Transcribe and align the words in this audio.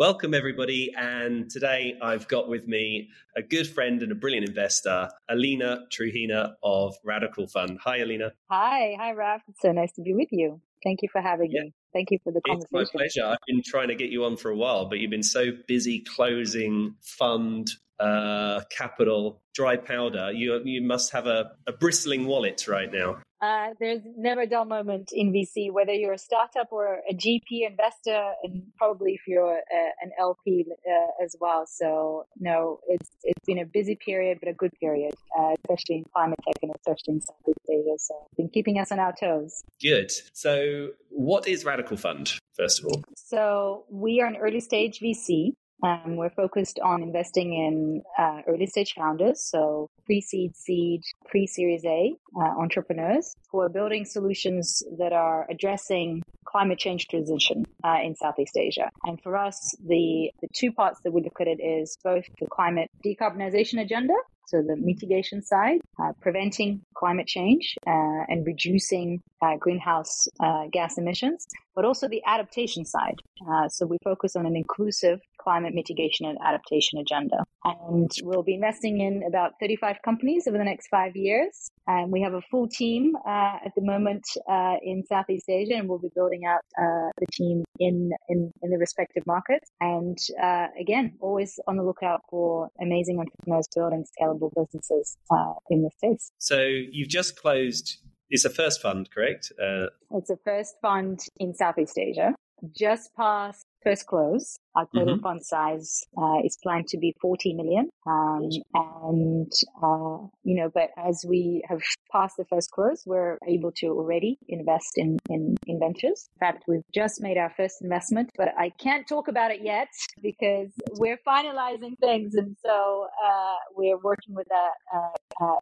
Welcome, 0.00 0.32
everybody. 0.32 0.94
And 0.96 1.50
today 1.50 1.94
I've 2.00 2.26
got 2.26 2.48
with 2.48 2.66
me 2.66 3.10
a 3.36 3.42
good 3.42 3.68
friend 3.68 4.02
and 4.02 4.10
a 4.10 4.14
brilliant 4.14 4.48
investor, 4.48 5.10
Alina 5.28 5.80
Truhina 5.92 6.54
of 6.62 6.94
Radical 7.04 7.46
Fund. 7.46 7.80
Hi, 7.84 7.98
Alina. 7.98 8.32
Hi. 8.48 8.96
Hi, 8.98 9.12
Raf. 9.12 9.42
It's 9.46 9.60
so 9.60 9.72
nice 9.72 9.92
to 9.96 10.00
be 10.00 10.14
with 10.14 10.28
you. 10.30 10.58
Thank 10.82 11.02
you 11.02 11.10
for 11.12 11.20
having 11.20 11.50
yeah. 11.50 11.64
me. 11.64 11.74
Thank 11.92 12.12
you 12.12 12.18
for 12.24 12.32
the 12.32 12.40
conversation. 12.40 12.80
It's 12.80 12.94
my 12.94 12.98
pleasure. 12.98 13.26
I've 13.26 13.46
been 13.46 13.60
trying 13.62 13.88
to 13.88 13.94
get 13.94 14.08
you 14.08 14.24
on 14.24 14.38
for 14.38 14.50
a 14.50 14.56
while, 14.56 14.86
but 14.86 15.00
you've 15.00 15.10
been 15.10 15.22
so 15.22 15.52
busy 15.68 16.00
closing 16.00 16.94
fund 17.02 17.68
uh, 17.98 18.62
capital, 18.70 19.42
dry 19.54 19.76
powder. 19.76 20.32
You 20.32 20.62
you 20.64 20.80
must 20.80 21.12
have 21.12 21.26
a, 21.26 21.50
a 21.66 21.72
bristling 21.72 22.24
wallet 22.24 22.66
right 22.66 22.90
now. 22.90 23.18
Uh, 23.40 23.68
there's 23.80 24.02
never 24.16 24.42
a 24.42 24.46
dull 24.46 24.66
moment 24.66 25.10
in 25.12 25.32
VC, 25.32 25.72
whether 25.72 25.92
you're 25.92 26.12
a 26.12 26.18
startup 26.18 26.68
or 26.70 27.00
a 27.08 27.14
GP 27.14 27.66
investor, 27.66 28.32
and 28.42 28.62
probably 28.76 29.14
if 29.14 29.22
you're 29.26 29.56
a, 29.56 29.82
an 30.02 30.10
LP 30.18 30.66
uh, 30.68 31.24
as 31.24 31.34
well. 31.40 31.64
So 31.66 32.26
no, 32.38 32.80
it's 32.86 33.08
it's 33.22 33.44
been 33.46 33.58
a 33.58 33.64
busy 33.64 33.96
period, 33.96 34.38
but 34.40 34.50
a 34.50 34.52
good 34.52 34.72
period, 34.78 35.14
uh, 35.38 35.54
especially 35.64 35.96
in 35.96 36.04
climate 36.12 36.38
tech 36.46 36.56
and 36.62 36.72
especially 36.76 37.14
in 37.14 37.20
Southeast 37.22 37.58
Asia. 37.70 37.96
So 37.98 38.14
been 38.36 38.50
keeping 38.50 38.78
us 38.78 38.92
on 38.92 38.98
our 38.98 39.14
toes. 39.18 39.62
Good. 39.80 40.12
So 40.34 40.90
what 41.08 41.48
is 41.48 41.64
Radical 41.64 41.96
Fund? 41.96 42.34
First 42.56 42.80
of 42.80 42.86
all, 42.86 43.02
so 43.16 43.84
we 43.90 44.20
are 44.20 44.26
an 44.26 44.36
early 44.36 44.60
stage 44.60 45.00
VC. 45.00 45.54
Um, 45.82 46.16
we're 46.16 46.30
focused 46.30 46.78
on 46.80 47.02
investing 47.02 47.54
in 47.54 48.02
uh, 48.18 48.42
early 48.46 48.66
stage 48.66 48.94
founders, 48.94 49.42
so 49.42 49.88
pre 50.04 50.20
seed, 50.20 50.54
seed, 50.56 51.02
pre 51.26 51.46
series 51.46 51.84
A 51.84 52.14
uh, 52.36 52.60
entrepreneurs 52.60 53.34
who 53.50 53.60
are 53.60 53.68
building 53.68 54.04
solutions 54.04 54.82
that 54.98 55.12
are 55.12 55.46
addressing 55.50 56.22
climate 56.44 56.78
change 56.78 57.08
transition 57.08 57.64
uh, 57.84 57.98
in 58.02 58.14
Southeast 58.14 58.56
Asia. 58.56 58.90
And 59.04 59.20
for 59.22 59.36
us, 59.36 59.74
the, 59.86 60.30
the 60.42 60.48
two 60.54 60.72
parts 60.72 61.00
that 61.04 61.12
we 61.12 61.22
look 61.22 61.40
at 61.40 61.46
it 61.46 61.62
is 61.62 61.96
both 62.02 62.24
the 62.40 62.46
climate 62.46 62.90
decarbonization 63.04 63.80
agenda 63.80 64.14
so 64.50 64.62
the 64.62 64.74
mitigation 64.74 65.42
side, 65.42 65.78
uh, 66.02 66.12
preventing 66.20 66.80
climate 66.94 67.28
change 67.28 67.76
uh, 67.86 68.24
and 68.26 68.44
reducing 68.44 69.22
uh, 69.40 69.56
greenhouse 69.56 70.26
uh, 70.40 70.64
gas 70.72 70.98
emissions, 70.98 71.46
but 71.76 71.84
also 71.84 72.08
the 72.08 72.20
adaptation 72.26 72.84
side. 72.84 73.20
Uh, 73.48 73.68
so 73.68 73.86
we 73.86 73.96
focus 74.02 74.34
on 74.34 74.46
an 74.46 74.56
inclusive 74.56 75.20
climate 75.42 75.74
mitigation 75.74 76.26
and 76.26 76.38
adaptation 76.44 76.98
agenda. 76.98 77.44
And 77.64 78.10
we'll 78.22 78.42
be 78.42 78.54
investing 78.54 79.00
in 79.00 79.22
about 79.26 79.52
35 79.60 79.96
companies 80.04 80.46
over 80.46 80.58
the 80.58 80.64
next 80.64 80.88
five 80.88 81.16
years. 81.16 81.70
And 81.86 82.12
we 82.12 82.22
have 82.22 82.34
a 82.34 82.40
full 82.50 82.68
team 82.68 83.14
uh, 83.26 83.56
at 83.64 83.72
the 83.76 83.82
moment 83.82 84.24
uh, 84.48 84.76
in 84.82 85.04
Southeast 85.06 85.48
Asia, 85.48 85.74
and 85.74 85.88
we'll 85.88 85.98
be 85.98 86.10
building 86.14 86.42
out 86.46 86.60
uh, 86.78 87.10
the 87.18 87.26
team 87.32 87.64
in, 87.78 88.10
in, 88.28 88.52
in 88.62 88.70
the 88.70 88.78
respective 88.78 89.26
markets. 89.26 89.70
And 89.80 90.18
uh, 90.42 90.68
again, 90.78 91.16
always 91.20 91.58
on 91.66 91.76
the 91.76 91.82
lookout 91.82 92.20
for 92.30 92.68
amazing 92.80 93.18
entrepreneurs 93.18 93.66
building 93.74 94.04
scalable 94.18 94.50
businesses 94.54 95.16
uh, 95.30 95.54
in 95.68 95.82
the 95.82 95.90
space. 95.96 96.32
So 96.38 96.60
you've 96.60 97.08
just 97.08 97.40
closed 97.40 97.98
it's 98.30 98.44
a 98.44 98.50
first 98.50 98.80
fund, 98.80 99.10
correct? 99.10 99.52
Uh, 99.60 99.86
it's 100.12 100.30
a 100.30 100.36
first 100.44 100.76
fund 100.80 101.20
in 101.38 101.52
Southeast 101.52 101.98
Asia. 101.98 102.32
Just 102.76 103.10
past 103.16 103.66
first 103.82 104.06
close. 104.06 104.58
Our 104.76 104.86
total 104.94 105.14
mm-hmm. 105.14 105.22
fund 105.22 105.44
size 105.44 106.04
uh, 106.16 106.38
is 106.44 106.56
planned 106.62 106.86
to 106.88 106.98
be 106.98 107.14
40 107.20 107.54
million. 107.54 107.90
Um, 108.06 108.48
and, 108.74 109.52
uh, 109.82 110.26
you 110.44 110.56
know, 110.56 110.70
but 110.72 110.90
as 110.96 111.24
we 111.26 111.64
have 111.68 111.80
passed 112.12 112.36
the 112.36 112.44
first 112.44 112.70
close, 112.70 113.02
we're 113.04 113.38
able 113.48 113.72
to 113.78 113.86
already 113.88 114.38
invest 114.48 114.92
in, 114.96 115.18
in, 115.28 115.56
in 115.66 115.80
ventures. 115.80 116.28
In 116.36 116.46
fact, 116.46 116.64
we've 116.68 116.84
just 116.94 117.20
made 117.20 117.36
our 117.36 117.52
first 117.56 117.82
investment, 117.82 118.30
but 118.36 118.48
I 118.56 118.70
can't 118.78 119.08
talk 119.08 119.28
about 119.28 119.50
it 119.50 119.60
yet 119.62 119.88
because 120.22 120.70
we're 120.92 121.18
finalizing 121.26 121.98
things. 122.00 122.34
And 122.34 122.56
so 122.64 123.08
uh, 123.24 123.54
we're 123.74 123.98
working 123.98 124.34
with 124.34 124.48
a, 124.50 124.68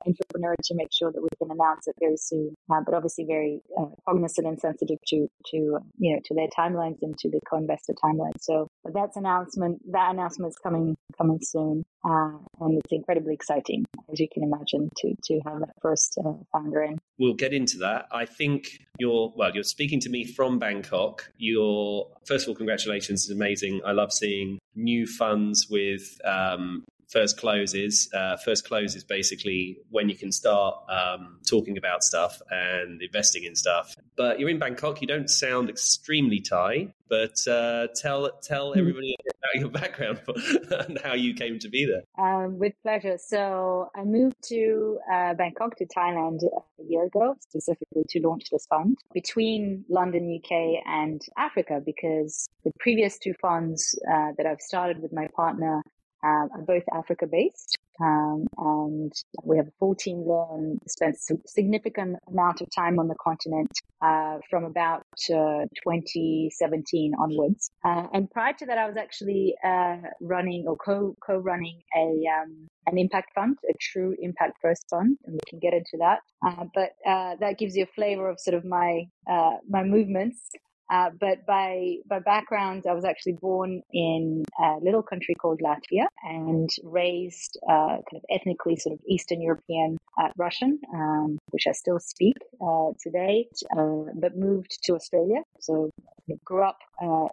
entrepreneur 0.06 0.54
to 0.64 0.74
make 0.74 0.88
sure 0.92 1.12
that 1.12 1.22
we 1.22 1.28
can 1.38 1.50
announce 1.50 1.86
it 1.86 1.94
very 2.00 2.16
soon. 2.16 2.54
Uh, 2.70 2.80
but 2.84 2.94
obviously 2.94 3.24
very 3.24 3.60
uh, 3.78 3.86
cognizant 4.08 4.46
and 4.46 4.58
sensitive 4.58 4.98
to, 5.06 5.28
to, 5.46 5.78
you 5.98 6.14
know, 6.14 6.20
to 6.24 6.34
their 6.34 6.48
timelines 6.58 6.96
and 7.02 7.16
to 7.18 7.30
the 7.30 7.40
co-investor 7.48 7.94
timeline. 8.08 8.32
So 8.40 8.68
that's 8.84 9.16
announcement. 9.16 9.80
That 9.92 10.12
announcement 10.12 10.50
is 10.50 10.56
coming 10.56 10.96
coming 11.16 11.38
soon, 11.42 11.84
uh, 12.04 12.32
and 12.60 12.78
it's 12.78 12.92
incredibly 12.92 13.34
exciting, 13.34 13.84
as 14.10 14.20
you 14.20 14.28
can 14.32 14.42
imagine, 14.42 14.90
to 14.98 15.14
to 15.24 15.40
have 15.46 15.60
that 15.60 15.74
first 15.80 16.18
uh, 16.24 16.32
founder 16.52 16.82
in. 16.82 16.98
We'll 17.18 17.34
get 17.34 17.52
into 17.52 17.78
that. 17.78 18.06
I 18.12 18.24
think 18.24 18.78
you're 18.98 19.32
well. 19.36 19.50
You're 19.54 19.64
speaking 19.64 20.00
to 20.00 20.10
me 20.10 20.24
from 20.24 20.58
Bangkok. 20.58 21.30
Your 21.36 22.08
first 22.26 22.46
of 22.46 22.50
all, 22.50 22.54
congratulations! 22.54 23.24
It's 23.24 23.30
amazing. 23.30 23.80
I 23.84 23.92
love 23.92 24.12
seeing 24.12 24.58
new 24.74 25.06
funds 25.06 25.66
with 25.68 26.20
um, 26.24 26.84
first 27.08 27.38
close 27.38 27.74
is. 27.74 28.10
Uh, 28.14 28.36
first 28.36 28.66
close 28.66 28.94
is 28.94 29.04
basically 29.04 29.78
when 29.90 30.08
you 30.08 30.14
can 30.14 30.30
start 30.30 30.76
um, 30.88 31.38
talking 31.48 31.78
about 31.78 32.02
stuff 32.02 32.40
and 32.50 33.02
investing 33.02 33.44
in 33.44 33.54
stuff. 33.54 33.94
But 34.16 34.38
you're 34.38 34.48
in 34.48 34.58
Bangkok. 34.58 35.00
You 35.00 35.06
don't 35.06 35.30
sound 35.30 35.70
extremely 35.70 36.40
Thai, 36.40 36.92
but 37.08 37.46
uh, 37.48 37.88
tell 37.94 38.30
tell 38.42 38.72
hmm. 38.72 38.78
everybody 38.78 39.16
about 39.26 39.60
your 39.60 39.70
background 39.70 40.20
and 40.88 40.98
how 41.00 41.14
you 41.14 41.34
came 41.34 41.58
to 41.58 41.68
be 41.68 41.86
there. 41.86 42.02
Um, 42.24 42.58
with 42.58 42.74
pleasure. 42.82 43.18
So 43.18 43.90
I 43.96 44.04
moved 44.04 44.36
to 44.48 44.98
uh, 45.12 45.34
Bangkok 45.34 45.76
to 45.76 45.86
Thailand 45.86 46.40
a 46.42 46.82
year 46.88 47.04
ago, 47.04 47.36
specifically 47.40 48.04
to 48.10 48.20
launch 48.20 48.44
this 48.50 48.66
fund 48.66 48.98
between 49.14 49.84
London, 49.88 50.40
UK, 50.42 50.82
and 50.86 51.20
Africa, 51.36 51.80
because 51.84 52.48
the 52.64 52.72
previous 52.80 53.18
two 53.18 53.34
funds 53.40 53.98
uh, 54.10 54.32
that 54.36 54.46
I've 54.46 54.60
started 54.60 55.00
with 55.00 55.12
my 55.12 55.28
partner 55.34 55.82
um, 56.24 56.48
are 56.52 56.62
both 56.66 56.84
Africa 56.92 57.26
based. 57.26 57.76
Um, 58.00 58.46
and 58.56 59.12
we 59.42 59.56
have 59.56 59.66
a 59.66 59.72
full 59.80 59.94
team 59.94 60.24
there 60.24 60.46
and 60.56 60.78
spent 60.86 61.16
a 61.16 61.36
significant 61.46 62.16
amount 62.28 62.60
of 62.60 62.68
time 62.74 62.98
on 63.00 63.08
the 63.08 63.16
continent 63.16 63.72
uh, 64.00 64.38
from 64.48 64.64
about 64.64 65.02
uh, 65.30 65.66
2017 65.82 67.12
onwards. 67.20 67.70
Uh, 67.84 68.06
and 68.12 68.30
prior 68.30 68.52
to 68.52 68.66
that, 68.66 68.78
I 68.78 68.86
was 68.86 68.96
actually 68.96 69.56
uh, 69.64 69.96
running 70.20 70.64
or 70.68 70.76
co 70.76 71.16
co 71.24 71.38
running 71.38 71.80
a 71.96 72.22
um, 72.40 72.68
an 72.86 72.98
impact 72.98 73.30
fund, 73.34 73.58
a 73.68 73.74
true 73.80 74.14
impact 74.20 74.58
first 74.62 74.86
fund, 74.88 75.18
and 75.24 75.34
we 75.34 75.40
can 75.48 75.58
get 75.58 75.74
into 75.74 75.98
that. 75.98 76.20
Uh, 76.46 76.64
but 76.74 76.90
uh, 77.04 77.34
that 77.40 77.58
gives 77.58 77.76
you 77.76 77.82
a 77.82 77.94
flavor 77.94 78.30
of 78.30 78.38
sort 78.38 78.54
of 78.54 78.64
my 78.64 79.04
my 79.68 79.82
movements. 79.82 80.50
Uh, 80.90 81.10
but 81.20 81.44
by 81.46 81.96
by 82.08 82.18
background, 82.18 82.84
I 82.88 82.94
was 82.94 83.04
actually 83.04 83.34
born 83.34 83.82
in 83.92 84.44
a 84.58 84.76
little 84.80 85.02
country 85.02 85.34
called 85.34 85.60
Latvia 85.60 86.06
and 86.22 86.70
raised 86.82 87.58
uh, 87.68 87.98
kind 88.08 88.16
of 88.16 88.24
ethnically 88.30 88.76
sort 88.76 88.94
of 88.94 89.00
Eastern 89.06 89.40
European 89.42 89.98
uh, 90.20 90.28
Russian, 90.36 90.78
um, 90.94 91.38
which 91.50 91.66
I 91.66 91.72
still 91.72 92.00
speak 92.00 92.36
uh, 92.60 92.90
today, 93.02 93.48
uh, 93.76 94.04
but 94.14 94.36
moved 94.36 94.78
to 94.84 94.94
Australia. 94.94 95.42
So 95.60 95.90
I 96.30 96.34
grew 96.44 96.62
up 96.62 96.78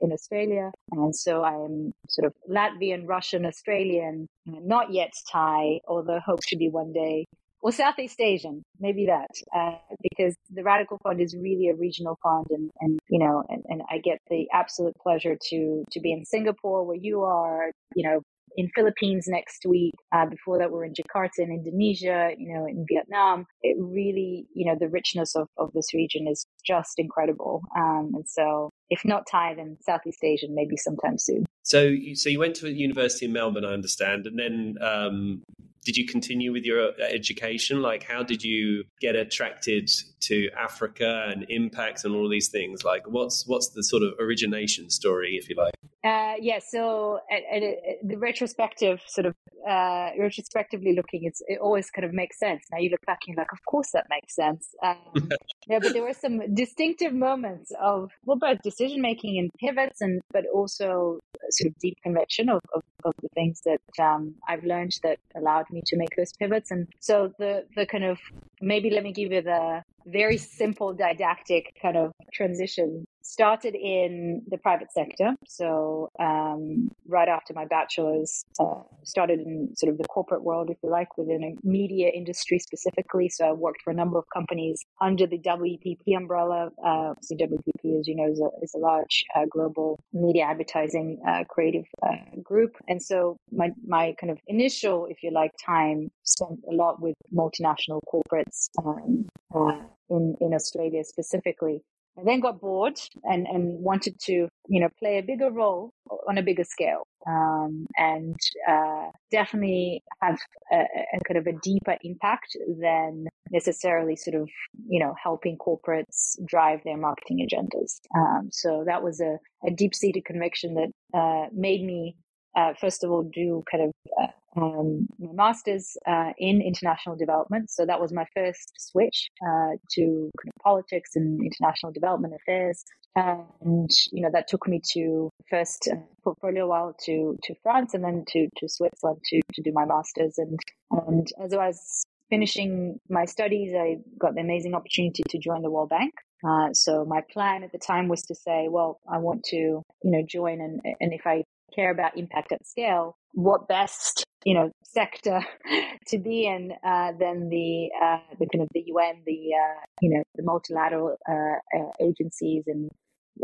in 0.02 0.12
Australia, 0.12 0.72
and 0.92 1.16
so 1.16 1.44
I 1.44 1.54
am 1.54 1.94
sort 2.08 2.28
of 2.28 2.34
Latvian, 2.50 3.08
Russian, 3.08 3.46
Australian, 3.46 4.28
not 4.46 4.92
yet 4.92 5.14
Thai, 5.32 5.80
although 5.88 6.20
hope 6.20 6.42
to 6.48 6.58
be 6.58 6.70
one 6.70 6.94
day 6.94 7.26
well, 7.66 7.72
Southeast 7.72 8.22
Asian, 8.22 8.64
maybe 8.80 9.08
that, 9.08 9.32
uh, 9.52 9.80
because 10.00 10.36
the 10.52 10.62
Radical 10.62 11.00
Fund 11.02 11.20
is 11.20 11.36
really 11.36 11.70
a 11.70 11.76
regional 11.76 12.16
fund, 12.22 12.46
and, 12.52 12.70
and 12.80 13.00
you 13.10 13.18
know, 13.18 13.44
and, 13.50 13.64
and 13.68 13.82
I 13.90 13.98
get 13.98 14.20
the 14.30 14.46
absolute 14.54 14.94
pleasure 15.02 15.36
to 15.50 15.84
to 15.90 16.00
be 16.00 16.12
in 16.12 16.26
Singapore 16.26 16.86
where 16.86 16.96
you 16.96 17.24
are, 17.24 17.72
you 17.96 18.08
know, 18.08 18.22
in 18.56 18.70
Philippines 18.76 19.26
next 19.28 19.66
week. 19.66 19.96
Uh, 20.12 20.28
before 20.28 20.60
that, 20.60 20.70
we're 20.70 20.86
in 20.86 20.94
Jakarta 20.94 21.40
in 21.40 21.52
Indonesia, 21.52 22.30
you 22.38 22.54
know, 22.54 22.68
in 22.68 22.86
Vietnam. 22.88 23.48
It 23.64 23.78
really, 23.80 24.46
you 24.54 24.68
know, 24.68 24.78
the 24.80 24.90
richness 24.90 25.36
of, 25.36 25.48
of 25.58 25.74
this 25.74 25.92
region 25.92 26.28
is 26.28 26.46
just 26.64 27.00
incredible. 27.00 27.64
Um, 27.76 28.12
and 28.14 28.30
so, 28.30 28.70
if 28.92 29.04
not 29.04 29.24
Thai, 29.26 29.56
then 29.56 29.78
Southeast 29.82 30.24
Asian, 30.24 30.54
maybe 30.54 30.78
sometime 30.78 31.18
soon. 31.18 31.48
So, 31.64 31.96
so 32.14 32.30
you 32.30 32.38
went 32.38 32.56
to 32.58 32.68
a 32.68 32.70
university 32.70 33.26
in 33.26 33.34
Melbourne, 33.34 33.66
I 33.66 33.74
understand, 33.74 34.28
and 34.28 34.38
then 34.38 34.76
um, 34.82 35.42
did 35.86 35.96
you 35.96 36.06
continue 36.06 36.52
with 36.52 36.66
your 36.66 36.90
uh, 36.90 36.92
education? 37.00 37.82
Like, 37.82 38.04
how 38.04 38.24
did 38.24 38.44
you 38.44 38.84
get 39.00 39.16
attracted 39.16 39.90
to 40.22 40.50
Africa 40.58 41.28
and 41.30 41.46
impact 41.50 42.04
and 42.04 42.16
all 42.16 42.28
these 42.28 42.50
things? 42.50 42.84
Like, 42.84 43.08
what's 43.08 43.48
what's 43.48 43.70
the 43.70 43.84
sort 43.84 44.04
of 44.04 44.14
origination 44.20 44.90
story, 44.90 45.38
if 45.42 45.48
you 45.48 45.56
like? 45.56 45.74
Uh, 46.04 46.36
yeah, 46.42 46.60
so 46.60 47.20
at, 47.32 47.44
at, 47.56 47.64
at 47.64 47.78
the 48.04 48.18
retrospective, 48.18 49.00
sort 49.08 49.28
of 49.28 49.36
uh, 49.68 50.10
retrospectively 50.20 50.94
looking, 50.96 51.24
it's, 51.24 51.42
it 51.48 51.60
always 51.60 51.90
kind 51.90 52.06
of 52.06 52.14
makes 52.14 52.38
sense. 52.38 52.64
Now 52.72 52.78
you 52.80 52.90
look 52.90 53.06
back 53.06 53.20
and 53.26 53.36
you're 53.36 53.42
like, 53.42 53.52
of 53.52 53.64
course 53.66 53.92
that 53.94 54.06
makes 54.10 54.36
sense. 54.36 54.70
Um, 54.84 54.98
yeah, 55.68 55.80
but 55.82 55.94
there 55.94 56.04
were 56.04 56.14
some 56.14 56.54
distinctive 56.54 57.14
moments 57.14 57.72
of 57.82 58.12
well, 58.26 58.38
both 58.38 58.62
decision 58.62 59.02
making 59.02 59.40
and 59.40 59.52
pivots, 59.60 60.02
and 60.02 60.22
but 60.32 60.46
also 60.54 61.20
sort 61.50 61.70
of 61.70 61.78
deep 61.80 61.98
conviction 62.04 62.50
of, 62.50 62.62
of, 62.74 62.82
of 63.04 63.14
the 63.22 63.30
things 63.30 63.62
that 63.66 63.82
um, 64.00 64.36
I've 64.48 64.64
learned 64.64 64.94
that 65.04 65.20
allowed 65.36 65.66
me 65.72 65.82
to 65.86 65.98
make 65.98 66.16
those 66.16 66.32
pivots. 66.40 66.72
And 66.72 66.88
so 67.00 67.32
the 67.40 67.66
the 67.76 67.86
kind 67.86 68.04
of 68.04 68.20
maybe 68.62 68.90
let 68.90 69.04
me 69.04 69.12
give 69.12 69.32
you 69.32 69.42
the 69.42 69.84
very 70.06 70.38
simple 70.38 70.94
didactic 70.94 71.74
kind 71.82 71.98
of 71.98 72.12
transition 72.34 73.06
started 73.26 73.76
in 73.76 74.44
the 74.48 74.58
private 74.58 74.92
sector. 74.92 75.34
So, 75.48 76.10
um, 76.20 76.90
right 77.08 77.28
after 77.28 77.54
my 77.54 77.66
bachelor's, 77.66 78.46
uh, 78.60 78.84
started 79.04 79.40
in 79.40 79.76
sort 79.76 79.92
of 79.92 79.98
the 79.98 80.08
corporate 80.08 80.44
world, 80.44 80.70
if 80.70 80.78
you 80.84 80.90
like, 80.90 81.18
within 81.18 81.44
a 81.44 81.68
media 81.68 82.10
industry 82.10 82.60
specifically. 82.60 83.30
So, 83.30 83.46
I 83.46 83.52
worked 83.52 83.82
for 83.84 83.90
a 83.90 83.96
number 83.96 84.20
of 84.20 84.26
companies 84.32 84.86
under 85.02 85.26
the 85.26 85.40
WPP 85.40 86.16
umbrella. 86.16 86.70
Uh, 86.84 87.14
so 87.22 87.36
WPP, 87.36 88.00
as 88.00 88.08
you 88.08 88.16
know, 88.16 88.32
is 88.32 88.40
a, 88.40 88.50
is 88.62 88.74
a 88.76 88.80
large 88.80 89.26
uh, 89.36 89.46
global 89.50 90.00
media 90.14 90.44
advertising 90.44 91.20
uh, 91.28 91.44
creative 91.50 91.86
uh, 92.04 92.40
group. 92.44 92.76
And 92.88 93.02
so, 93.02 93.38
my, 93.52 93.72
my 93.88 94.14
kind 94.20 94.32
of 94.32 94.38
initial, 94.48 95.08
if 95.10 95.24
you 95.24 95.32
like, 95.32 95.52
time 95.66 96.12
spent 96.24 96.60
a 96.72 96.74
lot 96.74 97.02
with 97.02 97.16
multinational 97.34 98.02
corporates 98.08 98.70
um, 98.86 99.28
uh, 99.54 99.82
in, 100.10 100.36
in 100.40 100.54
Australia 100.54 101.04
specifically. 101.04 101.82
I 102.18 102.24
then 102.24 102.40
got 102.40 102.62
bored 102.62 102.98
and, 103.24 103.46
and 103.48 103.84
wanted 103.84 104.20
to, 104.22 104.48
you 104.68 104.80
know, 104.80 104.90
play 105.00 105.18
a 105.18 105.24
bigger 105.24 105.52
role 105.52 105.92
on 106.28 106.38
a 106.38 106.44
bigger 106.44 106.64
scale. 106.64 107.08
Um, 107.28 107.88
and 107.98 108.36
uh, 108.70 109.10
definitely 109.32 110.04
have 110.22 110.38
a, 110.72 110.78
a, 110.78 111.20
kind 111.28 111.38
of 111.38 111.48
a 111.48 111.58
deeper 111.62 111.98
impact 112.04 112.56
than 112.80 113.28
necessarily 113.52 114.16
sort 114.16 114.36
of, 114.36 114.50
you 114.88 115.00
know, 115.00 115.14
helping 115.22 115.58
corporates 115.58 116.38
drive 116.46 116.82
their 116.86 116.98
marketing 116.98 117.46
agendas. 117.46 118.00
Um, 118.16 118.50
so 118.52 118.84
that 118.86 119.04
was 119.04 119.20
a, 119.20 119.38
a 119.68 119.72
deep 119.72 119.96
seated 119.96 120.26
conviction 120.26 120.76
that 120.76 121.18
uh, 121.18 121.48
made 121.52 121.84
me 121.84 122.16
uh, 122.56 122.74
first 122.80 123.04
of 123.04 123.12
all, 123.12 123.24
do 123.24 123.64
kind 123.70 123.84
of 123.84 123.92
uh, 124.22 124.28
um, 124.56 125.08
my 125.20 125.34
master's 125.34 125.98
uh, 126.08 126.32
in 126.38 126.62
international 126.62 127.16
development. 127.16 127.70
So 127.70 127.86
that 127.86 128.00
was 128.00 128.14
my 128.14 128.26
first 128.36 128.72
switch 128.78 129.30
uh, 129.42 129.78
to 129.92 130.02
kind 130.02 130.54
of 130.56 130.64
politics 130.64 131.12
and 131.16 131.40
international 131.42 131.92
development 131.92 132.34
affairs. 132.36 132.84
And 133.16 133.90
you 134.12 134.22
know 134.22 134.30
that 134.34 134.48
took 134.50 134.68
me 134.68 134.82
to 134.94 135.30
first 135.50 135.90
uh, 135.92 136.32
little 136.44 136.70
while 136.70 136.94
to 137.06 137.38
to 137.44 137.56
France 137.64 137.94
and 137.94 138.04
then 138.04 138.26
to 138.30 138.48
to 138.58 138.68
Switzerland 138.68 139.22
to 139.26 139.42
to 139.54 139.62
do 139.62 139.72
my 139.74 139.86
masters. 139.86 140.38
And 140.38 140.60
and 140.92 141.28
as 141.42 141.54
I 141.54 141.68
was 141.68 142.04
finishing 142.30 143.00
my 143.10 143.26
studies, 143.26 143.74
I 143.74 143.98
got 144.20 144.36
the 144.36 144.42
amazing 144.42 144.74
opportunity 144.74 145.24
to 145.30 145.38
join 145.38 145.62
the 145.62 145.72
World 145.72 145.90
Bank. 145.90 146.14
Uh, 146.46 146.74
so 146.74 147.06
my 147.06 147.22
plan 147.32 147.64
at 147.64 147.72
the 147.72 147.80
time 147.80 148.08
was 148.08 148.24
to 148.24 148.36
say, 148.36 148.68
well, 148.70 149.00
I 149.12 149.18
want 149.20 149.44
to, 149.46 149.56
you 149.56 149.84
know, 150.04 150.24
join 150.28 150.62
and, 150.62 150.82
and 151.00 151.14
if 151.14 151.22
I 151.26 151.44
care 151.76 151.92
about 151.92 152.18
impact 152.18 152.52
at 152.52 152.66
scale, 152.68 153.18
what 153.34 153.68
best 153.68 154.25
you 154.46 154.54
know 154.54 154.72
sector 154.84 155.46
to 156.08 156.18
be 156.18 156.46
in 156.46 156.72
uh, 156.84 157.12
than 157.20 157.50
the 157.50 157.90
uh, 158.02 158.20
the 158.40 158.48
kind 158.48 158.62
of 158.62 158.70
the 158.74 158.84
UN, 158.86 159.22
the 159.26 159.50
uh, 159.54 159.82
you 160.02 160.10
know 160.12 160.24
the 160.36 160.44
multilateral 160.44 161.18
uh, 161.28 161.78
uh, 161.78 161.92
agencies 162.00 162.64
and 162.68 162.90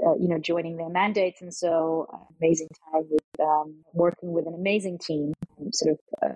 uh, 0.06 0.16
you 0.16 0.30
know 0.30 0.38
joining 0.38 0.78
their 0.78 0.90
mandates, 0.90 1.42
and 1.42 1.54
so 1.54 2.08
amazing 2.40 2.70
time 2.94 3.04
with 3.10 3.40
um, 3.42 3.76
working 3.94 4.32
with 4.32 4.48
an 4.48 4.54
amazing 4.54 5.00
team, 5.00 5.34
sort 5.74 5.98
of 5.98 6.32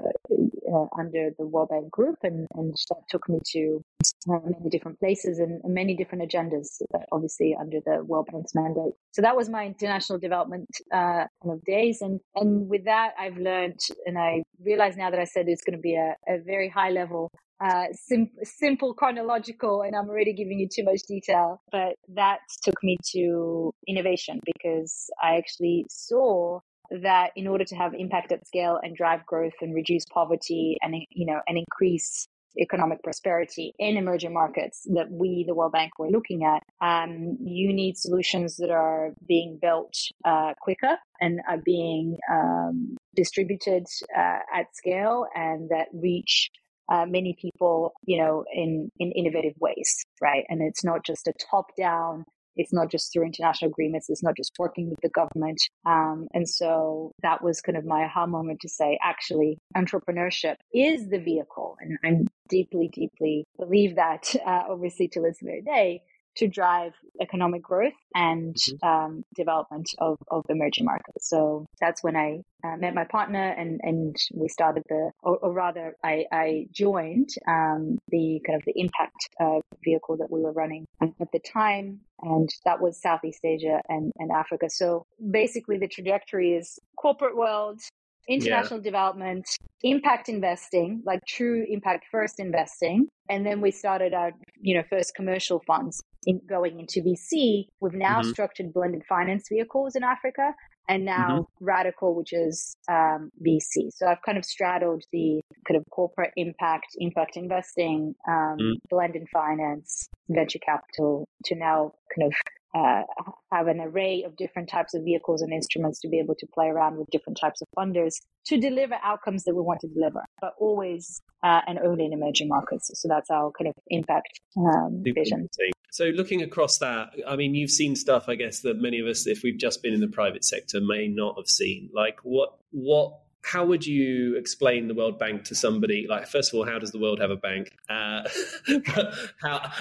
under 0.98 1.32
the 1.38 1.46
World 1.46 1.70
Bank 1.70 1.92
Group, 1.92 2.18
and 2.24 2.48
and 2.56 2.76
that 2.90 3.02
took 3.10 3.28
me 3.30 3.40
to 3.54 3.82
many 4.28 4.70
different 4.70 5.00
places 5.00 5.40
and, 5.40 5.62
many 5.66 5.96
different 5.96 6.30
agendas, 6.30 6.82
obviously 7.12 7.56
under 7.60 7.80
the 7.86 8.04
World 8.04 8.28
Bank's 8.32 8.56
mandate. 8.56 8.94
So 9.12 9.22
that 9.22 9.36
was 9.36 9.50
my 9.50 9.66
international 9.66 10.20
development 10.20 10.68
uh, 10.92 11.26
kind 11.42 11.54
of 11.54 11.64
days, 11.64 12.02
and 12.02 12.20
and 12.36 12.70
with 12.70 12.86
that 12.86 13.14
I've 13.20 13.38
learned, 13.38 13.80
and 14.06 14.18
I 14.18 14.44
realize 14.64 14.98
now 14.98 15.10
that 15.10 15.20
I 15.20 15.26
said 15.26 15.46
it's 15.48 15.64
going 15.64 15.78
to 15.78 15.82
be 15.82 15.96
a, 15.96 16.16
a 16.28 16.40
very 16.40 16.70
high 16.70 16.90
level 16.90 17.32
uh, 17.60 17.86
sim- 17.94 18.32
simple 18.44 18.94
chronological, 18.94 19.82
and 19.82 19.96
I'm 19.96 20.10
already 20.10 20.34
giving 20.34 20.60
you 20.60 20.68
too 20.74 20.84
much 20.84 21.02
detail. 21.08 21.62
But 21.72 21.96
that 22.14 22.40
took 22.64 22.76
me 22.84 22.98
to 23.14 23.72
innovation 23.88 24.40
because 24.46 25.10
I 25.24 25.38
actually 25.38 25.86
saw 25.90 26.60
that 26.90 27.32
in 27.36 27.48
order 27.48 27.66
to 27.66 27.76
have 27.76 27.94
impact 27.94 28.32
at 28.32 28.46
scale 28.46 28.80
and 28.82 28.96
drive 28.96 29.26
growth 29.26 29.54
and 29.62 29.74
reduce 29.74 30.06
poverty 30.06 30.78
and 30.82 30.96
you 31.10 31.26
know 31.26 31.40
and 31.48 31.58
increase 31.58 32.28
economic 32.60 33.04
prosperity 33.04 33.74
in 33.80 33.98
emerging 33.98 34.34
markets 34.34 34.88
that 34.94 35.12
we, 35.12 35.44
the 35.48 35.54
World 35.54 35.72
Bank, 35.72 35.92
were 36.00 36.10
looking 36.10 36.44
at, 36.44 36.64
um, 36.82 37.38
you 37.42 37.74
need 37.74 37.98
solutions 37.98 38.58
that 38.58 38.70
are 38.70 39.12
being 39.28 39.60
built 39.62 39.94
uh, 40.24 40.54
quicker 40.62 40.98
and 41.22 41.40
are 41.50 41.60
being 41.64 42.18
um, 42.32 42.96
distributed 43.16 43.86
uh, 44.18 44.40
at 44.54 44.74
scale 44.74 45.26
and 45.36 45.70
that 45.70 45.88
reach 45.94 46.50
uh, 46.92 47.06
many 47.06 47.36
people, 47.42 47.94
you 48.06 48.18
know, 48.18 48.46
in, 48.54 48.92
in 49.00 49.12
innovative 49.12 49.54
ways, 49.60 50.04
right? 50.22 50.46
And 50.50 50.62
it's 50.62 50.84
not 50.84 51.04
just 51.04 51.28
a 51.28 51.34
top 51.50 51.72
down 51.78 52.26
it's 52.56 52.74
not 52.74 52.90
just 52.90 53.12
through 53.12 53.26
international 53.26 53.70
agreements. 53.70 54.10
It's 54.10 54.24
not 54.24 54.36
just 54.36 54.54
working 54.58 54.90
with 54.90 55.00
the 55.02 55.10
government. 55.10 55.62
Um, 55.86 56.28
and 56.34 56.48
so 56.48 57.12
that 57.22 57.44
was 57.44 57.62
kind 57.62 57.78
of 57.78 57.86
my 57.86 58.06
aha 58.06 58.26
moment 58.26 58.62
to 58.62 58.70
say, 58.70 59.00
actually, 59.04 59.58
entrepreneurship 59.76 60.56
is 60.74 61.10
the 61.10 61.20
vehicle. 61.20 61.78
And 61.80 61.98
I'm 62.04 62.28
deeply, 62.50 62.90
deeply 62.90 63.46
believe 63.58 63.96
that, 63.96 64.36
uh, 64.46 64.64
obviously, 64.70 65.08
to 65.10 65.22
this 65.22 65.38
very 65.42 65.62
day 65.62 66.02
to 66.38 66.48
drive 66.48 66.94
economic 67.22 67.62
growth 67.62 67.94
and 68.14 68.56
mm-hmm. 68.56 68.88
um, 68.88 69.24
development 69.36 69.88
of, 70.00 70.18
of 70.30 70.44
emerging 70.50 70.86
markets. 70.86 71.30
So 71.30 71.66
that's 71.80 72.04
when 72.04 72.16
I 72.16 72.42
uh, 72.64 72.78
met 72.78 72.94
my 72.94 73.06
partner 73.06 73.52
and, 73.52 73.80
and 73.84 74.16
we 74.34 74.48
started 74.48 74.84
the, 74.90 75.12
or, 75.24 75.38
or 75.38 75.54
rather, 75.54 75.96
I, 76.04 76.26
I 76.32 76.66
joined 76.72 77.30
um, 77.48 77.98
the 78.10 78.42
kind 78.46 78.58
of 78.58 78.64
the 78.66 78.74
impact 78.76 79.30
uh, 79.40 79.60
vehicle 79.84 80.18
that 80.18 80.32
we 80.32 80.42
were 80.42 80.54
running 80.54 80.86
at 81.02 81.32
the 81.32 81.40
time. 81.40 82.02
And 82.22 82.50
that 82.64 82.82
was 82.82 83.02
Southeast 83.02 83.44
Asia 83.44 83.82
and, 83.90 84.12
and 84.18 84.32
Africa. 84.32 84.70
So 84.70 85.06
basically, 85.32 85.78
the 85.78 85.88
trajectory 85.88 86.54
is 86.54 86.80
corporate 86.98 87.36
world, 87.36 87.82
international 88.28 88.80
yeah. 88.80 88.84
development, 88.84 89.46
impact 89.84 90.30
investing, 90.30 91.02
like 91.06 91.20
true 91.28 91.66
impact 91.70 92.06
first 92.12 92.40
investing. 92.40 93.08
And 93.30 93.46
then 93.46 93.62
we 93.62 93.72
started 93.72 94.14
our, 94.14 94.32
you 94.62 94.76
know, 94.76 94.84
first 94.90 95.14
commercial 95.16 95.62
funds 95.66 96.02
in 96.26 96.42
going 96.48 96.80
into 96.80 97.02
VC. 97.02 97.66
We've 97.80 97.94
now 97.94 98.22
mm-hmm. 98.22 98.30
structured 98.30 98.74
blended 98.74 99.04
finance 99.08 99.48
vehicles 99.50 99.96
in 99.96 100.04
Africa 100.04 100.54
and 100.88 101.06
now 101.06 101.28
mm-hmm. 101.30 101.66
Radical, 101.66 102.16
which 102.16 102.34
is 102.34 102.76
um, 102.90 103.32
VC. 103.46 103.90
So 103.92 104.08
I've 104.08 104.22
kind 104.26 104.38
of 104.38 104.46
straddled 104.46 105.04
the 105.12 105.42
kind 105.68 105.78
of 105.78 105.84
corporate 105.92 106.32
impact, 106.36 106.88
impact 106.98 107.38
investing, 107.38 108.14
um, 108.28 108.58
mm. 108.60 108.74
blended 108.90 109.28
finance, 109.34 110.08
venture 110.30 110.60
capital 110.64 111.28
to 111.46 111.56
now 111.56 111.94
kind 112.16 112.32
of 112.32 112.34
uh, 112.76 113.04
have 113.52 113.68
an 113.68 113.80
array 113.80 114.24
of 114.24 114.36
different 114.36 114.70
types 114.70 114.94
of 114.94 115.04
vehicles 115.04 115.42
and 115.42 115.54
instruments 115.54 116.00
to 116.02 116.10
be 116.10 116.20
able 116.20 116.36
to 116.36 116.46
play 116.54 116.68
around 116.68 116.98
with 116.98 117.08
different 117.10 117.40
types 117.40 117.62
of 117.62 117.68
funders 117.78 118.16
to 118.46 118.58
deliver 118.58 118.96
outcomes 119.04 119.46
that 119.46 119.56
we 119.56 119.62
want 119.62 119.80
to 119.80 119.88
deliver, 119.88 120.24
but 120.42 120.54
always 120.60 121.22
uh, 121.44 121.62
and 121.68 121.80
only 121.80 122.06
in 122.06 122.14
emerging 122.14 122.50
markets. 122.50 122.92
So 122.94 123.08
that's 123.08 123.30
our 123.30 123.52
kind 123.58 123.70
of 123.70 123.76
impact 123.88 124.40
um, 124.58 125.04
vision. 125.04 125.48
So 125.92 126.06
looking 126.08 126.42
across 126.42 126.80
that, 126.80 127.12
I 127.26 127.38
mean, 127.38 127.56
you've 127.56 127.72
seen 127.72 127.96
stuff, 127.96 128.26
I 128.28 128.36
guess, 128.36 128.60
that 128.62 128.82
many 128.82 129.00
of 129.00 129.08
us, 129.08 129.26
if 129.26 129.44
we've 129.44 129.58
just 129.58 129.82
been 129.82 129.94
in 129.94 130.02
the 130.02 130.10
private 130.10 130.44
sector, 130.44 130.82
may 130.82 131.08
not 131.08 131.38
have 131.38 131.48
seen. 131.48 131.90
Like 131.94 132.20
what 132.24 132.58
what 132.72 133.20
how 133.42 133.64
would 133.64 133.86
you 133.86 134.36
explain 134.38 134.88
the 134.88 134.96
World 134.96 135.20
Bank 135.20 135.46
to 135.46 135.56
somebody? 135.56 136.08
Like, 136.10 136.28
first 136.28 136.52
of 136.52 136.58
all, 136.58 136.66
how 136.66 136.80
does 136.80 136.92
the 136.92 136.98
world 136.98 137.20
have 137.20 137.30
a 137.30 137.36
bank? 137.36 137.70
Uh, 137.88 138.28
how 139.42 139.72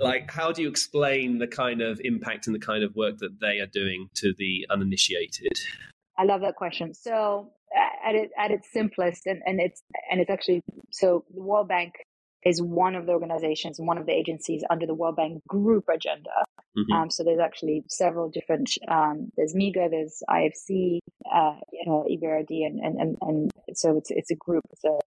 like 0.00 0.30
how 0.30 0.52
do 0.52 0.62
you 0.62 0.68
explain 0.68 1.38
the 1.38 1.46
kind 1.46 1.80
of 1.80 2.00
impact 2.04 2.46
and 2.46 2.54
the 2.54 2.60
kind 2.60 2.82
of 2.82 2.94
work 2.94 3.18
that 3.18 3.40
they 3.40 3.58
are 3.60 3.66
doing 3.66 4.08
to 4.14 4.34
the 4.38 4.66
uninitiated? 4.70 5.52
I 6.16 6.24
love 6.24 6.40
that 6.40 6.56
question. 6.56 6.94
So 6.94 7.52
at, 8.04 8.14
it, 8.14 8.30
at 8.36 8.50
its 8.50 8.72
simplest 8.72 9.26
and, 9.26 9.42
and 9.46 9.60
it's 9.60 9.82
and 10.10 10.20
it's 10.20 10.30
actually 10.30 10.62
so 10.90 11.24
the 11.34 11.42
world 11.42 11.68
bank 11.68 11.94
is 12.44 12.62
one 12.62 12.94
of 12.94 13.06
the 13.06 13.12
organizations 13.12 13.78
one 13.78 13.98
of 13.98 14.06
the 14.06 14.12
agencies 14.12 14.62
under 14.70 14.86
the 14.86 14.94
world 14.94 15.16
bank 15.16 15.42
group 15.46 15.84
agenda. 15.92 16.30
Mm-hmm. 16.76 16.92
um, 16.92 17.10
so 17.10 17.24
there's 17.24 17.40
actually 17.40 17.82
several 17.88 18.30
different 18.30 18.70
um, 18.88 19.30
there's 19.36 19.54
miga 19.54 19.90
there's 19.90 20.22
ifc 20.30 20.98
uh, 21.32 21.56
know, 21.88 22.06
EBRD, 22.10 22.66
and, 22.66 22.80
and, 22.80 22.98
and, 22.98 23.18
and 23.20 23.50
so 23.74 23.96
it's, 23.96 24.10
it's 24.10 24.30
a 24.30 24.34
group 24.34 24.64
it's 24.70 24.84
a 24.84 24.98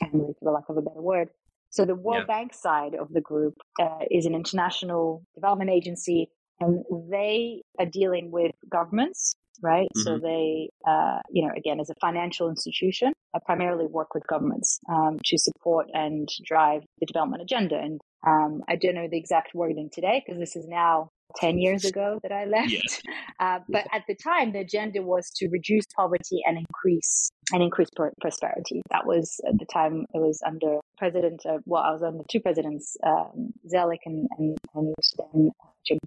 family 0.00 0.34
for 0.38 0.44
the 0.44 0.50
lack 0.50 0.68
of 0.68 0.76
a 0.76 0.82
better 0.82 1.00
word 1.00 1.28
so 1.70 1.84
the 1.84 1.94
World 1.94 2.24
yeah. 2.28 2.34
Bank 2.34 2.54
side 2.54 2.94
of 2.94 3.12
the 3.12 3.20
group 3.20 3.54
uh, 3.80 4.04
is 4.10 4.26
an 4.26 4.34
international 4.34 5.22
development 5.34 5.70
agency, 5.70 6.28
and 6.60 6.84
they 7.10 7.62
are 7.78 7.86
dealing 7.86 8.30
with 8.30 8.52
governments, 8.70 9.34
right? 9.62 9.88
Mm-hmm. 9.96 10.02
So 10.02 10.18
they, 10.18 10.70
uh, 10.86 11.18
you 11.30 11.46
know, 11.46 11.52
again, 11.56 11.80
as 11.80 11.90
a 11.90 11.94
financial 12.00 12.48
institution, 12.48 13.12
I 13.34 13.38
primarily 13.44 13.86
work 13.86 14.14
with 14.14 14.26
governments 14.26 14.78
um, 14.88 15.18
to 15.24 15.38
support 15.38 15.88
and 15.92 16.28
drive 16.44 16.82
the 17.00 17.06
development 17.06 17.42
agenda. 17.42 17.76
And 17.76 18.00
um, 18.26 18.62
I 18.68 18.76
don't 18.76 18.94
know 18.94 19.08
the 19.10 19.18
exact 19.18 19.54
wording 19.54 19.90
today 19.92 20.22
because 20.24 20.40
this 20.40 20.56
is 20.56 20.66
now 20.66 21.10
10 21.36 21.58
years 21.58 21.84
ago 21.84 22.18
that 22.22 22.32
I 22.32 22.44
left. 22.44 23.02
Uh, 23.38 23.58
but 23.68 23.86
at 23.92 24.02
the 24.08 24.14
time, 24.14 24.52
the 24.52 24.60
agenda 24.60 25.02
was 25.02 25.30
to 25.36 25.46
reduce 25.50 25.84
poverty 25.94 26.40
and 26.46 26.56
increase 26.56 27.30
and 27.52 27.62
increase 27.62 27.90
prosperity. 28.18 28.80
That 28.90 29.06
was 29.06 29.38
at 29.46 29.58
the 29.58 29.66
time 29.66 30.06
it 30.14 30.18
was 30.18 30.40
under 30.46 30.78
President, 30.96 31.42
uh, 31.44 31.58
well, 31.66 31.82
I 31.82 31.92
was 31.92 32.02
under 32.02 32.24
two 32.30 32.40
presidents, 32.40 32.96
um, 33.06 33.52
Zoellick 33.70 33.98
and, 34.06 34.26
and, 34.38 34.56
and 34.74 34.94
then 35.18 35.50
Jim 35.86 35.98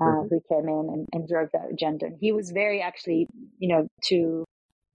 uh, 0.00 0.04
mm-hmm. 0.04 0.28
who 0.28 0.40
came 0.48 0.68
in 0.68 0.88
and, 0.92 1.08
and 1.12 1.28
drove 1.28 1.50
that 1.52 1.70
agenda. 1.72 2.06
And 2.06 2.16
he 2.20 2.32
was 2.32 2.50
very 2.50 2.82
actually, 2.82 3.28
you 3.58 3.68
know, 3.68 3.86
to 4.06 4.44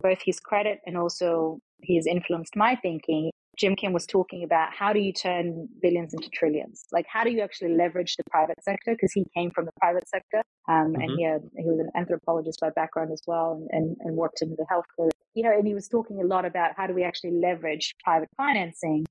both 0.01 0.19
his 0.23 0.39
credit 0.39 0.79
and 0.85 0.97
also 0.97 1.59
he 1.81 1.95
has 1.95 2.05
influenced 2.05 2.55
my 2.55 2.75
thinking. 2.75 3.31
Jim 3.59 3.75
Kim 3.75 3.91
was 3.91 4.05
talking 4.05 4.43
about 4.43 4.69
how 4.73 4.93
do 4.93 4.99
you 4.99 5.11
turn 5.11 5.67
billions 5.81 6.13
into 6.13 6.29
trillions? 6.29 6.85
Like, 6.93 7.05
how 7.11 7.25
do 7.25 7.29
you 7.29 7.41
actually 7.41 7.75
leverage 7.75 8.15
the 8.15 8.23
private 8.31 8.63
sector? 8.63 8.93
Because 8.93 9.11
he 9.11 9.25
came 9.35 9.51
from 9.51 9.65
the 9.65 9.73
private 9.79 10.07
sector 10.07 10.41
um, 10.69 10.93
mm-hmm. 10.93 11.01
and 11.01 11.11
he, 11.17 11.23
had, 11.25 11.41
he 11.57 11.65
was 11.65 11.79
an 11.79 11.89
anthropologist 11.93 12.61
by 12.61 12.69
background 12.69 13.11
as 13.11 13.21
well 13.27 13.51
and, 13.51 13.69
and, 13.71 13.97
and 13.99 14.15
worked 14.15 14.41
in 14.41 14.51
the 14.51 14.65
healthcare. 14.71 15.09
You 15.33 15.43
know, 15.43 15.51
and 15.51 15.67
he 15.67 15.73
was 15.73 15.89
talking 15.89 16.21
a 16.21 16.25
lot 16.25 16.45
about 16.45 16.71
how 16.77 16.87
do 16.87 16.93
we 16.93 17.03
actually 17.03 17.31
leverage 17.31 17.95
private 18.03 18.29
financing 18.37 19.05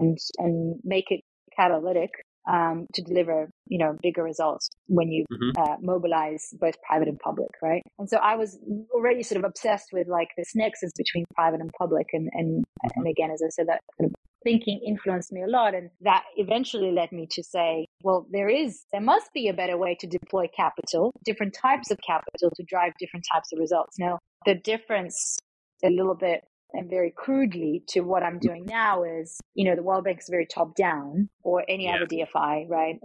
and 0.00 0.18
and 0.38 0.80
make 0.82 1.10
it 1.10 1.20
catalytic 1.56 2.10
um, 2.50 2.86
to 2.94 3.02
deliver, 3.02 3.50
you 3.66 3.78
know, 3.78 3.96
bigger 4.02 4.22
results 4.22 4.68
when 4.86 5.10
you 5.10 5.24
mm-hmm. 5.32 5.62
uh, 5.62 5.76
mobilize 5.80 6.48
both 6.60 6.74
private 6.82 7.08
and 7.08 7.18
public, 7.18 7.50
right? 7.62 7.82
And 7.98 8.08
so 8.08 8.18
I 8.18 8.36
was 8.36 8.58
already 8.94 9.22
sort 9.22 9.38
of 9.38 9.44
obsessed 9.44 9.88
with 9.92 10.08
like 10.08 10.28
this 10.36 10.52
nexus 10.54 10.92
between 10.96 11.24
private 11.34 11.60
and 11.60 11.70
public, 11.78 12.08
and 12.12 12.28
and 12.32 12.60
mm-hmm. 12.60 13.00
and 13.00 13.06
again, 13.08 13.30
as 13.30 13.42
I 13.44 13.48
said, 13.50 13.68
that 13.68 13.80
kind 13.98 14.10
of 14.10 14.14
thinking 14.44 14.80
influenced 14.86 15.32
me 15.32 15.42
a 15.42 15.46
lot, 15.46 15.74
and 15.74 15.90
that 16.02 16.24
eventually 16.36 16.92
led 16.92 17.10
me 17.10 17.26
to 17.30 17.42
say, 17.42 17.86
well, 18.02 18.26
there 18.30 18.48
is, 18.48 18.84
there 18.92 19.00
must 19.00 19.32
be 19.32 19.48
a 19.48 19.54
better 19.54 19.78
way 19.78 19.96
to 19.98 20.06
deploy 20.06 20.46
capital, 20.54 21.12
different 21.24 21.54
types 21.54 21.90
of 21.90 21.98
capital 22.06 22.50
to 22.54 22.62
drive 22.64 22.92
different 23.00 23.24
types 23.32 23.52
of 23.52 23.58
results. 23.58 23.98
Now, 23.98 24.18
the 24.44 24.54
difference 24.54 25.38
a 25.82 25.88
little 25.88 26.14
bit 26.14 26.44
and 26.74 26.90
very 26.90 27.12
crudely 27.16 27.82
to 27.88 28.00
what 28.00 28.22
I'm 28.22 28.38
doing 28.38 28.66
now 28.66 29.04
is, 29.04 29.40
you 29.54 29.64
know, 29.64 29.76
the 29.76 29.82
World 29.82 30.04
Bank 30.04 30.18
is 30.20 30.28
very 30.28 30.46
top 30.46 30.74
down 30.74 31.28
or 31.42 31.64
any 31.68 31.84
yeah. 31.84 31.96
other 31.96 32.06
DFI, 32.06 32.68
right? 32.68 32.98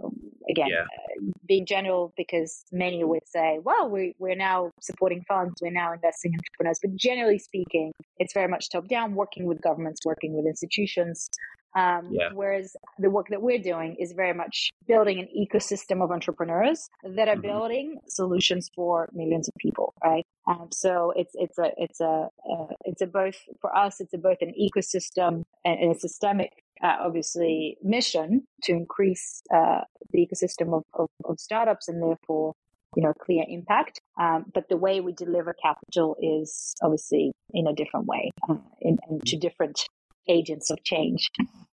Again, 0.50 0.68
yeah. 0.68 0.82
uh, 0.82 1.30
being 1.46 1.64
general 1.64 2.12
because 2.16 2.64
many 2.72 3.02
would 3.04 3.26
say, 3.26 3.60
well, 3.62 3.88
we, 3.88 4.14
we're 4.18 4.34
now 4.34 4.72
supporting 4.80 5.24
funds, 5.28 5.54
we're 5.62 5.70
now 5.70 5.92
investing 5.92 6.32
in 6.32 6.40
entrepreneurs. 6.40 6.80
But 6.82 6.96
generally 6.96 7.38
speaking, 7.38 7.92
it's 8.18 8.34
very 8.34 8.48
much 8.48 8.70
top 8.70 8.88
down, 8.88 9.14
working 9.14 9.46
with 9.46 9.62
governments, 9.62 10.00
working 10.04 10.34
with 10.34 10.46
institutions, 10.46 11.28
um, 11.76 12.08
yeah. 12.10 12.30
Whereas 12.32 12.76
the 12.98 13.10
work 13.10 13.28
that 13.30 13.42
we're 13.42 13.62
doing 13.62 13.96
is 13.98 14.12
very 14.12 14.34
much 14.34 14.70
building 14.88 15.20
an 15.20 15.28
ecosystem 15.36 16.02
of 16.02 16.10
entrepreneurs 16.10 16.88
that 17.04 17.28
are 17.28 17.32
mm-hmm. 17.32 17.42
building 17.42 18.00
solutions 18.08 18.70
for 18.74 19.08
millions 19.12 19.48
of 19.48 19.54
people, 19.58 19.94
right? 20.02 20.26
Um, 20.48 20.68
so 20.72 21.12
it's 21.14 21.32
it's 21.34 21.58
a 21.58 21.70
it's 21.76 22.00
a 22.00 22.28
uh, 22.50 22.66
it's 22.84 23.02
a 23.02 23.06
both 23.06 23.36
for 23.60 23.74
us 23.76 24.00
it's 24.00 24.12
a 24.14 24.18
both 24.18 24.38
an 24.40 24.52
ecosystem 24.60 25.44
and, 25.64 25.78
and 25.80 25.94
a 25.94 25.98
systemic 25.98 26.50
uh, 26.82 26.96
obviously 27.00 27.76
mission 27.82 28.44
to 28.64 28.72
increase 28.72 29.42
uh, 29.54 29.82
the 30.12 30.26
ecosystem 30.26 30.74
of, 30.74 30.82
of, 30.94 31.08
of, 31.24 31.38
startups 31.38 31.88
and 31.88 32.02
therefore 32.02 32.54
you 32.96 33.02
know 33.02 33.12
clear 33.20 33.44
impact 33.48 34.00
um, 34.18 34.46
but 34.54 34.68
the 34.70 34.76
way 34.76 35.00
we 35.00 35.12
deliver 35.12 35.54
capital 35.62 36.16
is 36.20 36.74
obviously 36.82 37.32
in 37.52 37.66
a 37.66 37.74
different 37.74 38.06
way 38.06 38.30
uh, 38.48 38.56
in, 38.80 38.98
in 39.08 39.20
to 39.20 39.36
different 39.36 39.86
agents 40.30 40.70
of 40.70 40.82
change, 40.84 41.30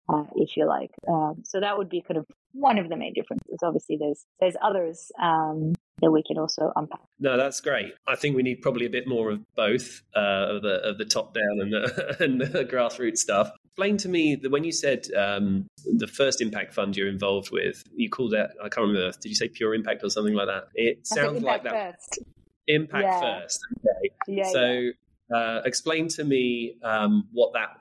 uh, 0.09 0.23
if 0.35 0.57
you 0.57 0.65
like. 0.65 0.91
Um, 1.07 1.43
so 1.43 1.59
that 1.59 1.77
would 1.77 1.89
be 1.89 2.01
kind 2.01 2.17
of 2.17 2.25
one 2.53 2.77
of 2.77 2.89
the 2.89 2.97
main 2.97 3.13
differences. 3.13 3.59
Obviously, 3.63 3.97
there's 3.97 4.25
there's 4.39 4.55
others 4.61 5.11
um, 5.21 5.73
that 6.01 6.11
we 6.11 6.23
can 6.23 6.37
also 6.37 6.71
unpack. 6.75 7.01
No, 7.19 7.37
that's 7.37 7.61
great. 7.61 7.93
I 8.07 8.15
think 8.15 8.35
we 8.35 8.43
need 8.43 8.61
probably 8.61 8.85
a 8.85 8.89
bit 8.89 9.07
more 9.07 9.31
of 9.31 9.41
both 9.55 10.01
uh, 10.15 10.55
of 10.55 10.61
the 10.63 10.81
of 10.83 10.97
the 10.97 11.05
top 11.05 11.33
down 11.33 11.59
and 11.61 11.73
the, 11.73 12.17
and 12.23 12.41
the 12.41 12.65
grassroots 12.65 13.17
stuff. 13.17 13.51
Explain 13.65 13.97
to 13.97 14.09
me 14.09 14.35
that 14.35 14.51
when 14.51 14.63
you 14.63 14.71
said 14.71 15.07
um, 15.15 15.67
the 15.97 16.07
first 16.07 16.41
impact 16.41 16.73
fund 16.73 16.97
you're 16.97 17.07
involved 17.07 17.51
with, 17.51 17.83
you 17.95 18.09
called 18.09 18.31
that 18.31 18.51
I 18.59 18.69
can't 18.69 18.87
remember. 18.87 19.11
Did 19.21 19.29
you 19.29 19.35
say 19.35 19.49
Pure 19.49 19.75
Impact 19.75 20.03
or 20.03 20.09
something 20.09 20.33
like 20.33 20.47
that? 20.47 20.65
It 20.73 21.05
sounds 21.05 21.43
like 21.43 21.63
that. 21.63 21.95
First. 21.95 22.19
Impact 22.67 23.03
yeah. 23.03 23.21
first. 23.41 23.59
Okay. 23.79 24.15
Yeah, 24.27 24.51
so. 24.51 24.63
Yeah. 24.63 24.91
Uh, 25.29 25.61
explain 25.65 26.07
to 26.07 26.23
me 26.23 26.77
um, 26.83 27.27
what 27.33 27.51
that 27.51 27.71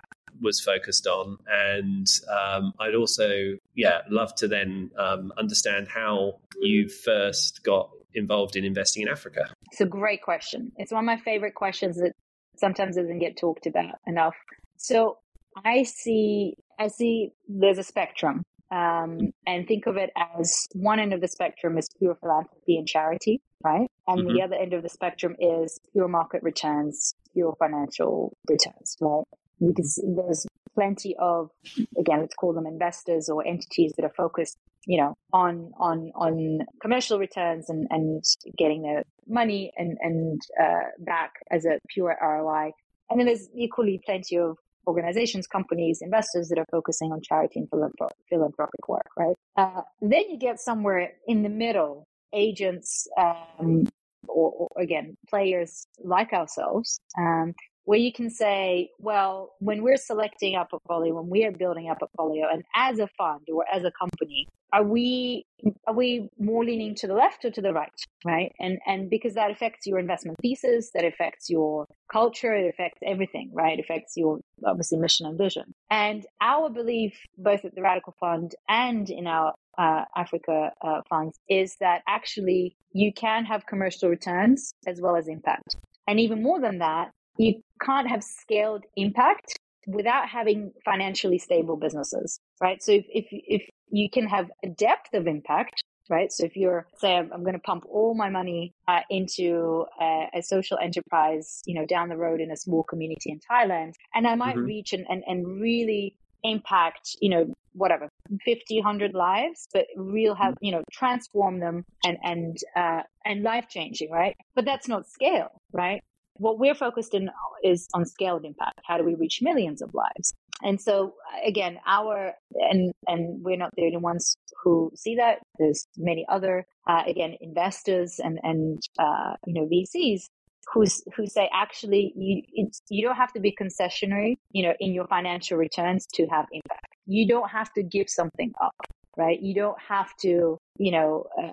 was 0.40 0.60
focused 0.60 1.06
on. 1.06 1.38
And 1.46 2.06
um, 2.30 2.72
I'd 2.80 2.94
also, 2.94 3.56
yeah, 3.74 4.00
love 4.10 4.34
to 4.36 4.48
then 4.48 4.90
um, 4.98 5.32
understand 5.38 5.88
how 5.88 6.40
you 6.60 6.88
first 6.88 7.62
got 7.62 7.90
involved 8.14 8.56
in 8.56 8.64
investing 8.64 9.02
in 9.02 9.08
Africa. 9.08 9.50
It's 9.70 9.80
a 9.80 9.86
great 9.86 10.22
question. 10.22 10.72
It's 10.76 10.92
one 10.92 11.04
of 11.04 11.06
my 11.06 11.18
favorite 11.18 11.54
questions 11.54 11.96
that 11.96 12.12
sometimes 12.56 12.96
doesn't 12.96 13.18
get 13.18 13.36
talked 13.36 13.66
about 13.66 13.96
enough. 14.06 14.36
So 14.78 15.18
I 15.64 15.82
see, 15.84 16.54
I 16.78 16.88
see 16.88 17.30
there's 17.48 17.78
a 17.78 17.82
spectrum. 17.82 18.42
Um, 18.70 19.30
and 19.46 19.66
think 19.68 19.86
of 19.86 19.96
it 19.96 20.10
as 20.16 20.66
one 20.72 20.98
end 20.98 21.12
of 21.12 21.20
the 21.20 21.28
spectrum 21.28 21.78
is 21.78 21.88
pure 21.98 22.16
philanthropy 22.16 22.76
and 22.76 22.88
charity, 22.88 23.40
right? 23.62 23.88
And 24.08 24.20
mm-hmm. 24.20 24.34
the 24.34 24.42
other 24.42 24.56
end 24.56 24.72
of 24.72 24.82
the 24.82 24.88
spectrum 24.88 25.36
is 25.38 25.78
pure 25.92 26.08
market 26.08 26.42
returns, 26.42 27.14
pure 27.32 27.54
financial 27.60 28.36
returns, 28.48 28.96
right? 29.00 29.22
You 29.60 29.72
can 29.74 29.84
see 29.84 30.02
there's 30.14 30.46
plenty 30.74 31.16
of 31.18 31.50
again 31.98 32.20
let's 32.20 32.34
call 32.34 32.52
them 32.52 32.66
investors 32.66 33.28
or 33.28 33.46
entities 33.46 33.92
that 33.96 34.04
are 34.04 34.12
focused 34.16 34.56
you 34.86 34.98
know 34.98 35.14
on 35.32 35.72
on 35.78 36.12
on 36.14 36.60
commercial 36.80 37.18
returns 37.18 37.68
and 37.68 37.86
and 37.90 38.22
getting 38.56 38.82
their 38.82 39.02
money 39.26 39.72
and 39.76 39.96
and 40.00 40.40
uh, 40.62 40.88
back 40.98 41.32
as 41.50 41.64
a 41.64 41.78
pure 41.88 42.16
ROI 42.22 42.70
and 43.10 43.18
then 43.18 43.26
there's 43.26 43.48
equally 43.54 44.00
plenty 44.04 44.36
of 44.38 44.56
organizations 44.86 45.46
companies 45.46 46.00
investors 46.02 46.48
that 46.48 46.58
are 46.58 46.66
focusing 46.70 47.10
on 47.10 47.20
charity 47.20 47.58
and 47.58 47.68
philanthropic 47.70 48.88
work 48.88 49.08
right? 49.16 49.34
Uh, 49.56 49.80
then 50.00 50.30
you 50.30 50.38
get 50.38 50.60
somewhere 50.60 51.12
in 51.26 51.42
the 51.42 51.48
middle 51.48 52.06
agents 52.32 53.08
um, 53.18 53.84
or, 54.28 54.52
or, 54.52 54.82
again 54.82 55.16
players 55.28 55.86
like 56.04 56.32
ourselves 56.32 57.00
um, 57.18 57.54
where 57.86 57.98
you 57.98 58.12
can 58.12 58.28
say, 58.28 58.90
well, 58.98 59.54
when 59.60 59.82
we're 59.82 59.96
selecting 59.96 60.56
our 60.56 60.66
portfolio, 60.66 61.14
when 61.14 61.30
we 61.30 61.44
are 61.44 61.52
building 61.52 61.88
our 61.88 61.96
portfolio, 61.96 62.46
and 62.52 62.64
as 62.74 62.98
a 62.98 63.08
fund 63.16 63.42
or 63.50 63.64
as 63.72 63.84
a 63.84 63.92
company, 63.98 64.48
are 64.72 64.82
we 64.82 65.46
are 65.86 65.94
we 65.94 66.28
more 66.38 66.64
leaning 66.64 66.96
to 66.96 67.06
the 67.06 67.14
left 67.14 67.44
or 67.44 67.50
to 67.52 67.62
the 67.62 67.72
right, 67.72 67.88
right? 68.24 68.52
And 68.58 68.78
and 68.86 69.08
because 69.08 69.34
that 69.34 69.52
affects 69.52 69.86
your 69.86 70.00
investment 70.00 70.36
thesis, 70.42 70.90
that 70.94 71.04
affects 71.04 71.48
your 71.48 71.86
culture, 72.12 72.52
it 72.52 72.68
affects 72.68 72.98
everything, 73.06 73.50
right? 73.54 73.78
It 73.78 73.82
affects 73.82 74.16
your 74.16 74.40
obviously 74.64 74.98
mission 74.98 75.26
and 75.26 75.38
vision. 75.38 75.72
And 75.88 76.26
our 76.40 76.68
belief, 76.68 77.14
both 77.38 77.64
at 77.64 77.76
the 77.76 77.82
Radical 77.82 78.14
Fund 78.18 78.56
and 78.68 79.08
in 79.08 79.28
our 79.28 79.54
uh, 79.78 80.04
Africa 80.16 80.72
uh, 80.82 81.02
funds, 81.08 81.38
is 81.48 81.76
that 81.78 82.02
actually 82.08 82.74
you 82.92 83.12
can 83.12 83.44
have 83.44 83.64
commercial 83.66 84.08
returns 84.08 84.72
as 84.88 85.00
well 85.00 85.16
as 85.16 85.28
impact. 85.28 85.76
And 86.08 86.18
even 86.18 86.42
more 86.42 86.60
than 86.60 86.78
that, 86.78 87.12
you 87.38 87.62
can't 87.80 88.08
have 88.08 88.22
scaled 88.22 88.84
impact 88.96 89.58
without 89.86 90.28
having 90.28 90.72
financially 90.84 91.38
stable 91.38 91.76
businesses, 91.76 92.40
right? 92.60 92.82
So 92.82 92.92
if, 92.92 93.04
if, 93.08 93.26
if 93.30 93.62
you 93.88 94.10
can 94.10 94.26
have 94.26 94.50
a 94.64 94.68
depth 94.68 95.14
of 95.14 95.26
impact, 95.26 95.82
right? 96.08 96.32
So 96.32 96.44
if 96.44 96.56
you're, 96.56 96.86
say, 96.98 97.16
I'm, 97.16 97.30
I'm 97.32 97.42
going 97.42 97.54
to 97.54 97.60
pump 97.60 97.84
all 97.88 98.14
my 98.14 98.28
money 98.28 98.72
uh, 98.88 99.00
into 99.10 99.86
a, 100.00 100.26
a, 100.34 100.42
social 100.42 100.78
enterprise, 100.78 101.62
you 101.66 101.74
know, 101.74 101.86
down 101.86 102.08
the 102.08 102.16
road 102.16 102.40
in 102.40 102.50
a 102.50 102.56
small 102.56 102.84
community 102.84 103.30
in 103.30 103.40
Thailand, 103.50 103.92
and 104.14 104.26
I 104.26 104.34
might 104.34 104.56
mm-hmm. 104.56 104.66
reach 104.66 104.92
and, 104.92 105.04
and, 105.08 105.22
and 105.26 105.60
really 105.60 106.16
impact, 106.42 107.16
you 107.20 107.28
know, 107.28 107.52
whatever, 107.72 108.08
50, 108.44 108.76
100 108.76 109.14
lives, 109.14 109.68
but 109.74 109.86
real 109.96 110.34
have, 110.34 110.54
you 110.60 110.72
know, 110.72 110.82
transform 110.92 111.60
them 111.60 111.84
and, 112.04 112.16
and, 112.22 112.56
uh, 112.74 113.02
and 113.24 113.42
life 113.42 113.66
changing, 113.68 114.10
right? 114.10 114.36
But 114.54 114.64
that's 114.64 114.88
not 114.88 115.08
scale, 115.08 115.60
right? 115.72 116.00
What 116.38 116.58
we're 116.58 116.74
focused 116.74 117.14
in 117.14 117.30
is 117.62 117.88
on 117.94 118.04
scale 118.04 118.36
of 118.36 118.44
impact. 118.44 118.80
How 118.84 118.98
do 118.98 119.04
we 119.04 119.14
reach 119.14 119.40
millions 119.42 119.82
of 119.82 119.92
lives? 119.94 120.34
And 120.62 120.80
so 120.80 121.14
again, 121.44 121.78
our 121.86 122.32
and 122.70 122.92
and 123.06 123.42
we're 123.44 123.56
not 123.56 123.70
the 123.76 123.84
only 123.84 123.98
ones 123.98 124.36
who 124.62 124.90
see 124.94 125.16
that. 125.16 125.40
There's 125.58 125.86
many 125.96 126.24
other 126.28 126.64
uh, 126.86 127.02
again 127.06 127.36
investors 127.40 128.18
and 128.18 128.38
and 128.42 128.80
uh, 128.98 129.34
you 129.46 129.54
know 129.54 129.68
VCs 129.68 130.24
who's 130.72 131.02
who 131.14 131.26
say 131.26 131.48
actually 131.52 132.12
you 132.16 132.70
you 132.88 133.06
don't 133.06 133.16
have 133.16 133.32
to 133.32 133.40
be 133.40 133.54
concessionary 133.60 134.34
you 134.50 134.64
know 134.64 134.74
in 134.80 134.92
your 134.92 135.06
financial 135.06 135.58
returns 135.58 136.06
to 136.14 136.26
have 136.26 136.46
impact. 136.52 136.86
You 137.06 137.28
don't 137.28 137.48
have 137.50 137.72
to 137.74 137.82
give 137.82 138.08
something 138.08 138.52
up, 138.60 138.74
right? 139.16 139.40
You 139.40 139.54
don't 139.54 139.80
have 139.88 140.14
to 140.22 140.58
you 140.78 140.92
know. 140.92 141.26
Uh, 141.40 141.52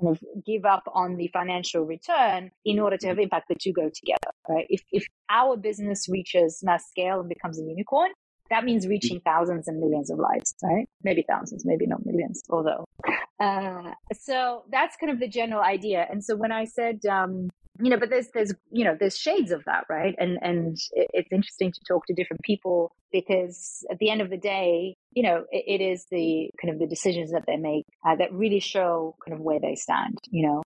kind 0.00 0.16
of 0.16 0.44
give 0.44 0.64
up 0.64 0.84
on 0.92 1.16
the 1.16 1.28
financial 1.28 1.82
return 1.84 2.50
in 2.64 2.78
order 2.78 2.96
to 2.96 3.06
have 3.08 3.18
impact. 3.18 3.48
The 3.48 3.56
two 3.60 3.72
go 3.72 3.90
together, 3.92 4.32
right? 4.48 4.66
If, 4.68 4.82
if 4.92 5.06
our 5.30 5.56
business 5.56 6.06
reaches 6.08 6.60
mass 6.62 6.84
scale 6.90 7.20
and 7.20 7.28
becomes 7.28 7.58
a 7.58 7.62
unicorn, 7.62 8.10
that 8.50 8.64
means 8.64 8.86
reaching 8.86 9.20
thousands 9.20 9.68
and 9.68 9.78
millions 9.78 10.10
of 10.10 10.18
lives, 10.18 10.54
right? 10.62 10.88
Maybe 11.02 11.24
thousands, 11.28 11.64
maybe 11.66 11.86
not 11.86 12.04
millions, 12.06 12.42
although. 12.48 12.84
Uh, 13.38 13.92
so 14.14 14.64
that's 14.70 14.96
kind 14.96 15.12
of 15.12 15.20
the 15.20 15.28
general 15.28 15.62
idea. 15.62 16.06
And 16.10 16.24
so 16.24 16.34
when 16.34 16.50
I 16.50 16.64
said, 16.64 17.04
um, 17.06 17.50
you 17.80 17.90
know, 17.90 17.96
but 17.98 18.10
there's 18.10 18.28
there's 18.34 18.52
you 18.70 18.84
know 18.84 18.96
there's 18.98 19.16
shades 19.16 19.50
of 19.50 19.64
that, 19.64 19.84
right? 19.88 20.14
And 20.18 20.38
and 20.42 20.76
it's 20.92 21.32
interesting 21.32 21.72
to 21.72 21.80
talk 21.86 22.06
to 22.06 22.14
different 22.14 22.42
people 22.42 22.92
because 23.12 23.84
at 23.90 23.98
the 23.98 24.10
end 24.10 24.20
of 24.20 24.30
the 24.30 24.36
day, 24.36 24.96
you 25.12 25.22
know, 25.22 25.44
it, 25.50 25.80
it 25.80 25.84
is 25.84 26.06
the 26.10 26.50
kind 26.60 26.72
of 26.72 26.80
the 26.80 26.86
decisions 26.86 27.30
that 27.32 27.44
they 27.46 27.56
make 27.56 27.86
uh, 28.06 28.16
that 28.16 28.32
really 28.32 28.60
show 28.60 29.14
kind 29.24 29.34
of 29.34 29.40
where 29.40 29.60
they 29.60 29.74
stand. 29.74 30.18
You 30.30 30.46
know, 30.46 30.62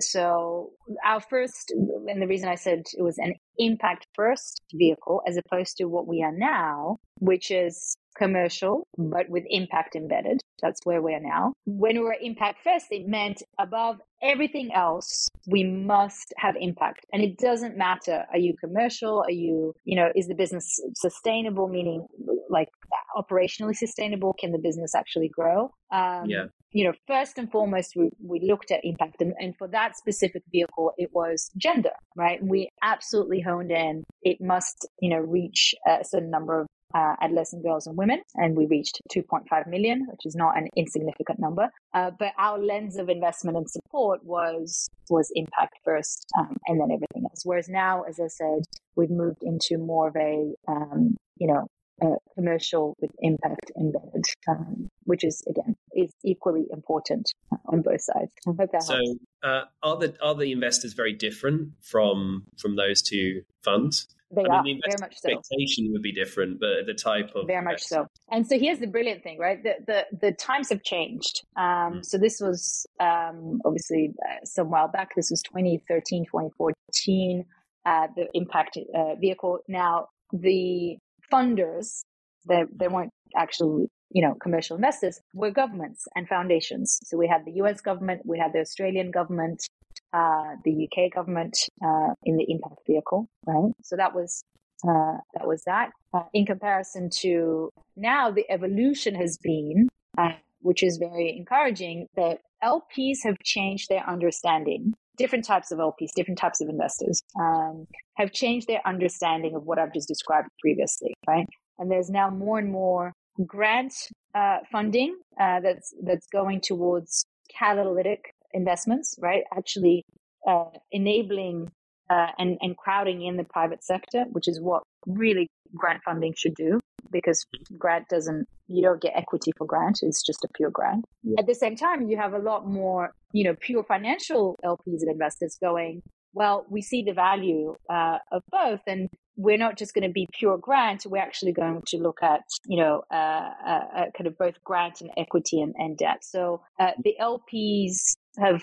so 0.00 0.70
our 1.04 1.20
first, 1.20 1.72
and 1.72 2.22
the 2.22 2.26
reason 2.26 2.48
I 2.48 2.54
said 2.54 2.84
it 2.96 3.02
was 3.02 3.18
an 3.18 3.34
impact 3.58 4.06
first 4.14 4.62
vehicle 4.72 5.22
as 5.26 5.36
opposed 5.36 5.76
to 5.78 5.84
what 5.84 6.06
we 6.06 6.22
are 6.22 6.32
now, 6.32 6.98
which 7.18 7.50
is 7.50 7.96
commercial, 8.16 8.86
but 8.96 9.28
with 9.28 9.44
impact 9.48 9.96
embedded. 9.96 10.40
That's 10.62 10.80
where 10.84 11.02
we 11.02 11.14
are 11.14 11.20
now. 11.20 11.54
When 11.66 11.96
we 11.96 12.04
were 12.04 12.16
impact 12.20 12.60
first, 12.64 12.86
it 12.90 13.06
meant 13.06 13.42
above 13.58 14.00
everything 14.22 14.72
else, 14.72 15.28
we 15.46 15.64
must 15.64 16.32
have 16.38 16.54
impact. 16.58 17.04
And 17.12 17.22
it 17.22 17.38
doesn't 17.38 17.76
matter. 17.76 18.24
Are 18.32 18.38
you 18.38 18.54
commercial? 18.58 19.22
Are 19.22 19.30
you, 19.30 19.74
you 19.84 19.96
know, 19.96 20.10
is 20.14 20.28
the 20.28 20.34
business 20.34 20.80
sustainable? 20.94 21.68
Meaning 21.68 22.06
like 22.48 22.68
operationally 23.16 23.74
sustainable? 23.74 24.34
Can 24.38 24.52
the 24.52 24.58
business 24.58 24.94
actually 24.94 25.28
grow? 25.28 25.70
Um, 25.92 26.26
yeah. 26.26 26.44
You 26.72 26.86
know, 26.86 26.92
first 27.06 27.38
and 27.38 27.50
foremost, 27.52 27.92
we, 27.94 28.10
we 28.20 28.40
looked 28.40 28.72
at 28.72 28.80
impact. 28.82 29.20
And, 29.20 29.32
and 29.38 29.54
for 29.56 29.68
that 29.68 29.96
specific 29.96 30.42
vehicle, 30.50 30.92
it 30.96 31.10
was 31.12 31.50
gender, 31.56 31.92
right? 32.16 32.42
We 32.42 32.70
absolutely 32.82 33.40
honed 33.40 33.70
in. 33.70 34.02
It 34.22 34.38
must, 34.40 34.88
you 35.00 35.10
know, 35.10 35.18
reach 35.18 35.74
a 35.86 36.04
certain 36.04 36.30
number 36.30 36.60
of 36.62 36.66
uh, 36.94 37.16
adolescent 37.20 37.62
girls 37.62 37.86
and 37.86 37.96
women, 37.96 38.22
and 38.34 38.56
we 38.56 38.66
reached 38.66 39.00
2.5 39.14 39.66
million, 39.68 40.06
which 40.08 40.24
is 40.24 40.34
not 40.34 40.56
an 40.56 40.68
insignificant 40.76 41.38
number. 41.38 41.68
Uh, 41.92 42.10
but 42.18 42.32
our 42.38 42.58
lens 42.58 42.96
of 42.96 43.08
investment 43.08 43.56
and 43.56 43.68
support 43.68 44.24
was 44.24 44.88
was 45.10 45.30
impact 45.34 45.74
first, 45.84 46.26
um, 46.38 46.56
and 46.66 46.80
then 46.80 46.90
everything 46.90 47.24
else. 47.24 47.42
Whereas 47.44 47.68
now, 47.68 48.02
as 48.02 48.20
I 48.20 48.28
said, 48.28 48.62
we've 48.96 49.10
moved 49.10 49.42
into 49.42 49.78
more 49.78 50.08
of 50.08 50.16
a 50.16 50.54
um, 50.68 51.16
you 51.36 51.48
know 51.48 51.66
uh, 52.02 52.16
commercial 52.34 52.96
with 53.00 53.10
impact 53.20 53.70
embedded, 53.78 54.24
um, 54.48 54.88
which 55.04 55.24
is 55.24 55.42
again 55.48 55.74
is 55.94 56.12
equally 56.24 56.66
important 56.72 57.32
on 57.66 57.82
both 57.82 58.02
sides. 58.02 58.32
I 58.46 58.50
hope 58.58 58.72
that 58.72 58.82
so, 58.82 59.00
uh, 59.42 59.62
are 59.82 59.98
the 59.98 60.14
are 60.22 60.34
the 60.34 60.52
investors 60.52 60.92
very 60.92 61.12
different 61.12 61.72
from 61.80 62.44
from 62.56 62.76
those 62.76 63.02
two 63.02 63.42
funds? 63.62 64.08
They 64.34 64.44
I 64.44 64.56
are 64.56 64.62
mean, 64.62 64.80
the 64.82 64.90
very 64.90 65.00
much 65.00 65.16
so. 65.18 65.30
Expectation 65.30 65.92
would 65.92 66.02
be 66.02 66.12
different, 66.12 66.60
but 66.60 66.86
the 66.86 66.94
type 66.94 67.30
of 67.34 67.46
very 67.46 67.64
much 67.64 67.82
so. 67.82 68.06
And 68.30 68.46
so 68.46 68.58
here's 68.58 68.78
the 68.78 68.86
brilliant 68.86 69.22
thing, 69.22 69.38
right? 69.38 69.62
The 69.62 69.74
the, 69.86 70.06
the 70.20 70.32
times 70.32 70.70
have 70.70 70.82
changed. 70.82 71.42
Um, 71.56 71.64
mm. 71.64 72.04
So 72.04 72.18
this 72.18 72.40
was 72.40 72.86
um, 73.00 73.60
obviously 73.64 74.12
uh, 74.28 74.44
some 74.44 74.70
while 74.70 74.88
back. 74.88 75.10
This 75.14 75.30
was 75.30 75.42
2013, 75.42 76.24
2014. 76.24 77.44
Uh, 77.86 78.06
the 78.16 78.26
impact 78.32 78.78
uh, 78.94 79.14
vehicle. 79.20 79.58
Now 79.68 80.08
the 80.32 80.96
funders, 81.32 82.02
they 82.48 82.64
they 82.74 82.88
weren't 82.88 83.12
actually 83.36 83.88
you 84.14 84.22
know 84.22 84.34
commercial 84.40 84.76
investors, 84.76 85.20
were 85.34 85.50
governments 85.50 86.04
and 86.14 86.26
foundations. 86.26 86.98
So 87.04 87.18
we 87.18 87.28
had 87.28 87.44
the 87.44 87.52
U.S. 87.56 87.80
government, 87.82 88.22
we 88.24 88.38
had 88.38 88.52
the 88.54 88.60
Australian 88.60 89.10
government, 89.10 89.66
uh, 90.14 90.54
the 90.64 90.88
UK 90.88 91.12
government 91.12 91.58
uh, 91.84 92.14
in 92.22 92.36
the 92.36 92.46
impact 92.48 92.80
vehicle, 92.86 93.26
right? 93.46 93.72
So 93.82 93.96
that 93.96 94.14
was 94.14 94.44
uh, 94.88 95.18
that 95.34 95.46
was 95.46 95.64
that. 95.66 95.90
Uh, 96.14 96.22
in 96.32 96.46
comparison 96.46 97.10
to 97.20 97.70
now, 97.96 98.30
the 98.30 98.44
evolution 98.50 99.14
has 99.16 99.36
been, 99.42 99.88
uh, 100.16 100.32
which 100.60 100.82
is 100.82 100.96
very 100.98 101.36
encouraging, 101.36 102.06
that 102.16 102.38
LPs 102.62 103.18
have 103.24 103.36
changed 103.44 103.88
their 103.88 104.08
understanding. 104.08 104.94
Different 105.16 105.44
types 105.44 105.70
of 105.70 105.78
LPs, 105.78 106.10
different 106.14 106.38
types 106.38 106.60
of 106.60 106.68
investors 106.68 107.20
um, 107.38 107.86
have 108.16 108.32
changed 108.32 108.66
their 108.66 108.80
understanding 108.84 109.54
of 109.54 109.64
what 109.64 109.78
I've 109.78 109.92
just 109.92 110.08
described 110.08 110.48
previously, 110.60 111.14
right? 111.28 111.46
And 111.78 111.90
there's 111.90 112.10
now 112.10 112.30
more 112.30 112.58
and 112.58 112.70
more 112.70 113.12
grant 113.46 113.94
uh, 114.34 114.58
funding 114.70 115.16
that's 115.38 115.94
that's 116.02 116.26
going 116.28 116.60
towards 116.60 117.24
catalytic 117.58 118.34
investments, 118.52 119.16
right? 119.18 119.42
Actually 119.56 120.04
uh, 120.46 120.66
enabling 120.92 121.70
uh, 122.10 122.28
and, 122.38 122.58
and 122.60 122.76
crowding 122.76 123.22
in 123.22 123.36
the 123.36 123.44
private 123.44 123.82
sector, 123.82 124.24
which 124.32 124.48
is 124.48 124.60
what 124.60 124.82
really 125.06 125.48
grant 125.74 126.02
funding 126.04 126.34
should 126.36 126.54
do 126.54 126.78
because 127.10 127.44
grant 127.78 128.08
doesn't, 128.08 128.46
you 128.66 128.82
don't 128.82 129.00
get 129.00 129.12
equity 129.14 129.52
for 129.56 129.66
grant. 129.66 130.00
It's 130.02 130.22
just 130.22 130.44
a 130.44 130.48
pure 130.54 130.70
grant. 130.70 131.04
Yeah. 131.22 131.36
At 131.38 131.46
the 131.46 131.54
same 131.54 131.76
time, 131.76 132.08
you 132.08 132.16
have 132.16 132.34
a 132.34 132.38
lot 132.38 132.66
more, 132.66 133.12
you 133.32 133.44
know, 133.44 133.54
pure 133.58 133.84
financial 133.84 134.56
LPs 134.64 135.00
and 135.02 135.10
investors 135.10 135.56
going, 135.62 136.02
well, 136.32 136.66
we 136.68 136.82
see 136.82 137.02
the 137.02 137.12
value 137.12 137.76
uh, 137.88 138.18
of 138.32 138.42
both. 138.50 138.80
And 138.86 139.08
we're 139.36 139.58
not 139.58 139.76
just 139.76 139.94
going 139.94 140.06
to 140.06 140.12
be 140.12 140.28
pure 140.32 140.58
grant. 140.58 141.06
We're 141.06 141.22
actually 141.22 141.52
going 141.52 141.82
to 141.88 141.96
look 141.98 142.18
at, 142.22 142.42
you 142.66 142.78
know, 142.78 143.02
uh, 143.10 143.50
uh, 143.66 143.80
uh 143.96 144.04
kind 144.16 144.26
of 144.26 144.38
both 144.38 144.62
grant 144.64 145.00
and 145.00 145.10
equity 145.16 145.60
and, 145.60 145.74
and 145.76 145.96
debt. 145.96 146.24
So 146.24 146.62
uh, 146.78 146.92
the 147.02 147.14
LPs 147.20 148.16
have, 148.38 148.62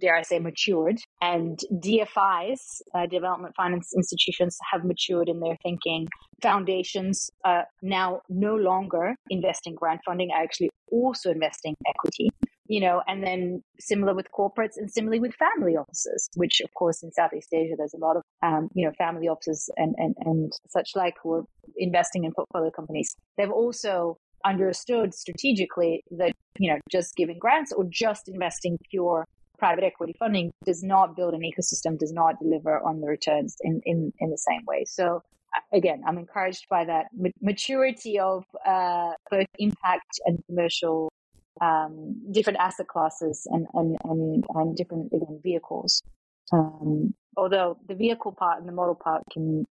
dare 0.00 0.16
I 0.16 0.22
say, 0.22 0.38
matured, 0.38 0.98
and 1.20 1.58
DFIs, 1.72 2.80
uh, 2.94 3.06
development 3.06 3.54
finance 3.56 3.92
institutions, 3.96 4.58
have 4.70 4.84
matured 4.84 5.28
in 5.28 5.40
their 5.40 5.56
thinking. 5.62 6.08
Foundations 6.42 7.30
uh, 7.44 7.62
now 7.82 8.20
no 8.28 8.54
longer 8.56 9.14
investing 9.30 9.74
grant 9.74 10.00
funding, 10.04 10.30
are 10.32 10.42
actually 10.42 10.70
also 10.90 11.30
investing 11.30 11.74
equity. 11.88 12.30
You 12.68 12.80
know, 12.80 13.02
and 13.06 13.22
then 13.22 13.62
similar 13.78 14.14
with 14.14 14.26
corporates 14.36 14.76
and 14.76 14.90
similarly 14.90 15.20
with 15.20 15.34
family 15.34 15.76
offices, 15.76 16.28
which 16.34 16.60
of 16.60 16.72
course 16.74 17.02
in 17.02 17.12
Southeast 17.12 17.52
Asia 17.52 17.74
there's 17.76 17.94
a 17.94 17.98
lot 17.98 18.16
of 18.16 18.22
um, 18.42 18.68
you 18.74 18.86
know 18.86 18.92
family 18.98 19.28
offices 19.28 19.70
and, 19.76 19.94
and 19.98 20.14
and 20.20 20.52
such 20.68 20.90
like 20.94 21.14
who 21.22 21.32
are 21.34 21.44
investing 21.76 22.24
in 22.24 22.32
portfolio 22.32 22.70
companies. 22.70 23.14
They've 23.36 23.50
also 23.50 24.18
understood 24.44 25.14
strategically 25.14 26.02
that 26.10 26.32
you 26.58 26.70
know 26.70 26.78
just 26.90 27.16
giving 27.16 27.38
grants 27.38 27.72
or 27.72 27.84
just 27.90 28.28
investing 28.28 28.78
pure 28.90 29.26
private 29.58 29.84
equity 29.84 30.14
funding 30.18 30.52
does 30.64 30.82
not 30.82 31.16
build 31.16 31.34
an 31.34 31.40
ecosystem 31.40 31.98
does 31.98 32.12
not 32.12 32.38
deliver 32.38 32.78
on 32.80 33.00
the 33.00 33.06
returns 33.06 33.56
in 33.62 33.80
in, 33.84 34.12
in 34.20 34.30
the 34.30 34.38
same 34.38 34.60
way 34.66 34.84
so 34.86 35.22
again 35.72 36.02
i'm 36.06 36.18
encouraged 36.18 36.66
by 36.68 36.84
that 36.84 37.06
maturity 37.40 38.18
of 38.18 38.44
uh, 38.66 39.12
both 39.30 39.46
impact 39.58 40.20
and 40.26 40.38
commercial 40.46 41.10
um, 41.60 42.16
different 42.32 42.58
asset 42.58 42.88
classes 42.88 43.46
and 43.50 43.66
and 43.74 43.96
and, 44.04 44.44
and 44.54 44.76
different 44.76 45.12
again, 45.12 45.40
vehicles 45.42 46.02
um, 46.52 47.14
although 47.36 47.78
the 47.86 47.94
vehicle 47.94 48.32
part 48.32 48.58
and 48.58 48.68
the 48.68 48.72
model 48.72 48.94
part 48.94 49.22
can 49.32 49.64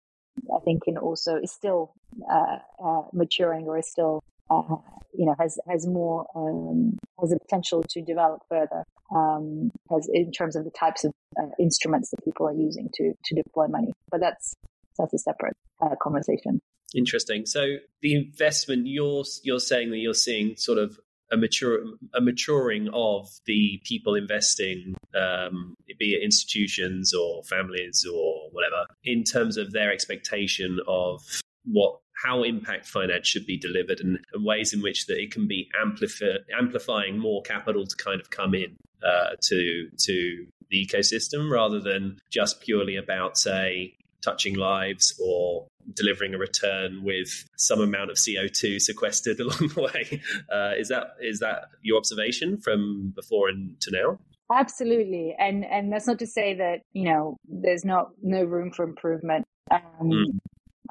I 0.55 0.61
think 0.65 0.85
can 0.85 0.97
also 0.97 1.37
is 1.37 1.53
still 1.53 1.93
uh, 2.31 2.59
uh, 2.83 3.03
maturing 3.13 3.67
or 3.67 3.79
is 3.79 3.89
still 3.89 4.23
uh, 4.51 4.77
you 5.15 5.27
know 5.27 5.35
has 5.39 5.59
has 5.69 5.87
more 5.87 6.27
um, 6.35 6.99
has 7.21 7.33
a 7.33 7.39
potential 7.39 7.85
to 7.91 8.03
develop 8.03 8.41
further 8.49 8.85
um, 9.15 9.71
as 9.95 10.09
in 10.13 10.33
terms 10.33 10.57
of 10.57 10.65
the 10.65 10.71
types 10.71 11.05
of 11.05 11.13
uh, 11.39 11.49
instruments 11.59 12.11
that 12.11 12.25
people 12.25 12.47
are 12.47 12.55
using 12.55 12.89
to 12.95 13.13
to 13.25 13.35
deploy 13.35 13.67
money. 13.67 13.93
But 14.11 14.21
that's 14.21 14.55
that's 14.99 15.13
a 15.13 15.19
separate 15.19 15.57
uh, 15.81 15.97
conversation. 16.01 16.61
Interesting. 16.95 17.47
So 17.47 17.77
the 18.01 18.15
investment 18.15 18.87
you're 18.87 19.25
you're 19.43 19.61
saying 19.61 19.91
that 19.91 19.99
you're 19.99 20.15
seeing 20.15 20.57
sort 20.57 20.79
of 20.79 20.99
a 21.33 21.37
mature 21.37 21.81
a 22.15 22.21
maturing 22.21 22.89
of 22.93 23.29
the 23.47 23.81
people 23.85 24.15
investing, 24.15 24.95
um, 25.15 25.75
be 25.99 26.15
it 26.15 26.23
institutions 26.23 27.13
or 27.15 27.43
families 27.45 28.05
or 28.07 28.49
whatever, 28.53 28.87
in 29.05 29.25
terms 29.25 29.57
of 29.57 29.73
their 29.73 29.93
expectation 29.93 30.79
of 30.87 31.23
what 31.65 31.99
how 32.23 32.43
impact 32.43 32.87
finance 32.87 33.27
should 33.27 33.47
be 33.47 33.59
delivered 33.59 34.01
and, 34.01 34.19
and 34.33 34.45
ways 34.45 34.73
in 34.73 34.83
which 34.83 35.07
that 35.07 35.19
it 35.19 35.33
can 35.33 35.49
be 35.49 35.69
amplify, 35.81 36.37
amplifying 36.57 37.19
more 37.19 37.43
capital 37.43 37.87
to 37.87 37.97
kind 37.97 38.21
of 38.21 38.31
come 38.31 38.55
in 38.55 38.77
uh, 39.05 39.31
to 39.41 39.89
to 39.99 40.47
the 40.71 40.87
ecosystem 40.87 41.51
rather 41.51 41.81
than 41.81 42.19
just 42.31 42.61
purely 42.61 42.97
about 42.97 43.37
say 43.37 43.95
touching 44.23 44.57
lives 44.57 45.19
or 45.23 45.67
delivering 45.95 46.35
a 46.35 46.39
return 46.39 47.03
with 47.03 47.45
some 47.57 47.81
amount 47.81 48.11
of 48.11 48.17
CO2 48.17 48.81
sequestered 48.81 49.41
along 49.41 49.69
the 49.75 49.83
way. 49.83 50.23
Uh, 50.53 50.73
is 50.79 50.89
that 50.89 51.15
is 51.21 51.41
that 51.41 51.65
your 51.83 51.99
observation 51.99 52.59
from 52.59 53.13
before 53.15 53.49
and 53.49 53.81
to 53.81 53.91
now? 53.91 54.19
Absolutely, 54.53 55.35
and 55.39 55.65
and 55.65 55.93
that's 55.93 56.07
not 56.07 56.19
to 56.19 56.27
say 56.27 56.55
that 56.55 56.81
you 56.93 57.05
know 57.05 57.37
there's 57.49 57.85
not 57.85 58.11
no 58.23 58.45
room 58.45 58.71
for 58.71 58.85
improvement. 58.85 59.45
Um, 59.71 59.81
mm. 60.03 60.39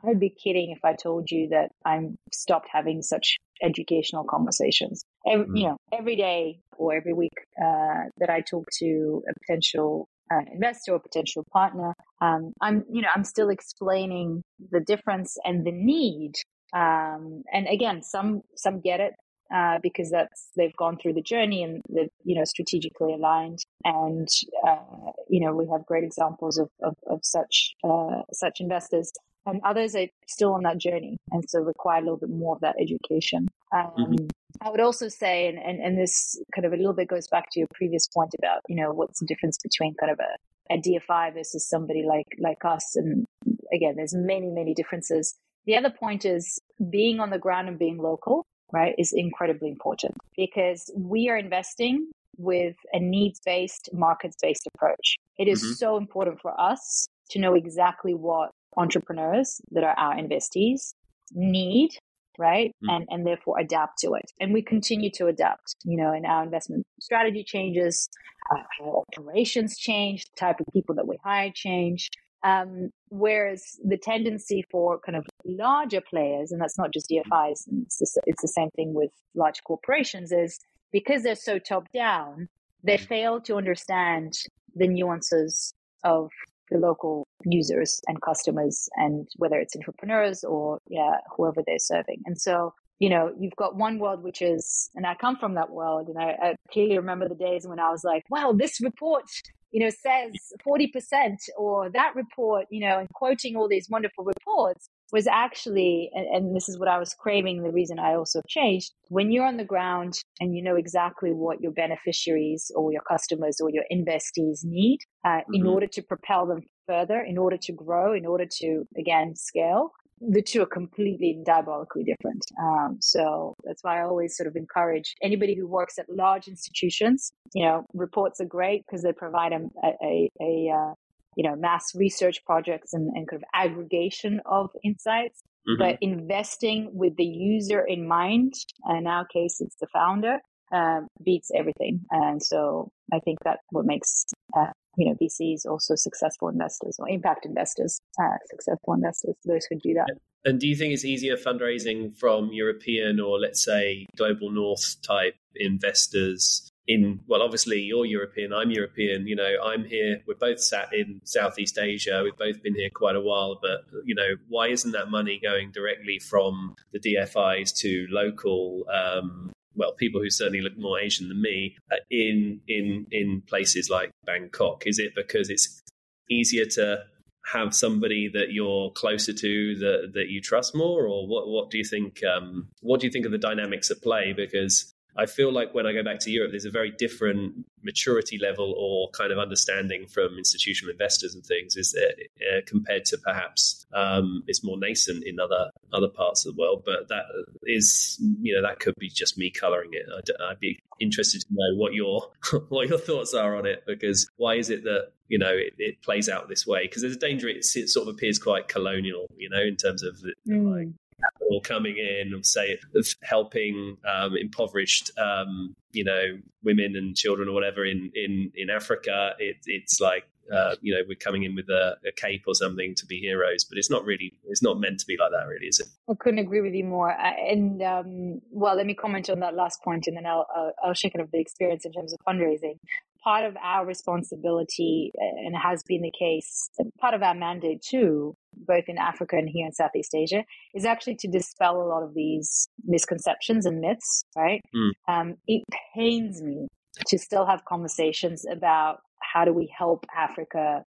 I'd 0.05 0.19
be 0.19 0.29
kidding 0.29 0.71
if 0.71 0.83
I 0.83 0.93
told 0.93 1.29
you 1.29 1.49
that 1.49 1.71
I'm 1.85 2.17
stopped 2.31 2.69
having 2.71 3.01
such 3.01 3.37
educational 3.61 4.23
conversations. 4.23 5.03
Every, 5.27 5.45
mm. 5.45 5.57
You 5.59 5.67
know, 5.67 5.77
every 5.93 6.15
day 6.15 6.59
or 6.77 6.93
every 6.93 7.13
week 7.13 7.33
uh, 7.59 8.09
that 8.17 8.29
I 8.29 8.41
talk 8.41 8.65
to 8.79 9.23
a 9.29 9.33
potential 9.39 10.07
uh, 10.31 10.41
investor 10.51 10.93
or 10.93 10.99
potential 10.99 11.45
partner, 11.51 11.93
um, 12.21 12.53
I'm 12.61 12.83
you 12.91 13.01
know 13.01 13.09
I'm 13.13 13.23
still 13.23 13.49
explaining 13.49 14.43
the 14.71 14.79
difference 14.79 15.37
and 15.45 15.65
the 15.65 15.71
need. 15.71 16.33
Um, 16.73 17.43
and 17.51 17.67
again, 17.67 18.01
some 18.01 18.41
some 18.55 18.81
get 18.81 18.99
it, 18.99 19.13
uh, 19.53 19.79
because 19.81 20.09
that's 20.09 20.49
they've 20.55 20.75
gone 20.75 20.97
through 20.97 21.13
the 21.13 21.21
journey 21.21 21.63
and 21.63 21.81
they're 21.89 22.07
you 22.23 22.35
know 22.35 22.45
strategically 22.45 23.13
aligned 23.13 23.59
and 23.83 24.27
uh, 24.67 25.11
you 25.29 25.39
know 25.43 25.53
we 25.53 25.67
have 25.71 25.85
great 25.85 26.03
examples 26.03 26.57
of 26.57 26.69
of, 26.81 26.95
of 27.07 27.19
such 27.23 27.73
uh, 27.83 28.21
such 28.33 28.59
investors 28.59 29.11
and 29.45 29.59
others 29.63 29.95
are 29.95 30.07
still 30.27 30.53
on 30.53 30.63
that 30.63 30.77
journey 30.77 31.17
and 31.31 31.43
so 31.49 31.59
require 31.59 31.99
a 31.99 32.01
little 32.01 32.17
bit 32.17 32.29
more 32.29 32.55
of 32.55 32.61
that 32.61 32.75
education 32.79 33.47
um, 33.73 33.91
mm-hmm. 33.97 34.27
I 34.61 34.69
would 34.69 34.79
also 34.79 35.07
say, 35.07 35.47
and, 35.47 35.57
and, 35.57 35.79
and 35.79 35.97
this 35.97 36.39
kind 36.53 36.65
of 36.65 36.73
a 36.73 36.75
little 36.77 36.93
bit 36.93 37.07
goes 37.07 37.27
back 37.27 37.45
to 37.51 37.59
your 37.59 37.67
previous 37.73 38.07
point 38.07 38.31
about, 38.37 38.59
you 38.67 38.75
know, 38.75 38.91
what's 38.91 39.19
the 39.19 39.25
difference 39.25 39.57
between 39.61 39.95
kind 39.95 40.11
of 40.11 40.19
a, 40.19 40.73
a 40.73 40.77
DFI 40.77 41.33
versus 41.33 41.67
somebody 41.67 42.03
like, 42.07 42.27
like 42.37 42.63
us. 42.63 42.95
And 42.95 43.25
again, 43.73 43.95
there's 43.95 44.13
many, 44.13 44.49
many 44.49 44.73
differences. 44.73 45.35
The 45.65 45.77
other 45.77 45.89
point 45.89 46.25
is 46.25 46.59
being 46.89 47.19
on 47.19 47.31
the 47.31 47.39
ground 47.39 47.69
and 47.69 47.79
being 47.79 47.97
local, 47.97 48.45
right, 48.73 48.95
is 48.97 49.13
incredibly 49.13 49.69
important 49.69 50.15
because 50.35 50.91
we 50.95 51.29
are 51.29 51.37
investing 51.37 52.09
with 52.37 52.75
a 52.93 52.99
needs 52.99 53.39
based, 53.45 53.89
markets 53.93 54.35
based 54.41 54.67
approach. 54.73 55.17
It 55.37 55.47
is 55.47 55.61
mm-hmm. 55.63 55.73
so 55.73 55.97
important 55.97 56.39
for 56.41 56.59
us 56.59 57.07
to 57.31 57.39
know 57.39 57.53
exactly 57.53 58.13
what 58.13 58.51
entrepreneurs 58.77 59.61
that 59.71 59.83
are 59.83 59.97
our 59.97 60.15
investees 60.15 60.93
need 61.33 61.91
right 62.37 62.69
mm-hmm. 62.83 62.89
and 62.89 63.07
and 63.09 63.27
therefore 63.27 63.59
adapt 63.59 63.99
to 63.99 64.13
it 64.13 64.31
and 64.39 64.53
we 64.53 64.61
continue 64.61 65.09
to 65.09 65.27
adapt 65.27 65.75
you 65.83 65.97
know 65.97 66.13
and 66.13 66.25
our 66.25 66.43
investment 66.43 66.85
strategy 66.99 67.43
changes 67.45 68.07
our 68.51 69.03
operations 69.17 69.77
change 69.77 70.25
the 70.25 70.39
type 70.39 70.59
of 70.59 70.65
people 70.73 70.95
that 70.95 71.07
we 71.07 71.17
hire 71.23 71.51
change 71.53 72.09
um, 72.43 72.89
whereas 73.09 73.79
the 73.83 73.97
tendency 73.97 74.63
for 74.71 74.99
kind 74.99 75.15
of 75.15 75.25
larger 75.45 76.01
players, 76.01 76.51
and 76.51 76.61
that's 76.61 76.77
not 76.77 76.93
just 76.93 77.09
DFIs, 77.09 77.63
it's 77.83 77.99
the, 77.99 78.21
it's 78.25 78.41
the 78.41 78.47
same 78.47 78.69
thing 78.75 78.93
with 78.93 79.11
large 79.35 79.63
corporations, 79.63 80.31
is 80.31 80.59
because 80.91 81.23
they're 81.23 81.35
so 81.35 81.59
top 81.59 81.85
down, 81.93 82.49
they 82.83 82.97
mm. 82.97 83.07
fail 83.07 83.41
to 83.41 83.55
understand 83.57 84.33
the 84.75 84.87
nuances 84.87 85.73
of 86.03 86.29
the 86.71 86.77
local 86.77 87.27
users 87.45 87.99
and 88.07 88.21
customers 88.21 88.89
and 88.95 89.27
whether 89.35 89.59
it's 89.59 89.75
entrepreneurs 89.75 90.43
or 90.43 90.79
yeah 90.87 91.17
whoever 91.35 91.61
they're 91.65 91.77
serving 91.77 92.21
and 92.25 92.39
so 92.39 92.73
you 93.01 93.09
know 93.09 93.33
you've 93.39 93.55
got 93.55 93.75
one 93.75 93.97
world 93.97 94.21
which 94.23 94.41
is 94.41 94.89
and 94.95 95.05
i 95.07 95.15
come 95.15 95.35
from 95.35 95.55
that 95.55 95.71
world 95.71 96.07
and 96.07 96.17
i, 96.17 96.29
I 96.41 96.55
clearly 96.71 96.97
remember 96.97 97.27
the 97.27 97.35
days 97.35 97.67
when 97.67 97.79
i 97.79 97.89
was 97.89 98.03
like 98.03 98.23
well 98.29 98.53
this 98.53 98.79
report 98.79 99.25
you 99.71 99.83
know, 99.83 99.89
says 99.89 100.33
40% 100.67 101.37
or 101.57 101.89
that 101.91 102.13
report, 102.15 102.65
you 102.69 102.81
know, 102.81 102.99
and 102.99 103.09
quoting 103.13 103.55
all 103.55 103.69
these 103.69 103.87
wonderful 103.89 104.25
reports 104.25 104.89
was 105.13 105.27
actually, 105.27 106.09
and, 106.13 106.25
and, 106.27 106.55
this 106.55 106.69
is 106.69 106.77
what 106.77 106.87
I 106.87 106.97
was 106.97 107.13
craving, 107.13 107.63
the 107.63 107.71
reason 107.71 107.99
I 107.99 108.15
also 108.15 108.41
changed, 108.47 108.91
when 109.09 109.31
you're 109.31 109.45
on 109.45 109.57
the 109.57 109.65
ground 109.65 110.13
and 110.39 110.55
you 110.55 110.61
know 110.61 110.75
exactly 110.75 111.31
what 111.31 111.61
your 111.61 111.71
beneficiaries 111.71 112.71
or 112.75 112.91
your 112.91 113.01
customers 113.09 113.59
or 113.61 113.69
your 113.69 113.83
investees 113.91 114.59
need 114.63 114.99
uh, 115.25 115.29
mm-hmm. 115.29 115.55
in 115.55 115.67
order 115.67 115.87
to 115.87 116.01
propel 116.01 116.45
them 116.45 116.61
further, 116.87 117.21
in 117.21 117.37
order 117.37 117.57
to 117.61 117.73
grow, 117.73 118.13
in 118.13 118.25
order 118.25 118.45
to, 118.59 118.85
again, 118.97 119.35
scale, 119.35 119.91
the 120.29 120.41
two 120.41 120.61
are 120.61 120.67
completely 120.67 121.39
diabolically 121.45 122.03
different. 122.03 122.43
Um, 122.61 122.97
so 123.01 123.55
that's 123.63 123.83
why 123.83 123.99
I 123.99 124.03
always 124.03 124.35
sort 124.35 124.47
of 124.47 124.55
encourage 124.55 125.15
anybody 125.21 125.55
who 125.55 125.67
works 125.67 125.97
at 125.97 126.05
large 126.09 126.47
institutions. 126.47 127.31
You 127.53 127.65
know, 127.65 127.85
reports 127.93 128.39
are 128.39 128.45
great 128.45 128.83
because 128.85 129.03
they 129.03 129.13
provide 129.13 129.51
a, 129.51 129.61
a, 129.83 130.29
a 130.39 130.71
uh, 130.73 130.93
you 131.35 131.49
know 131.49 131.55
mass 131.55 131.95
research 131.95 132.43
projects 132.45 132.93
and, 132.93 133.11
and 133.15 133.27
kind 133.27 133.41
of 133.41 133.47
aggregation 133.53 134.41
of 134.45 134.69
insights. 134.83 135.41
Mm-hmm. 135.67 135.81
But 135.81 135.97
investing 136.01 136.89
with 136.93 137.15
the 137.17 137.25
user 137.25 137.81
in 137.81 138.07
mind, 138.07 138.53
in 138.89 139.05
our 139.05 139.25
case, 139.25 139.57
it's 139.59 139.75
the 139.79 139.87
founder, 139.93 140.39
uh, 140.73 141.01
beats 141.23 141.51
everything. 141.55 142.01
And 142.09 142.41
so 142.41 142.89
I 143.13 143.19
think 143.19 143.39
that 143.43 143.59
what 143.69 143.85
makes 143.85 144.25
uh, 144.57 144.71
you 144.97 145.07
know 145.07 145.15
VCs 145.21 145.65
also 145.65 145.95
successful 145.95 146.49
investors 146.49 146.97
or 146.99 147.09
impact 147.09 147.45
investors 147.45 147.99
uh, 148.21 148.37
successful 148.49 148.93
investors 148.93 149.35
those 149.45 149.65
who 149.69 149.77
do 149.79 149.93
that. 149.93 150.07
And 150.43 150.59
do 150.59 150.67
you 150.67 150.75
think 150.75 150.93
it's 150.93 151.05
easier 151.05 151.37
fundraising 151.37 152.17
from 152.17 152.49
European 152.51 153.19
or 153.19 153.39
let's 153.39 153.63
say 153.63 154.07
global 154.17 154.49
north 154.51 154.95
type 155.03 155.35
investors? 155.55 156.67
In 156.87 157.19
well, 157.27 157.43
obviously 157.43 157.79
you're 157.79 158.05
European, 158.05 158.51
I'm 158.51 158.71
European. 158.71 159.27
You 159.27 159.35
know, 159.35 159.55
I'm 159.63 159.85
here. 159.85 160.21
We're 160.27 160.33
both 160.33 160.59
sat 160.59 160.91
in 160.93 161.21
Southeast 161.23 161.77
Asia. 161.77 162.21
We've 162.23 162.35
both 162.35 162.61
been 162.63 162.73
here 162.73 162.89
quite 162.93 163.15
a 163.15 163.21
while, 163.21 163.59
but 163.61 163.81
you 164.03 164.15
know, 164.15 164.35
why 164.49 164.69
isn't 164.69 164.91
that 164.91 165.09
money 165.09 165.39
going 165.41 165.71
directly 165.71 166.17
from 166.17 166.75
the 166.91 166.99
DFIs 166.99 167.73
to 167.77 168.07
local 168.09 168.85
um, 168.91 169.51
well, 169.75 169.93
people 169.93 170.21
who 170.21 170.29
certainly 170.29 170.61
look 170.61 170.77
more 170.77 170.99
Asian 170.99 171.29
than 171.29 171.41
me 171.41 171.75
uh, 171.91 171.97
in 172.09 172.61
in 172.67 173.07
in 173.11 173.41
places 173.47 173.89
like 173.89 174.11
Bangkok? 174.25 174.83
Is 174.85 174.99
it 174.99 175.15
because 175.15 175.49
it's 175.49 175.81
easier 176.29 176.65
to 176.65 177.03
have 177.51 177.73
somebody 177.73 178.29
that 178.33 178.51
you're 178.51 178.91
closer 178.91 179.33
to 179.33 179.75
that 179.75 180.11
that 180.13 180.29
you 180.29 180.41
trust 180.41 180.75
more, 180.75 181.07
or 181.07 181.27
what? 181.27 181.47
What 181.47 181.69
do 181.69 181.77
you 181.77 181.85
think? 181.85 182.21
Um, 182.23 182.67
what 182.81 182.99
do 182.99 183.07
you 183.07 183.11
think 183.11 183.25
of 183.25 183.31
the 183.31 183.37
dynamics 183.37 183.91
at 183.91 184.01
play? 184.01 184.33
Because 184.33 184.93
I 185.17 185.25
feel 185.25 185.51
like 185.51 185.73
when 185.73 185.85
I 185.85 185.93
go 185.93 186.03
back 186.03 186.19
to 186.21 186.31
Europe, 186.31 186.51
there's 186.51 186.65
a 186.65 186.71
very 186.71 186.91
different 186.91 187.65
maturity 187.83 188.37
level 188.37 188.73
or 188.77 189.09
kind 189.11 189.31
of 189.31 189.39
understanding 189.39 190.07
from 190.07 190.37
institutional 190.37 190.91
investors 190.91 191.33
and 191.33 191.43
things 191.45 191.75
is 191.75 191.95
uh, 191.95 192.61
compared 192.65 193.05
to 193.05 193.17
perhaps 193.17 193.85
um, 193.93 194.43
it's 194.47 194.63
more 194.63 194.77
nascent 194.77 195.23
in 195.25 195.39
other 195.39 195.69
other 195.93 196.07
parts 196.07 196.45
of 196.45 196.55
the 196.55 196.61
world. 196.61 196.83
But 196.85 197.09
that 197.09 197.23
is, 197.63 198.17
you 198.41 198.55
know, 198.55 198.67
that 198.67 198.79
could 198.79 198.95
be 198.97 199.09
just 199.09 199.37
me 199.37 199.49
coloring 199.49 199.89
it. 199.93 200.05
I'd, 200.15 200.51
I'd 200.51 200.59
be 200.59 200.79
interested 200.99 201.41
to 201.41 201.47
know 201.51 201.77
what 201.77 201.93
your 201.93 202.31
what 202.69 202.87
your 202.87 202.99
thoughts 202.99 203.33
are 203.33 203.55
on 203.55 203.65
it 203.65 203.83
because 203.85 204.29
why 204.37 204.55
is 204.55 204.69
it 204.69 204.83
that 204.83 205.11
you 205.27 205.39
know 205.39 205.51
it, 205.51 205.73
it 205.77 206.01
plays 206.01 206.29
out 206.29 206.47
this 206.47 206.65
way? 206.65 206.83
Because 206.83 207.01
there's 207.01 207.15
a 207.15 207.19
danger 207.19 207.47
it, 207.49 207.65
it, 207.75 207.89
sort 207.89 208.07
of 208.07 208.15
appears 208.15 208.39
quite 208.39 208.67
colonial, 208.67 209.27
you 209.37 209.49
know, 209.49 209.61
in 209.61 209.75
terms 209.75 210.03
of 210.03 210.17
mm. 210.47 210.71
like 210.71 210.87
capital 211.23 211.61
coming 211.61 211.97
in 211.97 212.33
and 212.33 212.45
say 212.45 212.77
helping 213.23 213.97
um, 214.07 214.35
impoverished 214.35 215.11
um, 215.17 215.75
you 215.91 216.03
know 216.03 216.37
women 216.63 216.95
and 216.95 217.15
children 217.15 217.49
or 217.49 217.53
whatever 217.53 217.85
in 217.85 218.11
in 218.15 218.51
in 218.55 218.69
Africa 218.69 219.31
it, 219.39 219.57
it's 219.65 219.99
like 219.99 220.25
uh, 220.51 220.75
you 220.81 220.93
know 220.93 221.01
we're 221.07 221.15
coming 221.15 221.43
in 221.43 221.55
with 221.55 221.69
a, 221.69 221.95
a, 222.05 222.11
cape 222.11 222.43
or 222.45 222.53
something 222.53 222.93
to 222.95 223.05
be 223.05 223.19
heroes 223.19 223.63
but 223.63 223.77
it's 223.77 223.89
not 223.89 224.03
really 224.03 224.33
it's 224.47 224.61
not 224.61 224.79
meant 224.79 224.99
to 224.99 225.05
be 225.05 225.15
like 225.17 225.31
that 225.31 225.47
really 225.47 225.67
is 225.67 225.79
it? 225.79 225.87
I 226.09 226.13
couldn't 226.19 226.39
agree 226.39 226.61
with 226.61 226.73
you 226.73 226.83
more. 226.83 227.09
And 227.09 227.81
um, 227.81 228.41
well 228.51 228.75
let 228.75 228.85
me 228.85 228.93
comment 228.93 229.29
on 229.29 229.39
that 229.39 229.55
last 229.55 229.81
point 229.81 230.07
and 230.07 230.17
then 230.17 230.25
i'll 230.25 230.47
i'll, 230.55 230.71
I'll 230.83 230.93
shake 230.93 231.15
it 231.15 231.21
of 231.21 231.31
the 231.31 231.39
experience 231.39 231.85
in 231.85 231.93
terms 231.93 232.13
of 232.13 232.19
fundraising. 232.27 232.79
Part 233.23 233.45
of 233.45 233.55
our 233.63 233.85
responsibility 233.85 235.11
and 235.15 235.55
has 235.55 235.83
been 235.83 236.01
the 236.01 236.11
case 236.11 236.69
part 236.99 237.13
of 237.13 237.21
our 237.21 237.35
mandate 237.35 237.81
too 237.81 238.35
both 238.55 238.85
in 238.87 238.97
africa 238.97 239.35
and 239.35 239.49
here 239.49 239.65
in 239.65 239.71
southeast 239.71 240.13
asia 240.13 240.43
is 240.73 240.85
actually 240.85 241.15
to 241.15 241.27
dispel 241.27 241.81
a 241.81 241.87
lot 241.87 242.03
of 242.03 242.13
these 242.13 242.67
misconceptions 242.85 243.65
and 243.65 243.79
myths 243.79 244.23
right 244.35 244.61
mm. 244.75 244.91
um, 245.07 245.35
it 245.47 245.63
pains 245.95 246.41
me 246.41 246.67
to 247.07 247.17
still 247.17 247.45
have 247.45 247.63
conversations 247.65 248.45
about 248.51 248.99
how 249.21 249.45
do 249.45 249.53
we 249.53 249.71
help 249.77 250.05
africa 250.15 250.83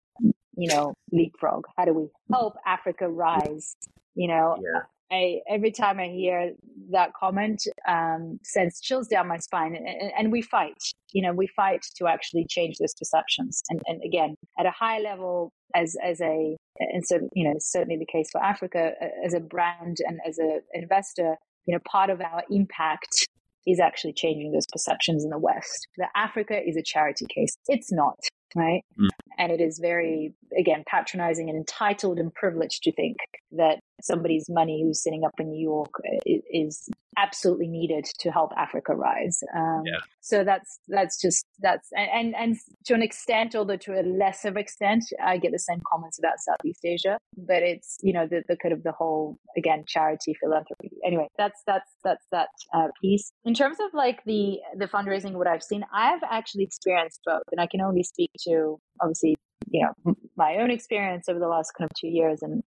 you 0.56 0.68
know 0.68 0.94
leapfrog 1.12 1.64
how 1.76 1.84
do 1.84 1.92
we 1.92 2.08
help 2.32 2.54
africa 2.66 3.08
rise 3.08 3.76
you 4.14 4.28
know 4.28 4.56
yeah. 4.60 4.82
I, 5.12 5.40
every 5.48 5.70
time 5.70 6.00
I 6.00 6.08
hear 6.08 6.52
that 6.90 7.12
comment, 7.14 7.62
um, 7.88 8.40
sends 8.42 8.80
chills 8.80 9.08
down 9.08 9.28
my 9.28 9.38
spine. 9.38 9.76
And, 9.76 10.12
and, 10.18 10.32
we 10.32 10.42
fight, 10.42 10.82
you 11.12 11.22
know, 11.22 11.32
we 11.32 11.46
fight 11.46 11.84
to 11.96 12.06
actually 12.06 12.46
change 12.48 12.76
those 12.78 12.94
perceptions. 12.94 13.62
And, 13.68 13.80
and 13.86 14.02
again, 14.04 14.34
at 14.58 14.66
a 14.66 14.70
high 14.70 14.98
level, 15.00 15.52
as 15.74 15.96
as 16.02 16.20
a, 16.20 16.56
and 16.78 17.04
so 17.04 17.28
you 17.32 17.44
know, 17.44 17.54
certainly 17.58 17.96
the 17.96 18.06
case 18.06 18.28
for 18.30 18.42
Africa 18.42 18.92
as 19.24 19.34
a 19.34 19.40
brand 19.40 19.98
and 20.06 20.20
as 20.26 20.38
an 20.38 20.60
investor, 20.72 21.36
you 21.66 21.74
know, 21.74 21.80
part 21.90 22.10
of 22.10 22.20
our 22.20 22.42
impact 22.50 23.28
is 23.66 23.80
actually 23.80 24.12
changing 24.12 24.52
those 24.52 24.66
perceptions 24.72 25.24
in 25.24 25.30
the 25.30 25.38
West. 25.38 25.88
That 25.98 26.10
Africa 26.14 26.60
is 26.64 26.76
a 26.76 26.82
charity 26.82 27.26
case. 27.34 27.56
It's 27.68 27.90
not 27.92 28.18
right? 28.54 28.82
Mm. 28.98 29.08
And 29.38 29.52
it 29.52 29.60
is 29.60 29.78
very, 29.78 30.32
again, 30.58 30.84
patronizing 30.86 31.48
and 31.48 31.58
entitled 31.58 32.18
and 32.18 32.32
privileged 32.32 32.82
to 32.84 32.92
think 32.92 33.16
that 33.52 33.80
somebody's 34.02 34.46
money 34.48 34.82
who's 34.82 35.02
sitting 35.02 35.24
up 35.24 35.34
in 35.38 35.50
New 35.50 35.62
York 35.62 35.90
is 36.26 36.88
absolutely 37.16 37.68
needed 37.68 38.04
to 38.18 38.30
help 38.30 38.52
Africa 38.56 38.94
rise. 38.94 39.40
Um, 39.54 39.82
yeah. 39.86 39.98
So 40.20 40.44
that's 40.44 40.80
that's 40.88 41.20
just 41.20 41.46
that's 41.60 41.88
and 41.92 42.34
and 42.34 42.56
to 42.86 42.94
an 42.94 43.02
extent, 43.02 43.54
although 43.54 43.76
to 43.76 44.00
a 44.00 44.02
lesser 44.02 44.56
extent, 44.58 45.04
I 45.22 45.38
get 45.38 45.52
the 45.52 45.58
same 45.58 45.80
comments 45.90 46.18
about 46.18 46.40
Southeast 46.40 46.84
Asia. 46.84 47.18
But 47.36 47.62
it's 47.62 47.98
you 48.02 48.12
know 48.12 48.26
the 48.26 48.42
the 48.48 48.56
kind 48.56 48.72
of 48.72 48.82
the 48.82 48.92
whole 48.92 49.38
again 49.56 49.84
charity 49.86 50.34
philanthropy. 50.40 50.90
Anyway, 51.04 51.28
that's 51.38 51.62
that's 51.66 51.90
that's 52.02 52.24
that 52.32 52.48
uh, 52.72 52.88
piece. 53.00 53.32
In 53.44 53.54
terms 53.54 53.78
of 53.80 53.92
like 53.94 54.24
the 54.24 54.58
the 54.76 54.86
fundraising, 54.86 55.32
what 55.32 55.46
I've 55.46 55.62
seen, 55.62 55.84
I've 55.92 56.22
actually 56.28 56.64
experienced 56.64 57.20
both, 57.24 57.42
and 57.52 57.60
I 57.60 57.66
can 57.66 57.80
only 57.80 58.02
speak 58.02 58.30
to 58.46 58.78
obviously 59.00 59.36
you 59.70 59.86
know 59.86 60.14
my 60.36 60.56
own 60.56 60.70
experience 60.70 61.28
over 61.28 61.38
the 61.38 61.48
last 61.48 61.72
kind 61.76 61.90
of 61.90 61.96
two 61.98 62.08
years 62.08 62.42
and 62.42 62.62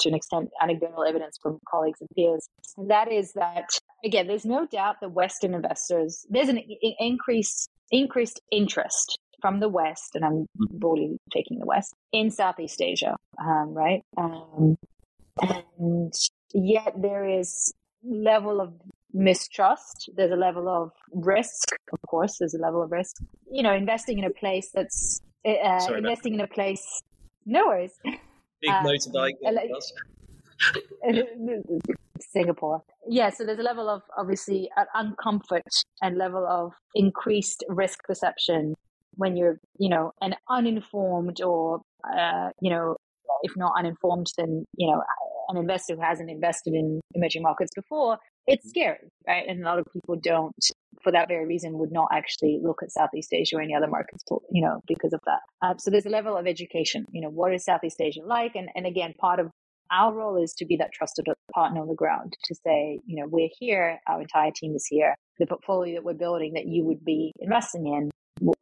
to 0.00 0.08
an 0.08 0.14
extent, 0.14 0.50
anecdotal 0.60 1.04
evidence 1.04 1.38
from 1.42 1.58
colleagues 1.68 2.00
and 2.00 2.08
peers. 2.14 2.48
And 2.76 2.90
that 2.90 3.10
is 3.10 3.32
that, 3.32 3.68
again, 4.04 4.26
there's 4.26 4.44
no 4.44 4.66
doubt 4.66 4.96
that 5.00 5.10
Western 5.10 5.54
investors, 5.54 6.26
there's 6.28 6.48
an 6.48 6.60
increased, 6.98 7.70
increased 7.90 8.40
interest 8.50 9.18
from 9.40 9.60
the 9.60 9.68
West, 9.68 10.14
and 10.14 10.24
I'm 10.24 10.46
broadly 10.70 11.18
taking 11.32 11.58
the 11.58 11.66
West, 11.66 11.94
in 12.12 12.30
Southeast 12.30 12.80
Asia, 12.80 13.16
um, 13.38 13.74
right? 13.74 14.02
Um, 14.16 14.76
and 15.40 16.12
yet 16.54 16.94
there 16.96 17.28
is 17.28 17.72
level 18.02 18.60
of 18.60 18.72
mistrust. 19.12 20.10
There's 20.16 20.32
a 20.32 20.36
level 20.36 20.68
of 20.68 20.92
risk, 21.12 21.68
of 21.92 21.98
course. 22.08 22.38
There's 22.38 22.54
a 22.54 22.58
level 22.58 22.82
of 22.82 22.90
risk. 22.90 23.16
You 23.50 23.62
know, 23.62 23.74
investing 23.74 24.18
in 24.18 24.24
a 24.24 24.30
place 24.30 24.70
that's 24.72 25.20
uh, 25.44 25.78
Sorry, 25.80 25.98
investing 25.98 26.34
in 26.34 26.40
a 26.40 26.46
place. 26.46 27.02
No 27.44 27.66
worries. 27.66 27.92
Big 28.66 28.74
um, 28.74 28.84
motorbike. 28.84 29.36
Singapore. 32.20 32.82
Yeah, 33.06 33.30
so 33.30 33.44
there's 33.44 33.58
a 33.58 33.62
level 33.62 33.88
of 33.88 34.02
obviously 34.16 34.70
uncomfort 34.94 35.62
and 36.02 36.16
level 36.16 36.46
of 36.46 36.72
increased 36.94 37.64
risk 37.68 38.02
perception 38.04 38.74
when 39.14 39.36
you're, 39.36 39.58
you 39.78 39.88
know, 39.88 40.12
an 40.20 40.34
uninformed 40.48 41.40
or, 41.42 41.80
uh, 42.04 42.50
you 42.60 42.70
know, 42.70 42.96
if 43.42 43.56
not 43.56 43.72
uninformed, 43.78 44.26
then, 44.38 44.64
you 44.76 44.90
know, 44.90 45.02
an 45.48 45.56
investor 45.56 45.94
who 45.94 46.02
hasn't 46.02 46.30
invested 46.30 46.74
in 46.74 47.00
emerging 47.14 47.42
markets 47.42 47.72
before, 47.74 48.18
it's 48.46 48.68
scary, 48.68 48.98
right? 49.26 49.44
And 49.48 49.62
a 49.62 49.64
lot 49.64 49.78
of 49.78 49.86
people 49.92 50.16
don't, 50.16 50.54
for 51.06 51.12
that 51.12 51.28
very 51.28 51.46
reason, 51.46 51.78
would 51.78 51.92
not 51.92 52.08
actually 52.10 52.58
look 52.60 52.82
at 52.82 52.90
Southeast 52.90 53.32
Asia 53.32 53.56
or 53.56 53.60
any 53.60 53.76
other 53.76 53.86
markets, 53.86 54.24
you 54.50 54.60
know, 54.60 54.80
because 54.88 55.12
of 55.12 55.20
that. 55.24 55.38
Uh, 55.62 55.76
so 55.78 55.88
there's 55.88 56.04
a 56.04 56.10
level 56.10 56.36
of 56.36 56.48
education. 56.48 57.06
You 57.12 57.20
know, 57.20 57.28
what 57.28 57.54
is 57.54 57.64
Southeast 57.64 58.00
Asia 58.00 58.22
like? 58.24 58.56
And 58.56 58.68
and 58.74 58.86
again, 58.86 59.14
part 59.16 59.38
of 59.38 59.52
our 59.92 60.12
role 60.12 60.42
is 60.42 60.52
to 60.54 60.66
be 60.66 60.76
that 60.78 60.90
trusted 60.92 61.26
partner 61.54 61.80
on 61.80 61.86
the 61.86 61.94
ground 61.94 62.32
to 62.42 62.54
say, 62.56 62.98
you 63.06 63.20
know, 63.20 63.28
we're 63.28 63.50
here, 63.60 64.00
our 64.08 64.20
entire 64.20 64.50
team 64.50 64.74
is 64.74 64.84
here. 64.90 65.14
The 65.38 65.46
portfolio 65.46 65.94
that 65.94 66.04
we're 66.04 66.14
building 66.14 66.54
that 66.54 66.66
you 66.66 66.84
would 66.86 67.04
be 67.04 67.32
investing 67.38 67.86
in, 67.86 68.10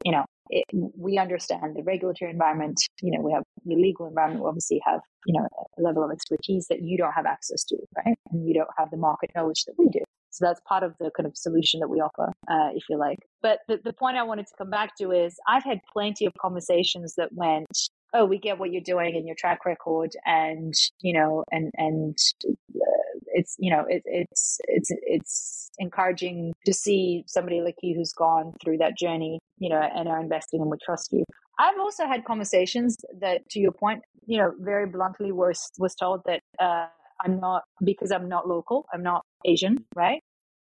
you 0.04 0.12
know, 0.12 0.26
it, 0.50 0.64
we 0.74 1.16
understand 1.16 1.74
the 1.74 1.82
regulatory 1.82 2.30
environment. 2.30 2.76
You 3.00 3.16
know, 3.16 3.24
we 3.24 3.32
have 3.32 3.44
the 3.64 3.76
legal 3.76 4.06
environment. 4.06 4.42
We 4.42 4.48
obviously 4.48 4.82
have, 4.84 5.00
you 5.24 5.40
know, 5.40 5.48
a 5.78 5.80
level 5.80 6.04
of 6.04 6.10
expertise 6.10 6.66
that 6.68 6.82
you 6.82 6.98
don't 6.98 7.12
have 7.12 7.24
access 7.24 7.64
to, 7.64 7.76
right? 7.96 8.18
And 8.30 8.46
you 8.46 8.52
don't 8.52 8.68
have 8.76 8.90
the 8.90 8.98
market 8.98 9.30
knowledge 9.34 9.64
that 9.64 9.76
we 9.78 9.88
do. 9.88 10.03
So 10.34 10.44
that's 10.44 10.60
part 10.68 10.82
of 10.82 10.94
the 10.98 11.12
kind 11.16 11.28
of 11.28 11.36
solution 11.36 11.78
that 11.78 11.88
we 11.88 11.98
offer, 12.00 12.32
uh, 12.48 12.70
if 12.74 12.82
you 12.90 12.98
like. 12.98 13.18
But 13.40 13.60
the, 13.68 13.78
the 13.84 13.92
point 13.92 14.16
I 14.16 14.24
wanted 14.24 14.48
to 14.48 14.52
come 14.58 14.68
back 14.68 14.96
to 14.96 15.12
is 15.12 15.36
I've 15.46 15.62
had 15.62 15.78
plenty 15.92 16.26
of 16.26 16.32
conversations 16.40 17.14
that 17.16 17.32
went, 17.32 17.66
oh, 18.12 18.24
we 18.24 18.38
get 18.38 18.58
what 18.58 18.72
you're 18.72 18.82
doing 18.82 19.14
and 19.14 19.26
your 19.26 19.36
track 19.38 19.64
record, 19.64 20.10
and 20.26 20.74
you 21.00 21.12
know, 21.12 21.44
and 21.52 21.70
and 21.76 22.18
uh, 22.48 23.18
it's 23.26 23.54
you 23.60 23.70
know, 23.70 23.84
it, 23.88 24.02
it's 24.06 24.58
it's 24.64 24.90
it's 25.02 25.70
encouraging 25.78 26.52
to 26.66 26.72
see 26.72 27.22
somebody 27.28 27.60
like 27.60 27.76
you 27.82 27.94
who's 27.94 28.12
gone 28.12 28.52
through 28.62 28.78
that 28.78 28.98
journey, 28.98 29.38
you 29.58 29.68
know, 29.68 29.80
and 29.80 30.08
are 30.08 30.20
investing 30.20 30.60
and 30.60 30.68
would 30.70 30.80
trust 30.80 31.12
you. 31.12 31.24
I've 31.60 31.78
also 31.78 32.06
had 32.06 32.24
conversations 32.24 32.96
that, 33.20 33.48
to 33.50 33.60
your 33.60 33.70
point, 33.70 34.02
you 34.26 34.38
know, 34.38 34.52
very 34.58 34.86
bluntly 34.86 35.30
was 35.30 35.70
was 35.78 35.94
told 35.94 36.22
that. 36.26 36.40
Uh, 36.58 36.86
I'm 37.24 37.38
not 37.40 37.62
because 37.82 38.10
I'm 38.10 38.28
not 38.28 38.48
local. 38.48 38.86
I'm 38.92 39.02
not 39.02 39.22
Asian, 39.44 39.84
right? 39.94 40.20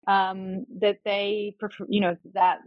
Um, 0.10 0.66
that 0.80 0.98
they 1.06 1.56
prefer, 1.60 1.86
you 1.88 2.02
know, 2.02 2.16
that 2.34 2.60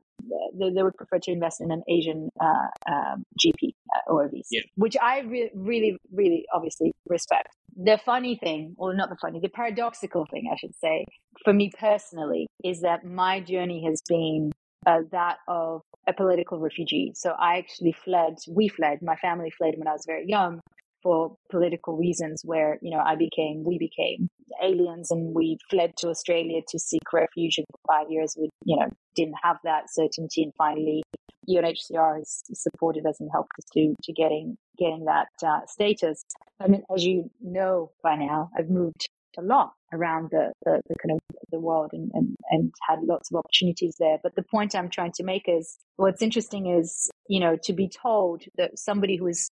they, 0.55 0.71
they, 0.71 0.83
would 0.83 0.97
prefer 0.97 1.19
to 1.19 1.33
invest 1.33 1.61
in 1.61 1.73
an 1.73 1.83
Asian 1.89 2.31
uh, 2.41 2.69
um, 2.89 3.25
GP 3.45 3.75
uh, 3.97 4.13
or 4.13 4.29
VC, 4.29 4.43
yeah. 4.51 4.61
which 4.77 4.97
I 5.03 5.21
re- 5.21 5.51
really, 5.55 5.97
really, 6.13 6.45
obviously 6.55 6.93
respect. 7.09 7.49
The 7.77 7.99
funny 8.05 8.37
thing, 8.37 8.75
or 8.79 8.95
not 8.95 9.09
the 9.09 9.17
funny, 9.21 9.41
the 9.41 9.49
paradoxical 9.49 10.25
thing, 10.31 10.51
I 10.53 10.57
should 10.57 10.77
say, 10.77 11.05
for 11.45 11.53
me 11.53 11.73
personally, 11.77 12.47
is 12.63 12.83
that 12.83 13.05
my 13.05 13.41
journey 13.41 13.85
has 13.87 14.03
been 14.09 14.53
uh, 14.87 15.01
that 15.11 15.39
of 15.49 15.83
a 16.07 16.13
political 16.13 16.59
refugee. 16.59 17.13
So 17.15 17.31
I 17.31 17.59
actually 17.59 17.95
fled, 18.05 18.37
we 18.49 18.69
fled, 18.69 19.03
my 19.03 19.17
family 19.17 19.51
fled 19.51 19.75
when 19.77 19.89
I 19.89 19.93
was 19.93 20.05
very 20.07 20.27
young 20.29 20.61
for 21.03 21.37
political 21.51 21.97
reasons 21.97 22.43
where, 22.45 22.79
you 22.83 22.91
know, 22.91 23.03
I 23.05 23.17
became, 23.17 23.65
we 23.65 23.79
became 23.79 24.29
aliens 24.63 25.11
and 25.11 25.35
we 25.35 25.59
fled 25.71 25.97
to 25.99 26.09
Australia 26.09 26.61
to 26.69 26.79
seek 26.79 27.13
refuge 27.13 27.57
for 27.57 27.79
five 27.87 28.11
years 28.11 28.37
we, 28.39 28.49
you 28.65 28.77
know, 28.77 28.89
didn't 29.15 29.37
have 29.43 29.57
that 29.65 29.85
certainty 29.91 30.43
and 30.43 30.53
finally 30.57 31.03
UNHCR 31.49 32.19
has 32.19 32.43
supported 32.55 33.05
us 33.07 33.19
and 33.21 33.29
helped 33.33 33.53
us 33.59 33.65
to, 33.73 33.95
to 34.05 34.13
getting, 34.13 34.57
getting 34.79 35.05
that 35.07 35.29
uh, 35.45 35.61
status. 35.67 36.23
I 36.61 36.69
mean, 36.69 36.83
as 36.95 37.05
you 37.05 37.31
know 37.41 37.91
by 38.03 38.17
now, 38.17 38.51
I've 38.57 38.71
moved 38.71 39.09
a 39.39 39.43
lot 39.43 39.73
around 39.93 40.31
the, 40.31 40.53
the, 40.65 40.81
the, 40.89 40.95
kind 41.03 41.19
of 41.19 41.37
the 41.51 41.59
world 41.59 41.91
and, 41.93 42.11
and, 42.15 42.37
and 42.51 42.73
had 42.89 43.01
lots 43.03 43.31
of 43.31 43.37
opportunities 43.37 43.97
there. 43.99 44.19
But 44.23 44.35
the 44.35 44.43
point 44.43 44.75
I'm 44.75 44.91
trying 44.91 45.13
to 45.13 45.25
make 45.25 45.45
is 45.49 45.79
what's 45.97 46.23
interesting 46.23 46.67
is, 46.67 47.11
you 47.29 47.41
know, 47.41 47.57
to 47.65 47.73
be 47.73 47.89
told 47.89 48.43
that 48.57 48.79
somebody 48.79 49.17
who 49.17 49.27
is 49.27 49.51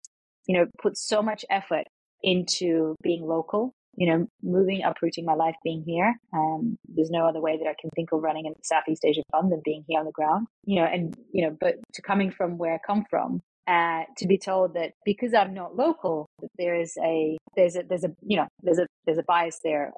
you 0.50 0.58
know, 0.58 0.66
put 0.82 0.98
so 0.98 1.22
much 1.22 1.46
effort 1.52 1.86
into 2.24 2.96
being 3.04 3.22
local, 3.22 3.72
you 3.96 4.10
know, 4.10 4.26
moving, 4.42 4.82
uprooting 4.84 5.24
my 5.24 5.36
life, 5.36 5.54
being 5.64 5.84
here. 5.86 6.16
Um, 6.34 6.76
there's 6.88 7.12
no 7.12 7.28
other 7.28 7.40
way 7.40 7.56
that 7.56 7.70
I 7.70 7.76
can 7.80 7.92
think 7.96 8.12
of 8.12 8.24
running 8.24 8.48
a 8.48 8.50
Southeast 8.64 9.06
Asia 9.06 9.22
fund 9.32 9.52
than 9.52 9.62
being 9.64 9.84
here 9.88 10.00
on 10.00 10.06
the 10.06 10.12
ground, 10.12 10.48
you 10.66 10.78
know, 10.78 10.86
and, 10.86 11.16
you 11.32 11.46
know, 11.46 11.56
but 11.62 11.76
to 11.94 12.02
coming 12.02 12.32
from 12.32 12.58
where 12.58 12.74
I 12.74 12.80
come 12.84 13.06
from, 13.12 13.42
uh, 13.68 14.06
to 14.18 14.28
be 14.28 14.40
told 14.40 14.74
that 14.74 14.94
because 15.06 15.36
I'm 15.36 15.54
not 15.54 15.76
local, 15.76 16.26
that 16.42 16.50
there 16.58 16.74
is 16.74 16.98
a 17.00 17.38
there's 17.56 17.76
a 17.76 17.84
there's 17.88 18.04
a 18.04 18.10
you 18.26 18.38
know 18.38 18.48
there's 18.64 18.80
a 18.80 18.88
there's 19.06 19.20
a 19.20 19.24
bias 19.28 19.60
there 19.64 19.92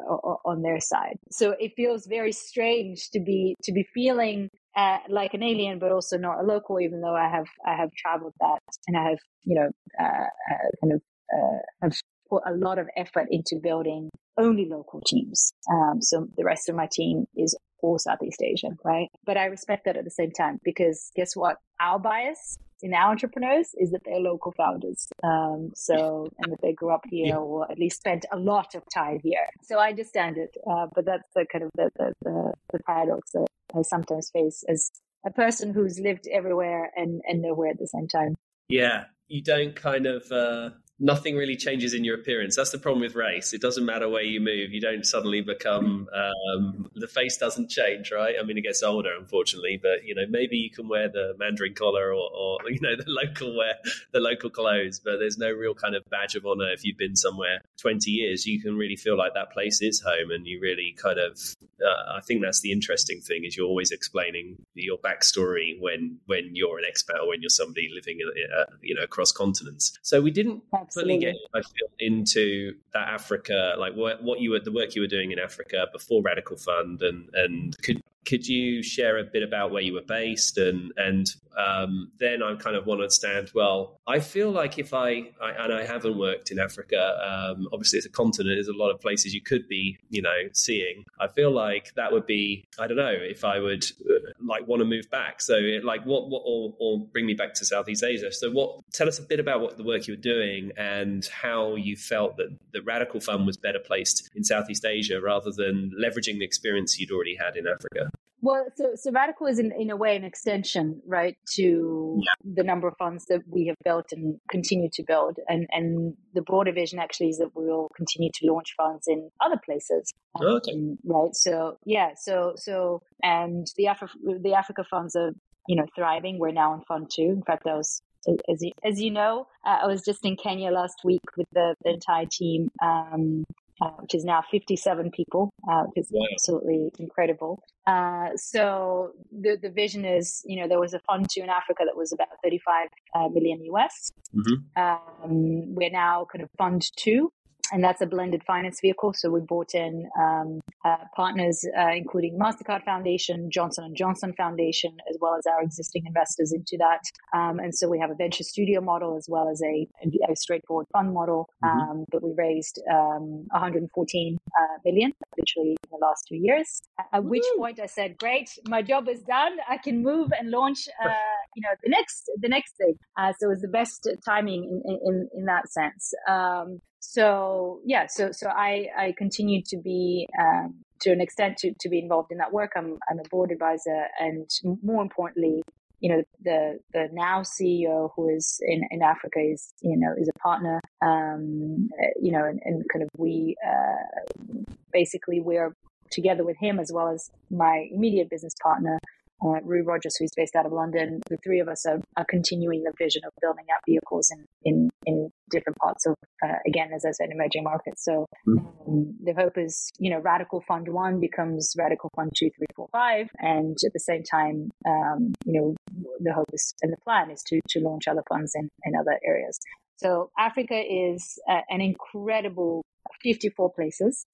on 0.43 0.61
their 0.61 0.81
side. 0.81 1.15
So 1.31 1.55
it 1.57 1.71
feels 1.77 2.05
very 2.05 2.33
strange 2.33 3.09
to 3.11 3.21
be 3.21 3.55
to 3.63 3.71
be 3.71 3.87
feeling 3.93 4.49
uh, 4.75 4.99
like 5.09 5.33
an 5.33 5.43
alien, 5.43 5.79
but 5.79 5.91
also 5.91 6.17
not 6.17 6.39
a 6.39 6.43
local, 6.43 6.79
even 6.79 7.01
though 7.01 7.15
I 7.15 7.29
have 7.29 7.47
I 7.65 7.75
have 7.75 7.91
traveled 7.93 8.33
that 8.39 8.59
and 8.87 8.97
I 8.97 9.09
have 9.09 9.19
you 9.43 9.55
know 9.55 9.69
uh, 9.99 10.27
uh, 10.53 10.69
kind 10.81 10.93
of 10.93 11.01
uh, 11.33 11.57
have 11.81 11.93
put 12.29 12.43
a 12.45 12.53
lot 12.53 12.79
of 12.79 12.87
effort 12.95 13.27
into 13.29 13.59
building 13.61 14.09
only 14.37 14.65
local 14.65 15.01
teams. 15.05 15.51
Um, 15.69 16.01
so 16.01 16.27
the 16.37 16.45
rest 16.45 16.69
of 16.69 16.75
my 16.75 16.87
team 16.91 17.25
is 17.35 17.57
all 17.81 17.99
Southeast 17.99 18.41
Asian, 18.41 18.77
right? 18.85 19.07
But 19.25 19.37
I 19.37 19.45
respect 19.45 19.85
that 19.85 19.97
at 19.97 20.05
the 20.05 20.11
same 20.11 20.31
time 20.31 20.59
because 20.63 21.11
guess 21.15 21.35
what? 21.35 21.57
Our 21.79 21.99
bias 21.99 22.57
in 22.81 22.93
our 22.93 23.11
entrepreneurs 23.11 23.69
is 23.77 23.91
that 23.91 24.01
they're 24.05 24.19
local 24.19 24.51
founders. 24.51 25.07
Um, 25.23 25.71
so, 25.75 26.29
and 26.39 26.51
that 26.51 26.61
they 26.61 26.73
grew 26.73 26.91
up 26.91 27.05
here 27.09 27.27
yeah. 27.27 27.37
or 27.37 27.71
at 27.71 27.79
least 27.79 27.97
spent 27.97 28.25
a 28.31 28.37
lot 28.37 28.75
of 28.75 28.83
time 28.93 29.19
here. 29.23 29.45
So 29.63 29.77
I 29.77 29.89
understand 29.89 30.37
it. 30.37 30.55
Uh, 30.69 30.87
but 30.93 31.05
that's 31.05 31.27
the 31.35 31.45
kind 31.51 31.63
of 31.63 31.71
the, 31.75 31.89
the, 31.97 32.13
the, 32.23 32.53
the 32.73 32.79
paradox 32.85 33.31
that 33.31 33.47
I 33.75 33.81
sometimes 33.83 34.29
face 34.31 34.63
as 34.67 34.91
a 35.25 35.31
person 35.31 35.73
who's 35.73 35.99
lived 35.99 36.27
everywhere 36.31 36.91
and, 36.95 37.21
and 37.27 37.41
nowhere 37.41 37.69
at 37.69 37.79
the 37.79 37.87
same 37.87 38.07
time. 38.07 38.35
Yeah. 38.69 39.05
You 39.27 39.41
don't 39.41 39.75
kind 39.75 40.05
of, 40.07 40.29
uh, 40.31 40.71
nothing 41.01 41.35
really 41.35 41.55
changes 41.55 41.95
in 41.95 42.03
your 42.03 42.15
appearance. 42.15 42.55
That's 42.55 42.69
the 42.69 42.77
problem 42.77 43.01
with 43.01 43.15
race. 43.15 43.53
It 43.53 43.59
doesn't 43.59 43.85
matter 43.85 44.07
where 44.07 44.21
you 44.21 44.39
move. 44.39 44.71
You 44.71 44.79
don't 44.79 45.03
suddenly 45.05 45.41
become 45.41 46.07
um, 46.13 46.89
the 46.93 47.07
face 47.07 47.37
doesn't 47.37 47.69
change, 47.69 48.11
right? 48.11 48.35
I 48.39 48.43
mean, 48.43 48.57
it 48.57 48.61
gets 48.61 48.83
older, 48.83 49.09
unfortunately, 49.17 49.79
but 49.81 50.05
you 50.05 50.13
know, 50.13 50.25
maybe 50.29 50.57
you 50.57 50.69
can 50.69 50.87
wear 50.87 51.09
the 51.09 51.33
Mandarin 51.39 51.73
collar 51.73 52.13
or, 52.13 52.29
or 52.31 52.59
you 52.69 52.79
know 52.79 52.95
the 52.95 53.05
local 53.07 53.57
wear 53.57 53.73
the 54.13 54.19
local 54.19 54.51
clothes, 54.51 55.01
but 55.03 55.17
there's 55.17 55.37
no 55.37 55.51
real 55.51 55.73
kind 55.73 55.95
of 55.95 56.03
badge 56.09 56.35
of 56.35 56.45
honor 56.45 56.71
if 56.71 56.85
you've 56.85 56.97
been 56.97 57.15
somewhere 57.15 57.61
20 57.81 58.11
years. 58.11 58.45
You 58.45 58.61
can 58.61 58.77
really 58.77 58.95
feel 58.95 59.17
like 59.17 59.33
that 59.33 59.51
place 59.51 59.81
is 59.81 59.99
home, 59.99 60.29
and 60.31 60.45
you 60.45 60.61
really 60.61 60.95
kind 60.97 61.19
of. 61.19 61.39
Uh, 61.81 62.17
I 62.17 62.21
think 62.21 62.43
that's 62.43 62.61
the 62.61 62.71
interesting 62.71 63.21
thing 63.21 63.43
is 63.43 63.57
you're 63.57 63.65
always 63.65 63.89
explaining 63.89 64.57
your 64.75 64.99
backstory 64.99 65.79
when 65.79 66.19
when 66.27 66.51
you're 66.53 66.77
an 66.77 66.85
expat 66.85 67.19
or 67.19 67.29
when 67.29 67.41
you're 67.41 67.49
somebody 67.49 67.89
living 67.91 68.19
uh, 68.55 68.65
you 68.83 68.93
know 68.93 69.01
across 69.01 69.31
continents. 69.31 69.97
So 70.03 70.21
we 70.21 70.29
didn't 70.29 70.61
fully 70.93 71.17
get 71.17 71.35
I 71.53 71.61
feel 71.61 71.89
into 71.99 72.75
that 72.93 73.07
Africa, 73.07 73.75
like 73.77 73.93
what 73.93 74.23
what 74.23 74.39
you 74.39 74.51
were 74.51 74.59
the 74.59 74.71
work 74.71 74.95
you 74.95 75.01
were 75.01 75.07
doing 75.07 75.31
in 75.31 75.39
Africa 75.39 75.87
before 75.91 76.21
Radical 76.21 76.57
Fund, 76.57 77.01
and 77.01 77.29
and 77.33 77.77
could 77.81 78.01
could 78.25 78.47
you 78.47 78.83
share 78.83 79.17
a 79.17 79.23
bit 79.23 79.43
about 79.43 79.71
where 79.71 79.81
you 79.81 79.93
were 79.93 80.05
based 80.07 80.57
and 80.57 80.91
and 80.97 81.27
um, 81.57 82.11
then 82.19 82.41
I 82.41 82.55
kind 82.55 82.75
of 82.75 82.85
want 82.85 82.99
to 82.99 83.03
understand. 83.03 83.51
Well, 83.53 83.99
I 84.07 84.19
feel 84.19 84.51
like 84.51 84.79
if 84.79 84.93
I, 84.93 85.31
I 85.41 85.51
and 85.59 85.73
I 85.73 85.85
haven't 85.85 86.17
worked 86.17 86.51
in 86.51 86.59
Africa. 86.59 87.17
Um, 87.21 87.67
obviously, 87.73 87.97
it's 87.97 88.05
a 88.05 88.11
continent. 88.11 88.55
There's 88.55 88.67
a 88.67 88.77
lot 88.77 88.91
of 88.91 88.99
places 88.99 89.33
you 89.33 89.41
could 89.41 89.67
be, 89.67 89.97
you 90.09 90.21
know, 90.21 90.47
seeing. 90.53 91.03
I 91.19 91.27
feel 91.27 91.51
like 91.51 91.93
that 91.95 92.11
would 92.11 92.25
be. 92.25 92.65
I 92.79 92.87
don't 92.87 92.97
know 92.97 93.11
if 93.11 93.43
I 93.43 93.59
would 93.59 93.85
uh, 94.09 94.31
like 94.45 94.67
want 94.67 94.79
to 94.81 94.85
move 94.85 95.09
back. 95.11 95.41
So, 95.41 95.59
like, 95.83 96.05
what 96.05 96.29
what 96.29 96.43
or, 96.45 96.73
or 96.79 97.05
bring 97.07 97.25
me 97.25 97.33
back 97.33 97.53
to 97.55 97.65
Southeast 97.65 98.03
Asia. 98.03 98.31
So, 98.31 98.49
what? 98.51 98.79
Tell 98.93 99.07
us 99.07 99.19
a 99.19 99.23
bit 99.23 99.39
about 99.39 99.61
what 99.61 99.77
the 99.77 99.83
work 99.83 100.07
you 100.07 100.13
were 100.13 100.21
doing 100.21 100.71
and 100.77 101.25
how 101.25 101.75
you 101.75 101.95
felt 101.95 102.37
that 102.37 102.55
the 102.73 102.81
Radical 102.81 103.19
Fund 103.19 103.45
was 103.45 103.57
better 103.57 103.79
placed 103.79 104.29
in 104.35 104.43
Southeast 104.43 104.85
Asia 104.85 105.19
rather 105.21 105.51
than 105.51 105.91
leveraging 105.99 106.39
the 106.39 106.45
experience 106.45 106.99
you'd 106.99 107.11
already 107.11 107.35
had 107.35 107.55
in 107.57 107.67
Africa. 107.67 108.10
Well, 108.41 108.65
so 108.75 108.91
so 108.95 109.11
Radical 109.11 109.47
is 109.47 109.59
in, 109.59 109.71
in 109.71 109.89
a 109.91 109.95
way 109.95 110.15
an 110.15 110.23
extension, 110.23 111.01
right, 111.05 111.37
to 111.55 112.19
yeah. 112.19 112.53
the 112.55 112.63
number 112.63 112.87
of 112.87 112.95
funds 112.97 113.25
that 113.27 113.41
we 113.47 113.67
have 113.67 113.77
built 113.83 114.07
and 114.11 114.39
continue 114.49 114.89
to 114.93 115.03
build, 115.03 115.37
and 115.47 115.67
and 115.71 116.15
the 116.33 116.41
broader 116.41 116.71
vision 116.71 116.99
actually 116.99 117.29
is 117.29 117.37
that 117.37 117.55
we 117.55 117.65
will 117.65 117.89
continue 117.95 118.31
to 118.33 118.51
launch 118.51 118.73
funds 118.75 119.07
in 119.07 119.29
other 119.45 119.59
places. 119.63 120.11
Oh, 120.39 120.57
okay. 120.57 120.73
Um, 120.73 120.97
right. 121.05 121.35
So 121.35 121.77
yeah. 121.85 122.11
So 122.17 122.53
so 122.55 123.01
and 123.21 123.67
the 123.77 123.85
Afri- 123.85 124.41
the 124.41 124.53
Africa 124.53 124.83
funds 124.89 125.15
are 125.15 125.31
you 125.67 125.75
know 125.75 125.85
thriving. 125.95 126.39
We're 126.39 126.51
now 126.51 126.73
in 126.73 126.81
fund 126.87 127.11
two. 127.13 127.23
In 127.23 127.43
fact, 127.43 127.65
that 127.65 127.75
was 127.75 128.01
as 128.27 128.61
you, 128.61 128.71
as 128.83 129.01
you 129.01 129.11
know, 129.11 129.47
uh, 129.65 129.79
I 129.83 129.87
was 129.87 130.03
just 130.03 130.25
in 130.25 130.35
Kenya 130.35 130.71
last 130.71 131.01
week 131.03 131.21
with 131.37 131.47
the, 131.53 131.75
the 131.83 131.91
entire 131.91 132.25
team, 132.31 132.69
um, 132.83 133.43
uh, 133.81 133.89
which 133.99 134.13
is 134.15 134.23
now 134.23 134.43
57 134.51 135.11
people, 135.11 135.51
uh, 135.69 135.83
which 135.83 136.05
is 136.05 136.11
wow. 136.11 136.25
absolutely 136.33 136.91
incredible. 136.99 137.63
Uh, 137.87 138.29
so 138.35 139.11
the 139.31 139.57
the 139.61 139.69
vision 139.69 140.05
is, 140.05 140.41
you 140.45 140.61
know, 140.61 140.67
there 140.67 140.79
was 140.79 140.93
a 140.93 140.99
fund 140.99 141.27
two 141.31 141.41
in 141.41 141.49
Africa 141.49 141.83
that 141.85 141.97
was 141.97 142.11
about 142.13 142.27
35 142.43 142.87
uh, 143.15 143.27
million 143.29 143.63
US. 143.73 144.11
Mm-hmm. 144.35 144.81
Um, 144.81 145.75
we're 145.75 145.89
now 145.89 146.27
kind 146.31 146.43
of 146.43 146.49
fund 146.57 146.83
two, 146.95 147.31
and 147.71 147.83
that's 147.83 148.01
a 148.01 148.05
blended 148.05 148.43
finance 148.43 148.79
vehicle. 148.81 149.13
So 149.13 149.29
we 149.29 149.41
brought 149.41 149.73
in 149.73 150.09
um, 150.19 150.61
uh, 150.83 150.97
partners, 151.15 151.65
uh, 151.77 151.91
including 151.95 152.37
Mastercard 152.37 152.83
Foundation, 152.83 153.49
Johnson 153.51 153.85
and 153.85 153.95
Johnson 153.95 154.33
Foundation, 154.35 154.97
as 155.09 155.17
well 155.19 155.35
as 155.35 155.45
our 155.45 155.61
existing 155.61 156.05
investors 156.05 156.51
into 156.51 156.77
that. 156.77 157.01
Um, 157.37 157.59
and 157.59 157.73
so 157.73 157.87
we 157.87 157.99
have 157.99 158.11
a 158.11 158.15
venture 158.15 158.43
studio 158.43 158.81
model 158.81 159.17
as 159.17 159.27
well 159.29 159.49
as 159.49 159.61
a, 159.63 159.87
a 160.29 160.35
straightforward 160.35 160.87
fund 160.91 161.13
model. 161.13 161.49
Mm-hmm. 161.63 161.79
Um, 161.79 162.05
but 162.11 162.23
we 162.23 162.33
raised 162.35 162.81
um, 162.91 163.45
114 163.51 164.37
uh, 164.45 164.63
million 164.85 165.13
literally 165.37 165.71
in 165.71 165.89
the 165.91 166.05
last 166.05 166.25
two 166.27 166.35
years. 166.35 166.81
At 167.13 167.23
which 167.23 167.43
point 167.57 167.79
I 167.79 167.85
said, 167.85 168.17
"Great, 168.17 168.49
my 168.67 168.81
job 168.81 169.07
is 169.07 169.21
done. 169.21 169.57
I 169.67 169.77
can 169.77 170.03
move 170.03 170.29
and 170.37 170.51
launch." 170.51 170.87
Uh, 171.03 171.09
you 171.55 171.61
know, 171.61 171.75
the 171.83 171.89
next 171.89 172.29
the 172.39 172.49
next 172.49 172.75
thing. 172.77 172.95
Uh, 173.17 173.33
so 173.39 173.47
it 173.47 173.49
was 173.49 173.61
the 173.61 173.67
best 173.67 174.07
timing 174.25 174.81
in 174.85 174.99
in, 175.03 175.29
in 175.33 175.45
that 175.45 175.69
sense. 175.69 176.13
Um, 176.27 176.81
so 177.01 177.81
yeah, 177.83 178.05
so 178.07 178.31
so 178.31 178.47
I 178.47 178.87
I 178.95 179.13
continue 179.17 179.63
to 179.65 179.77
be 179.77 180.27
um, 180.39 180.75
to 181.01 181.11
an 181.11 181.19
extent 181.19 181.57
to, 181.57 181.73
to 181.79 181.89
be 181.89 181.99
involved 181.99 182.31
in 182.31 182.37
that 182.37 182.53
work. 182.53 182.71
I'm 182.77 182.99
I'm 183.09 183.19
a 183.19 183.27
board 183.29 183.51
advisor, 183.51 184.05
and 184.19 184.47
more 184.83 185.01
importantly, 185.01 185.63
you 185.99 186.09
know 186.13 186.23
the 186.43 186.79
the 186.93 187.09
now 187.11 187.41
CEO 187.41 188.11
who 188.15 188.29
is 188.29 188.59
in, 188.61 188.83
in 188.91 189.01
Africa 189.01 189.39
is 189.39 189.73
you 189.81 189.97
know 189.97 190.13
is 190.15 190.29
a 190.29 190.39
partner. 190.39 190.79
Um, 191.01 191.89
you 192.21 192.31
know, 192.31 192.45
and, 192.45 192.59
and 192.63 192.85
kind 192.93 193.01
of 193.01 193.09
we 193.17 193.55
uh, 193.67 194.61
basically 194.93 195.41
we're 195.41 195.75
together 196.11 196.43
with 196.43 196.57
him 196.59 196.79
as 196.79 196.91
well 196.93 197.07
as 197.07 197.31
my 197.49 197.87
immediate 197.91 198.29
business 198.29 198.53
partner 198.61 198.99
uh, 199.43 199.61
Roo 199.63 199.83
Rogers, 199.83 200.15
who's 200.17 200.31
based 200.35 200.55
out 200.55 200.65
of 200.65 200.71
London. 200.71 201.21
The 201.29 201.37
three 201.37 201.59
of 201.59 201.67
us 201.67 201.85
are, 201.85 201.99
are 202.17 202.25
continuing 202.29 202.83
the 202.83 202.93
vision 202.97 203.21
of 203.25 203.33
building 203.41 203.65
out 203.73 203.81
vehicles 203.87 204.31
in, 204.31 204.45
in, 204.63 204.89
in 205.05 205.29
different 205.49 205.77
parts 205.77 206.05
of, 206.05 206.15
uh, 206.43 206.55
again, 206.67 206.91
as 206.95 207.05
I 207.05 207.11
said, 207.11 207.29
emerging 207.31 207.63
markets. 207.63 208.03
So 208.05 208.25
hmm. 208.45 208.57
um, 208.87 209.15
the 209.23 209.33
hope 209.33 209.57
is, 209.57 209.91
you 209.99 210.11
know, 210.11 210.19
Radical 210.19 210.61
Fund 210.67 210.87
One 210.89 211.19
becomes 211.19 211.73
Radical 211.77 212.11
Fund 212.15 212.31
Two, 212.35 212.49
Three, 212.57 212.67
Four, 212.75 212.89
Five, 212.91 213.29
and 213.39 213.77
at 213.85 213.93
the 213.93 213.99
same 213.99 214.23
time, 214.23 214.69
um, 214.87 215.33
you 215.45 215.53
know, 215.59 215.75
the 216.19 216.33
hope 216.33 216.49
is 216.53 216.73
and 216.81 216.91
the 216.91 216.97
plan 217.03 217.31
is 217.31 217.41
to 217.47 217.59
to 217.69 217.79
launch 217.79 218.07
other 218.07 218.23
funds 218.29 218.53
in, 218.55 218.69
in 218.85 218.93
other 218.99 219.19
areas. 219.25 219.59
So 219.97 220.31
Africa 220.37 220.75
is 220.75 221.39
uh, 221.49 221.61
an 221.69 221.81
incredible 221.81 222.83
54 223.21 223.73
places. 223.73 224.25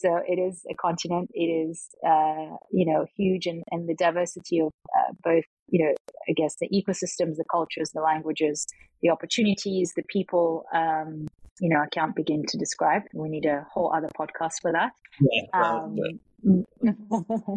So 0.00 0.20
it 0.26 0.38
is 0.38 0.64
a 0.70 0.74
continent. 0.74 1.30
It 1.34 1.44
is, 1.44 1.88
uh, 2.06 2.56
you 2.70 2.86
know, 2.86 3.06
huge, 3.16 3.46
and, 3.46 3.62
and 3.70 3.88
the 3.88 3.94
diversity 3.94 4.60
of 4.60 4.72
uh, 4.96 5.12
both, 5.22 5.44
you 5.68 5.84
know, 5.84 5.94
I 6.28 6.32
guess 6.32 6.56
the 6.60 6.68
ecosystems, 6.68 7.36
the 7.36 7.44
cultures, 7.50 7.90
the 7.90 8.00
languages, 8.00 8.66
the 9.02 9.10
opportunities, 9.10 9.92
the 9.94 10.04
people. 10.08 10.64
Um, 10.72 11.28
you 11.60 11.68
know, 11.68 11.80
I 11.80 11.88
can't 11.92 12.16
begin 12.16 12.44
to 12.48 12.56
describe. 12.56 13.02
We 13.12 13.28
need 13.28 13.44
a 13.44 13.66
whole 13.70 13.92
other 13.94 14.08
podcast 14.18 14.62
for 14.62 14.72
that. 14.72 14.92
Yeah, 15.20 15.42
um, 15.52 15.96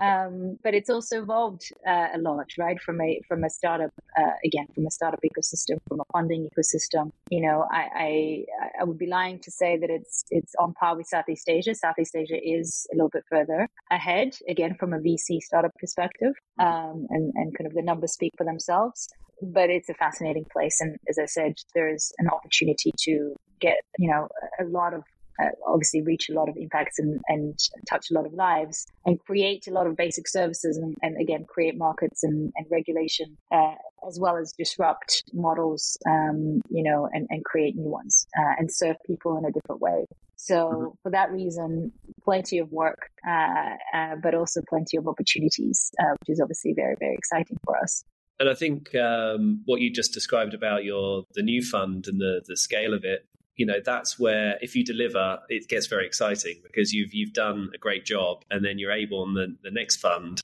um, 0.01 0.59
but 0.63 0.75
it's 0.75 0.91
also 0.91 1.23
evolved 1.23 1.63
uh, 1.87 2.09
a 2.15 2.19
lot, 2.19 2.47
right? 2.59 2.81
From 2.81 3.01
a 3.01 3.21
from 3.29 3.45
a 3.45 3.51
startup, 3.51 3.91
uh, 4.19 4.35
again, 4.45 4.67
from 4.75 4.87
a 4.87 4.91
startup 4.91 5.21
ecosystem, 5.25 5.79
from 5.89 6.01
a 6.01 6.05
funding 6.13 6.49
ecosystem. 6.49 7.11
You 7.31 7.43
know, 7.43 7.65
I, 7.71 7.89
I, 7.95 8.45
I 8.81 8.85
would 8.85 8.99
be 8.99 9.07
lying 9.07 9.39
to 9.41 9.51
say 9.51 9.79
that 9.79 9.91
it's 9.91 10.25
it's 10.31 10.55
on 10.59 10.75
par 10.75 10.97
with 10.97 11.07
Southeast 11.07 11.49
Asia. 11.49 11.75
Southeast 11.75 12.15
Asia 12.15 12.39
is 12.43 12.87
a 12.93 12.97
little 12.97 13.11
bit 13.11 13.25
further 13.31 13.69
ahead, 13.91 14.37
again, 14.49 14.77
from 14.79 14.93
a 14.93 14.99
VC 14.99 15.41
startup 15.41 15.73
perspective, 15.79 16.35
um, 16.59 17.07
and 17.11 17.33
and 17.35 17.57
kind 17.57 17.67
of 17.67 17.75
the 17.75 17.83
numbers 17.83 18.13
speak 18.13 18.33
for 18.37 18.45
themselves. 18.45 19.09
But 19.43 19.71
it's 19.71 19.89
a 19.89 19.95
fascinating 19.95 20.47
place, 20.53 20.81
and 20.81 20.97
as 21.09 21.19
I 21.19 21.27
said, 21.27 21.55
there's 21.75 22.13
an 22.19 22.29
opportunity 22.29 22.93
to 23.05 23.35
get 23.61 23.79
you 23.99 24.11
know 24.11 24.29
a 24.61 24.65
lot 24.65 24.93
of 24.93 25.03
uh, 25.41 25.49
obviously 25.67 26.03
reach 26.03 26.29
a 26.29 26.35
lot 26.35 26.49
of 26.49 26.57
impacts 26.57 26.99
and, 26.99 27.21
and 27.29 27.59
touch 27.89 28.11
a 28.11 28.15
lot 28.15 28.27
of 28.27 28.33
lives 28.33 28.87
and 29.05 29.19
create 29.21 29.67
a 29.67 29.71
lot 29.71 29.87
of 29.87 29.97
basic 29.97 30.29
services 30.29 30.77
and, 30.77 30.95
and 31.03 31.21
again 31.21 31.45
create 31.49 31.77
markets 31.77 32.23
and, 32.23 32.53
and 32.57 32.67
regulation 32.71 33.37
uh, 33.53 33.75
as 34.07 34.19
well 34.21 34.37
as 34.37 34.53
disrupt 34.59 35.25
models 35.33 35.97
um, 36.07 36.61
you 36.71 36.83
know 36.83 37.09
and, 37.13 37.27
and 37.31 37.45
create 37.45 37.77
new 37.77 37.89
ones 37.89 38.27
uh, 38.39 38.55
and 38.59 38.73
serve 38.73 38.97
people 39.07 39.37
in 39.39 39.45
a 39.45 39.53
different 39.53 39.81
way 39.81 40.05
so 40.37 40.55
mm-hmm. 40.55 40.89
for 41.03 41.11
that 41.11 41.31
reason 41.31 41.93
plenty 42.25 42.59
of 42.59 42.71
work 42.71 43.09
uh, 43.29 43.75
uh, 43.95 44.17
but 44.23 44.35
also 44.35 44.61
plenty 44.69 44.97
of 44.97 45.07
opportunities 45.07 45.91
uh, 46.01 46.15
which 46.21 46.31
is 46.31 46.41
obviously 46.41 46.73
very 46.75 46.95
very 46.99 47.15
exciting 47.15 47.57
for 47.65 47.77
us 47.79 48.05
and 48.41 48.49
I 48.49 48.55
think 48.55 48.93
um, 48.97 49.63
what 49.67 49.81
you 49.81 49.93
just 49.93 50.13
described 50.13 50.53
about 50.53 50.83
your 50.83 51.25
the 51.35 51.43
new 51.43 51.63
fund 51.63 52.07
and 52.09 52.21
the 52.21 52.43
the 52.47 52.57
scale 52.57 52.95
of 52.95 53.05
it 53.05 53.27
you 53.57 53.67
know 53.67 53.81
that's 53.85 54.19
where 54.19 54.59
if 54.61 54.75
you 54.75 54.85
deliver 54.85 55.39
it 55.49 55.69
gets 55.69 55.87
very 55.87 56.07
exciting 56.07 56.61
because 56.63 56.93
you've 56.93 57.13
you've 57.13 57.33
done 57.33 57.71
a 57.75 57.79
great 57.79 58.05
job 58.05 58.45
and 58.51 58.65
then 58.65 58.79
you're 58.79 58.93
able 58.93 59.23
on 59.23 59.35
the, 59.35 59.55
the 59.63 59.71
next 59.71 59.97
fund 59.97 60.41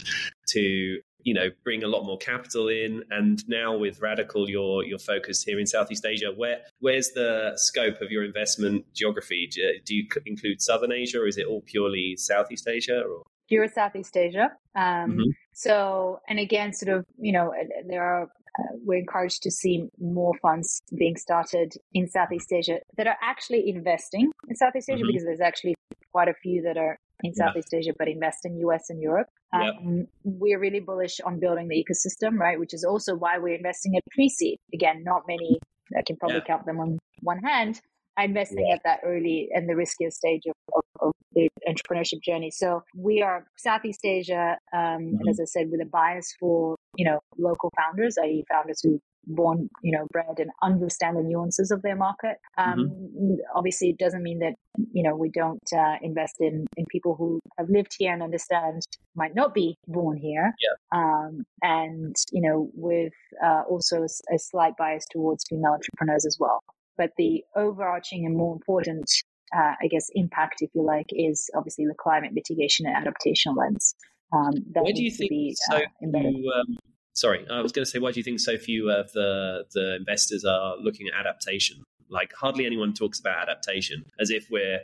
to 0.48 0.98
you 1.22 1.34
know 1.34 1.50
bring 1.64 1.82
a 1.82 1.86
lot 1.86 2.04
more 2.04 2.18
capital 2.18 2.68
in. 2.68 3.02
And 3.10 3.46
now 3.48 3.76
with 3.76 4.00
radical 4.00 4.48
you're 4.48 4.84
you're 4.84 4.98
focused 4.98 5.44
here 5.44 5.58
in 5.58 5.66
southeast 5.66 6.04
asia. 6.06 6.32
Where 6.34 6.58
where's 6.80 7.10
the 7.10 7.52
scope 7.56 8.00
of 8.00 8.10
your 8.10 8.24
investment 8.24 8.84
geography? 8.94 9.48
Do, 9.52 9.60
do 9.84 9.94
you 9.94 10.06
include 10.26 10.62
southern 10.62 10.92
asia 10.92 11.20
or 11.20 11.26
is 11.26 11.36
it 11.36 11.46
all 11.46 11.62
purely 11.62 12.16
southeast 12.16 12.68
asia 12.68 13.00
or? 13.02 13.24
Pure 13.48 13.68
southeast 13.68 14.16
asia. 14.16 14.52
Um, 14.74 15.12
mm-hmm. 15.12 15.30
so 15.52 16.20
and 16.28 16.38
again 16.38 16.72
sort 16.72 16.96
of 16.96 17.04
you 17.18 17.32
know 17.32 17.52
there 17.88 18.02
are 18.02 18.28
uh, 18.58 18.76
we're 18.84 18.98
encouraged 18.98 19.42
to 19.42 19.50
see 19.50 19.88
more 20.00 20.34
funds 20.40 20.82
being 20.96 21.16
started 21.16 21.74
in 21.94 22.08
Southeast 22.08 22.52
Asia 22.52 22.80
that 22.96 23.06
are 23.06 23.16
actually 23.22 23.68
investing 23.68 24.30
in 24.48 24.56
Southeast 24.56 24.88
Asia 24.88 24.98
mm-hmm. 24.98 25.06
because 25.08 25.24
there's 25.24 25.40
actually 25.40 25.74
quite 26.12 26.28
a 26.28 26.34
few 26.34 26.62
that 26.62 26.76
are 26.76 26.98
in 27.22 27.34
Southeast 27.34 27.68
yeah. 27.72 27.78
Asia 27.80 27.92
but 27.98 28.08
invest 28.08 28.44
in 28.44 28.56
US 28.58 28.90
and 28.90 29.00
Europe. 29.00 29.28
Um, 29.52 30.06
We're 30.24 30.58
really 30.58 30.80
bullish 30.80 31.20
on 31.24 31.40
building 31.40 31.68
the 31.68 31.82
ecosystem, 31.82 32.38
right? 32.38 32.58
Which 32.58 32.74
is 32.74 32.84
also 32.84 33.14
why 33.14 33.38
we're 33.38 33.56
investing 33.56 33.96
at 33.96 34.02
pre-seed. 34.10 34.58
Again, 34.74 35.04
not 35.04 35.22
many. 35.26 35.58
I 35.96 36.02
can 36.06 36.16
probably 36.16 36.38
yeah. 36.38 36.44
count 36.46 36.66
them 36.66 36.80
on 36.80 36.98
one 37.22 37.38
hand. 37.38 37.80
Investing 38.18 38.66
yeah. 38.66 38.74
at 38.74 38.82
that 38.84 39.00
early 39.04 39.48
and 39.52 39.68
the 39.68 39.76
riskiest 39.76 40.16
stage 40.18 40.42
of, 40.46 40.54
of, 40.74 40.82
of, 41.00 41.12
the 41.32 41.48
entrepreneurship 41.68 42.22
journey. 42.22 42.50
So 42.50 42.82
we 42.96 43.22
are 43.22 43.46
Southeast 43.56 44.00
Asia, 44.04 44.56
um, 44.72 44.80
mm-hmm. 44.80 45.16
and 45.20 45.28
as 45.28 45.38
I 45.38 45.44
said, 45.44 45.70
with 45.70 45.80
a 45.80 45.86
bias 45.86 46.34
for 46.40 46.76
you 46.96 47.04
know, 47.04 47.20
local 47.38 47.72
founders, 47.76 48.16
i.e., 48.18 48.44
founders 48.50 48.80
who 48.82 49.00
born, 49.26 49.68
you 49.82 49.96
know, 49.96 50.06
bred 50.10 50.38
and 50.38 50.50
understand 50.62 51.16
the 51.16 51.22
nuances 51.22 51.70
of 51.70 51.82
their 51.82 51.94
market. 51.94 52.38
Um, 52.56 52.90
mm-hmm. 52.90 53.34
Obviously, 53.54 53.90
it 53.90 53.98
doesn't 53.98 54.22
mean 54.22 54.40
that 54.40 54.54
you 54.92 55.02
know 55.02 55.14
we 55.14 55.30
don't 55.30 55.62
uh, 55.76 55.96
invest 56.02 56.36
in 56.40 56.66
in 56.76 56.86
people 56.90 57.14
who 57.14 57.40
have 57.58 57.68
lived 57.68 57.94
here 57.98 58.12
and 58.12 58.22
understand 58.22 58.82
might 59.14 59.34
not 59.34 59.54
be 59.54 59.76
born 59.86 60.16
here. 60.16 60.52
Yeah. 60.60 60.98
Um, 60.98 61.44
and 61.62 62.16
you 62.32 62.42
know, 62.42 62.70
with 62.74 63.12
uh, 63.44 63.62
also 63.68 64.02
a, 64.02 64.34
a 64.34 64.38
slight 64.38 64.76
bias 64.76 65.06
towards 65.10 65.44
female 65.48 65.72
entrepreneurs 65.72 66.26
as 66.26 66.36
well. 66.40 66.60
But 66.98 67.12
the 67.16 67.44
overarching 67.56 68.26
and 68.26 68.36
more 68.36 68.52
important 68.52 69.08
uh, 69.54 69.74
I 69.82 69.86
guess, 69.90 70.08
impact, 70.14 70.56
if 70.60 70.70
you 70.74 70.82
like, 70.82 71.06
is 71.10 71.50
obviously 71.56 71.86
the 71.86 71.94
climate 71.94 72.32
mitigation 72.32 72.86
and 72.86 72.96
adaptation 72.96 73.54
lens. 73.54 73.94
Um, 74.32 74.52
why 74.74 74.92
do 74.92 75.02
you 75.02 75.10
think 75.10 75.30
be, 75.30 75.56
so 75.70 75.76
uh, 75.76 75.80
few, 76.10 76.52
um, 76.54 76.76
sorry, 77.14 77.46
I 77.50 77.60
was 77.60 77.72
going 77.72 77.84
to 77.84 77.90
say, 77.90 77.98
why 77.98 78.12
do 78.12 78.20
you 78.20 78.24
think 78.24 78.40
so 78.40 78.58
few 78.58 78.90
of 78.90 79.10
the 79.12 79.64
the 79.72 79.96
investors 79.96 80.44
are 80.44 80.76
looking 80.76 81.08
at 81.08 81.18
adaptation? 81.18 81.82
Like 82.10 82.32
hardly 82.38 82.66
anyone 82.66 82.92
talks 82.92 83.20
about 83.20 83.48
adaptation 83.48 84.04
as 84.20 84.30
if 84.30 84.48
we're, 84.50 84.80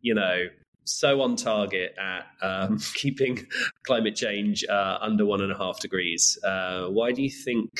you 0.00 0.14
know, 0.14 0.46
so 0.84 1.20
on 1.20 1.36
target 1.36 1.94
at 1.98 2.26
um, 2.42 2.78
keeping 2.94 3.46
climate 3.84 4.16
change 4.16 4.64
uh, 4.68 4.98
under 5.00 5.24
one 5.24 5.42
and 5.42 5.52
a 5.52 5.56
half 5.56 5.78
degrees. 5.78 6.38
Uh, 6.42 6.86
why 6.86 7.12
do 7.12 7.22
you 7.22 7.30
think 7.30 7.70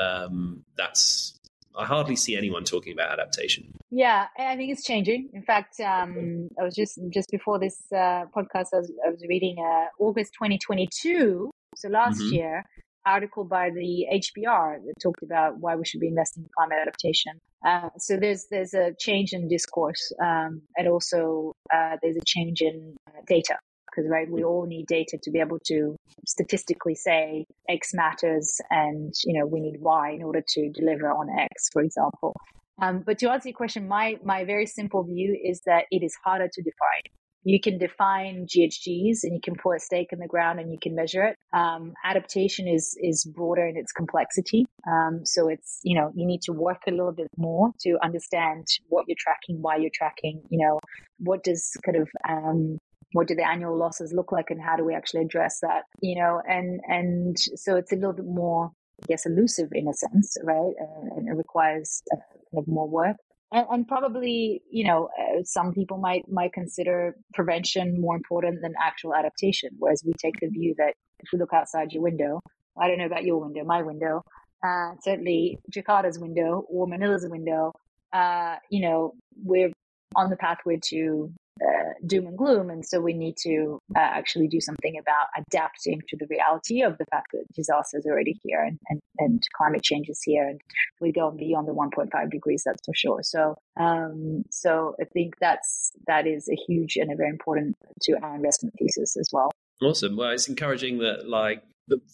um, 0.00 0.64
that's 0.76 1.37
I 1.78 1.84
hardly 1.84 2.16
see 2.16 2.36
anyone 2.36 2.64
talking 2.64 2.92
about 2.92 3.12
adaptation. 3.12 3.72
Yeah, 3.90 4.26
I 4.36 4.56
think 4.56 4.72
it's 4.72 4.84
changing. 4.84 5.30
In 5.32 5.42
fact, 5.42 5.78
um, 5.80 6.48
I 6.60 6.64
was 6.64 6.74
just 6.74 6.98
just 7.10 7.30
before 7.30 7.58
this 7.58 7.80
uh, 7.92 8.24
podcast, 8.36 8.74
I 8.74 8.78
was, 8.78 8.92
I 9.06 9.10
was 9.10 9.22
reading 9.28 9.56
uh, 9.58 9.86
August 10.02 10.32
2022, 10.34 11.50
so 11.76 11.88
last 11.88 12.20
mm-hmm. 12.20 12.34
year, 12.34 12.64
article 13.06 13.44
by 13.44 13.70
the 13.70 14.06
HBR 14.12 14.84
that 14.84 14.94
talked 15.00 15.22
about 15.22 15.58
why 15.60 15.76
we 15.76 15.84
should 15.84 16.00
be 16.00 16.08
investing 16.08 16.42
in 16.42 16.50
climate 16.56 16.78
adaptation. 16.82 17.38
Uh, 17.64 17.90
so 17.96 18.16
there's 18.16 18.46
there's 18.50 18.74
a 18.74 18.92
change 18.98 19.32
in 19.32 19.48
discourse, 19.48 20.12
um, 20.20 20.62
and 20.76 20.88
also 20.88 21.52
uh, 21.72 21.96
there's 22.02 22.16
a 22.16 22.24
change 22.26 22.60
in 22.60 22.96
uh, 23.06 23.20
data 23.28 23.56
because 23.90 24.08
right 24.10 24.30
we 24.30 24.44
all 24.44 24.66
need 24.66 24.86
data 24.86 25.18
to 25.22 25.30
be 25.30 25.40
able 25.40 25.58
to 25.64 25.96
statistically 26.26 26.94
say 26.94 27.44
x 27.68 27.92
matters 27.94 28.60
and 28.70 29.14
you 29.24 29.38
know 29.38 29.46
we 29.46 29.60
need 29.60 29.80
y 29.80 30.10
in 30.10 30.22
order 30.22 30.42
to 30.46 30.70
deliver 30.70 31.10
on 31.10 31.28
x 31.38 31.68
for 31.72 31.82
example 31.82 32.34
um, 32.80 33.02
but 33.04 33.18
to 33.18 33.30
answer 33.30 33.48
your 33.48 33.56
question 33.56 33.88
my 33.88 34.16
my 34.24 34.44
very 34.44 34.66
simple 34.66 35.02
view 35.04 35.38
is 35.42 35.60
that 35.66 35.84
it 35.90 36.02
is 36.02 36.14
harder 36.24 36.48
to 36.52 36.62
define 36.62 37.02
you 37.44 37.60
can 37.60 37.78
define 37.78 38.46
GHGs 38.46 39.20
and 39.22 39.32
you 39.32 39.40
can 39.42 39.54
put 39.54 39.76
a 39.76 39.80
stake 39.80 40.08
in 40.12 40.18
the 40.18 40.26
ground 40.26 40.60
and 40.60 40.72
you 40.72 40.78
can 40.80 40.94
measure 40.94 41.24
it. 41.24 41.36
Um, 41.52 41.94
adaptation 42.04 42.68
is 42.68 42.96
is 43.00 43.24
broader 43.24 43.66
in 43.66 43.76
its 43.76 43.92
complexity. 43.92 44.66
Um, 44.86 45.24
so 45.24 45.48
it's 45.48 45.80
you 45.82 45.98
know 45.98 46.10
you 46.14 46.26
need 46.26 46.42
to 46.42 46.52
work 46.52 46.82
a 46.86 46.90
little 46.90 47.12
bit 47.12 47.28
more 47.36 47.70
to 47.80 47.96
understand 48.02 48.66
what 48.88 49.06
you're 49.08 49.16
tracking, 49.18 49.62
why 49.62 49.76
you're 49.76 49.90
tracking. 49.94 50.42
You 50.50 50.66
know 50.66 50.80
what 51.18 51.42
does 51.42 51.76
kind 51.84 51.96
of 51.96 52.08
um, 52.28 52.78
what 53.12 53.26
do 53.26 53.34
the 53.34 53.46
annual 53.46 53.76
losses 53.76 54.12
look 54.12 54.32
like 54.32 54.50
and 54.50 54.60
how 54.60 54.76
do 54.76 54.84
we 54.84 54.94
actually 54.94 55.22
address 55.22 55.60
that 55.60 55.84
you 56.00 56.16
know? 56.16 56.40
And 56.48 56.80
and 56.88 57.38
so 57.38 57.76
it's 57.76 57.92
a 57.92 57.96
little 57.96 58.12
bit 58.12 58.26
more 58.26 58.70
i 59.02 59.06
guess 59.06 59.26
elusive 59.26 59.68
in 59.72 59.88
a 59.88 59.94
sense 59.94 60.36
right? 60.42 60.74
Uh, 60.80 61.16
and 61.16 61.28
it 61.28 61.34
requires 61.34 62.02
kind 62.10 62.22
of 62.56 62.68
more 62.68 62.88
work. 62.88 63.16
And, 63.50 63.66
and 63.70 63.88
probably 63.88 64.62
you 64.70 64.84
know 64.84 65.08
uh, 65.18 65.42
some 65.44 65.72
people 65.72 65.98
might 65.98 66.24
might 66.30 66.52
consider 66.52 67.16
prevention 67.34 68.00
more 68.00 68.16
important 68.16 68.60
than 68.62 68.74
actual 68.82 69.14
adaptation 69.14 69.70
whereas 69.78 70.02
we 70.04 70.12
take 70.14 70.34
the 70.40 70.48
view 70.48 70.74
that 70.78 70.94
if 71.20 71.30
we 71.32 71.38
look 71.38 71.54
outside 71.54 71.92
your 71.92 72.02
window 72.02 72.40
i 72.78 72.86
don't 72.86 72.98
know 72.98 73.06
about 73.06 73.24
your 73.24 73.40
window 73.40 73.64
my 73.64 73.82
window 73.82 74.22
uh, 74.66 74.90
certainly 75.02 75.58
jakarta's 75.74 76.18
window 76.18 76.64
or 76.68 76.86
manila's 76.86 77.26
window 77.26 77.72
uh, 78.12 78.56
you 78.70 78.82
know 78.82 79.14
we're 79.42 79.72
on 80.14 80.28
the 80.30 80.36
pathway 80.36 80.78
to 80.82 81.32
uh, 81.66 81.92
doom 82.06 82.26
and 82.26 82.38
gloom. 82.38 82.70
And 82.70 82.84
so 82.84 83.00
we 83.00 83.12
need 83.12 83.36
to 83.38 83.80
uh, 83.96 84.00
actually 84.00 84.48
do 84.48 84.60
something 84.60 84.98
about 84.98 85.26
adapting 85.36 86.02
to 86.08 86.16
the 86.16 86.26
reality 86.28 86.82
of 86.82 86.98
the 86.98 87.04
fact 87.10 87.28
that 87.32 87.44
disaster 87.54 87.98
is 87.98 88.06
already 88.06 88.38
here 88.42 88.62
and, 88.62 88.78
and, 88.88 89.00
and 89.18 89.42
climate 89.56 89.82
change 89.82 90.08
is 90.08 90.22
here. 90.22 90.48
And 90.48 90.60
we 91.00 91.12
go 91.12 91.30
beyond 91.30 91.68
the 91.68 91.72
1.5 91.72 92.30
degrees, 92.30 92.62
that's 92.64 92.84
for 92.84 92.94
sure. 92.94 93.22
So, 93.22 93.56
um, 93.78 94.44
so 94.50 94.94
I 95.00 95.04
think 95.04 95.34
that's, 95.40 95.92
that 96.06 96.26
is 96.26 96.48
a 96.48 96.56
huge 96.56 96.96
and 96.96 97.12
a 97.12 97.16
very 97.16 97.30
important 97.30 97.76
to 98.02 98.12
our 98.22 98.34
investment 98.34 98.74
thesis 98.78 99.16
as 99.16 99.30
well. 99.32 99.50
Awesome. 99.82 100.16
Well, 100.16 100.30
it's 100.30 100.48
encouraging 100.48 100.98
that 100.98 101.28
like 101.28 101.62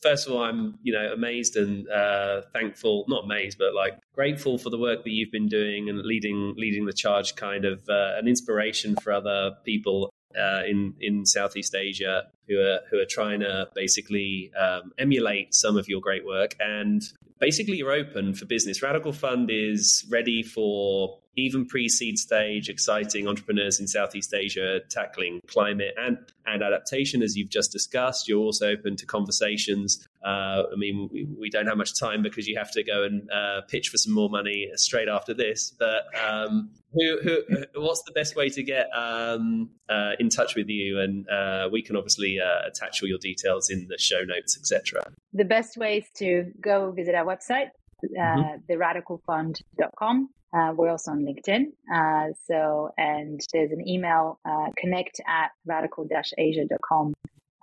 first 0.03 0.27
of 0.27 0.33
all, 0.33 0.43
I'm 0.43 0.79
you 0.83 0.93
know 0.93 1.12
amazed 1.12 1.57
and 1.57 1.89
uh, 1.89 2.43
thankful, 2.53 3.05
not 3.09 3.25
amazed, 3.25 3.59
but 3.59 3.75
like 3.75 3.99
grateful 4.14 4.59
for 4.59 4.70
the 4.70 4.79
work 4.79 5.05
that 5.05 5.11
you've 5.11 5.33
been 5.33 5.49
doing 5.49 5.89
and 5.89 5.99
leading 6.01 6.55
leading 6.57 6.87
the 6.87 6.93
charge, 6.93 7.37
kind 7.37 7.64
of 7.64 7.89
uh, 7.89 8.16
an 8.16 8.29
inspiration 8.29 8.97
for 8.97 9.12
other 9.12 9.53
people 9.64 10.12
uh, 10.39 10.62
in 10.66 10.95
in 11.01 11.27
Southeast 11.27 11.75
Asia 11.75 12.25
who 12.49 12.61
are 12.61 12.81
who 12.91 12.99
are 12.99 13.07
trying 13.09 13.41
to 13.41 13.68
basically 13.75 14.53
um, 14.59 14.93
emulate 14.99 15.55
some 15.55 15.77
of 15.77 15.89
your 15.89 16.01
great 16.01 16.25
work. 16.25 16.57
And 16.61 17.03
basically, 17.45 17.76
you're 17.76 17.92
open 17.92 18.32
for 18.32 18.47
business. 18.47 18.82
Radical 18.82 19.12
Fund 19.12 19.51
is 19.51 20.07
ready 20.09 20.42
for 20.42 21.18
even 21.36 21.66
pre-seed 21.66 22.18
stage, 22.18 22.70
exciting 22.70 23.28
entrepreneurs 23.28 23.78
in 23.78 23.86
Southeast 23.86 24.32
Asia 24.32 24.80
tackling 24.88 25.40
climate 25.47 25.92
and, 25.99 26.16
and 26.47 26.62
adaptation, 26.62 27.22
as 27.22 27.36
you've 27.36 27.51
just 27.51 27.70
discussed. 27.70 28.28
You're 28.28 28.40
also 28.40 28.70
open 28.70 28.97
to 28.97 29.05
conversations. 29.05 30.09
Uh, 30.25 30.62
I 30.72 30.77
mean, 30.77 31.09
we, 31.12 31.29
we, 31.39 31.51
don't 31.51 31.66
have 31.66 31.77
much 31.77 31.99
time 31.99 32.22
because 32.22 32.47
you 32.47 32.57
have 32.57 32.70
to 32.72 32.83
go 32.83 33.05
and 33.05 33.31
uh, 33.31 33.61
pitch 33.68 33.91
for 33.91 33.99
some 33.99 34.14
more 34.14 34.31
money 34.31 34.70
straight 34.75 35.09
after 35.09 35.35
this. 35.35 35.75
But 35.79 36.05
um, 36.27 36.70
who, 36.95 37.18
who, 37.22 37.43
what's 37.75 38.03
the 38.05 38.12
best 38.12 38.35
way 38.35 38.49
to 38.49 38.62
get 38.62 38.89
um, 38.97 39.68
uh, 39.89 40.12
in 40.18 40.31
touch 40.31 40.55
with 40.55 40.68
you? 40.68 40.99
And 40.99 41.29
uh, 41.29 41.68
we 41.70 41.83
can 41.83 41.95
obviously 41.95 42.39
uh, 42.41 42.66
attach 42.66 43.03
all 43.03 43.09
your 43.09 43.18
details 43.18 43.68
in 43.68 43.87
the 43.89 43.99
show 43.99 44.22
notes, 44.22 44.57
etc. 44.57 45.03
The 45.35 45.45
best 45.45 45.77
way 45.77 45.99
is 45.99 46.07
to 46.16 46.51
go 46.59 46.91
visit 46.93 47.14
our 47.14 47.27
website, 47.27 47.68
uh, 48.05 48.09
mm-hmm. 48.18 48.72
theradicalfund.com. 48.72 50.31
Uh, 50.57 50.72
we're 50.75 50.89
also 50.89 51.11
on 51.11 51.27
LinkedIn. 51.27 51.64
Uh, 51.93 52.33
so, 52.47 52.91
and 52.97 53.41
there's 53.53 53.72
an 53.72 53.87
email, 53.87 54.39
uh, 54.49 54.68
connect 54.79 55.20
at 55.27 55.51
radical-asia.com 55.66 57.12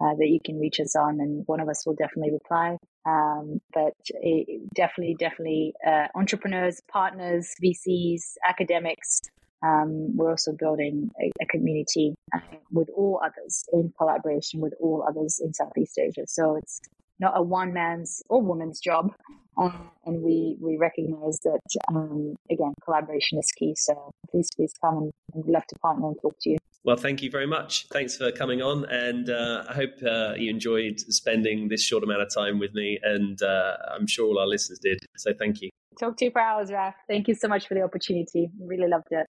uh, 0.01 0.15
that 0.15 0.27
you 0.27 0.39
can 0.43 0.59
reach 0.59 0.79
us 0.79 0.95
on, 0.95 1.19
and 1.19 1.43
one 1.47 1.59
of 1.59 1.69
us 1.69 1.85
will 1.85 1.95
definitely 1.95 2.31
reply. 2.31 2.77
Um, 3.05 3.59
but 3.73 3.93
it, 4.05 4.73
definitely, 4.73 5.15
definitely 5.19 5.73
uh, 5.85 6.07
entrepreneurs, 6.15 6.79
partners, 6.91 7.53
VCs, 7.63 8.21
academics. 8.47 9.21
Um, 9.63 10.15
we're 10.15 10.31
also 10.31 10.53
building 10.53 11.11
a, 11.21 11.31
a 11.41 11.45
community 11.47 12.15
uh, 12.33 12.39
with 12.71 12.89
all 12.95 13.21
others 13.23 13.63
in 13.73 13.93
collaboration 13.97 14.59
with 14.59 14.73
all 14.79 15.05
others 15.07 15.39
in 15.43 15.53
Southeast 15.53 15.99
Asia. 15.99 16.23
So 16.25 16.55
it's 16.55 16.81
not 17.19 17.33
a 17.35 17.41
one 17.43 17.71
man's 17.71 18.23
or 18.29 18.41
woman's 18.41 18.79
job. 18.79 19.13
Um, 19.57 19.91
and 20.05 20.23
we, 20.23 20.57
we 20.59 20.77
recognize 20.77 21.39
that, 21.43 21.59
um, 21.89 22.35
again, 22.49 22.73
collaboration 22.83 23.37
is 23.37 23.51
key. 23.51 23.75
So 23.77 24.11
please, 24.31 24.49
please 24.55 24.73
come 24.81 24.97
and, 24.97 25.11
and 25.33 25.45
we'd 25.45 25.53
love 25.53 25.67
to 25.67 25.75
partner 25.79 26.07
and 26.07 26.17
talk 26.21 26.35
to 26.41 26.49
you. 26.51 26.57
Well, 26.83 26.97
thank 26.97 27.21
you 27.21 27.29
very 27.29 27.45
much. 27.45 27.85
Thanks 27.89 28.17
for 28.17 28.31
coming 28.31 28.61
on. 28.61 28.85
And 28.85 29.29
uh, 29.29 29.65
I 29.69 29.73
hope 29.73 29.91
uh, 30.03 30.33
you 30.35 30.49
enjoyed 30.49 30.99
spending 30.99 31.67
this 31.67 31.83
short 31.83 32.03
amount 32.03 32.21
of 32.21 32.33
time 32.33 32.57
with 32.57 32.73
me. 32.73 32.99
And 33.03 33.41
uh, 33.41 33.77
I'm 33.93 34.07
sure 34.07 34.27
all 34.27 34.39
our 34.39 34.47
listeners 34.47 34.79
did. 34.79 34.99
So 35.17 35.31
thank 35.37 35.61
you. 35.61 35.69
Talk 35.99 36.17
to 36.17 36.25
you 36.25 36.31
for 36.31 36.41
hours, 36.41 36.71
Raf. 36.71 36.95
Thank 37.07 37.27
you 37.27 37.35
so 37.35 37.47
much 37.47 37.67
for 37.67 37.75
the 37.75 37.81
opportunity. 37.81 38.49
Really 38.59 38.87
loved 38.87 39.07
it. 39.11 39.27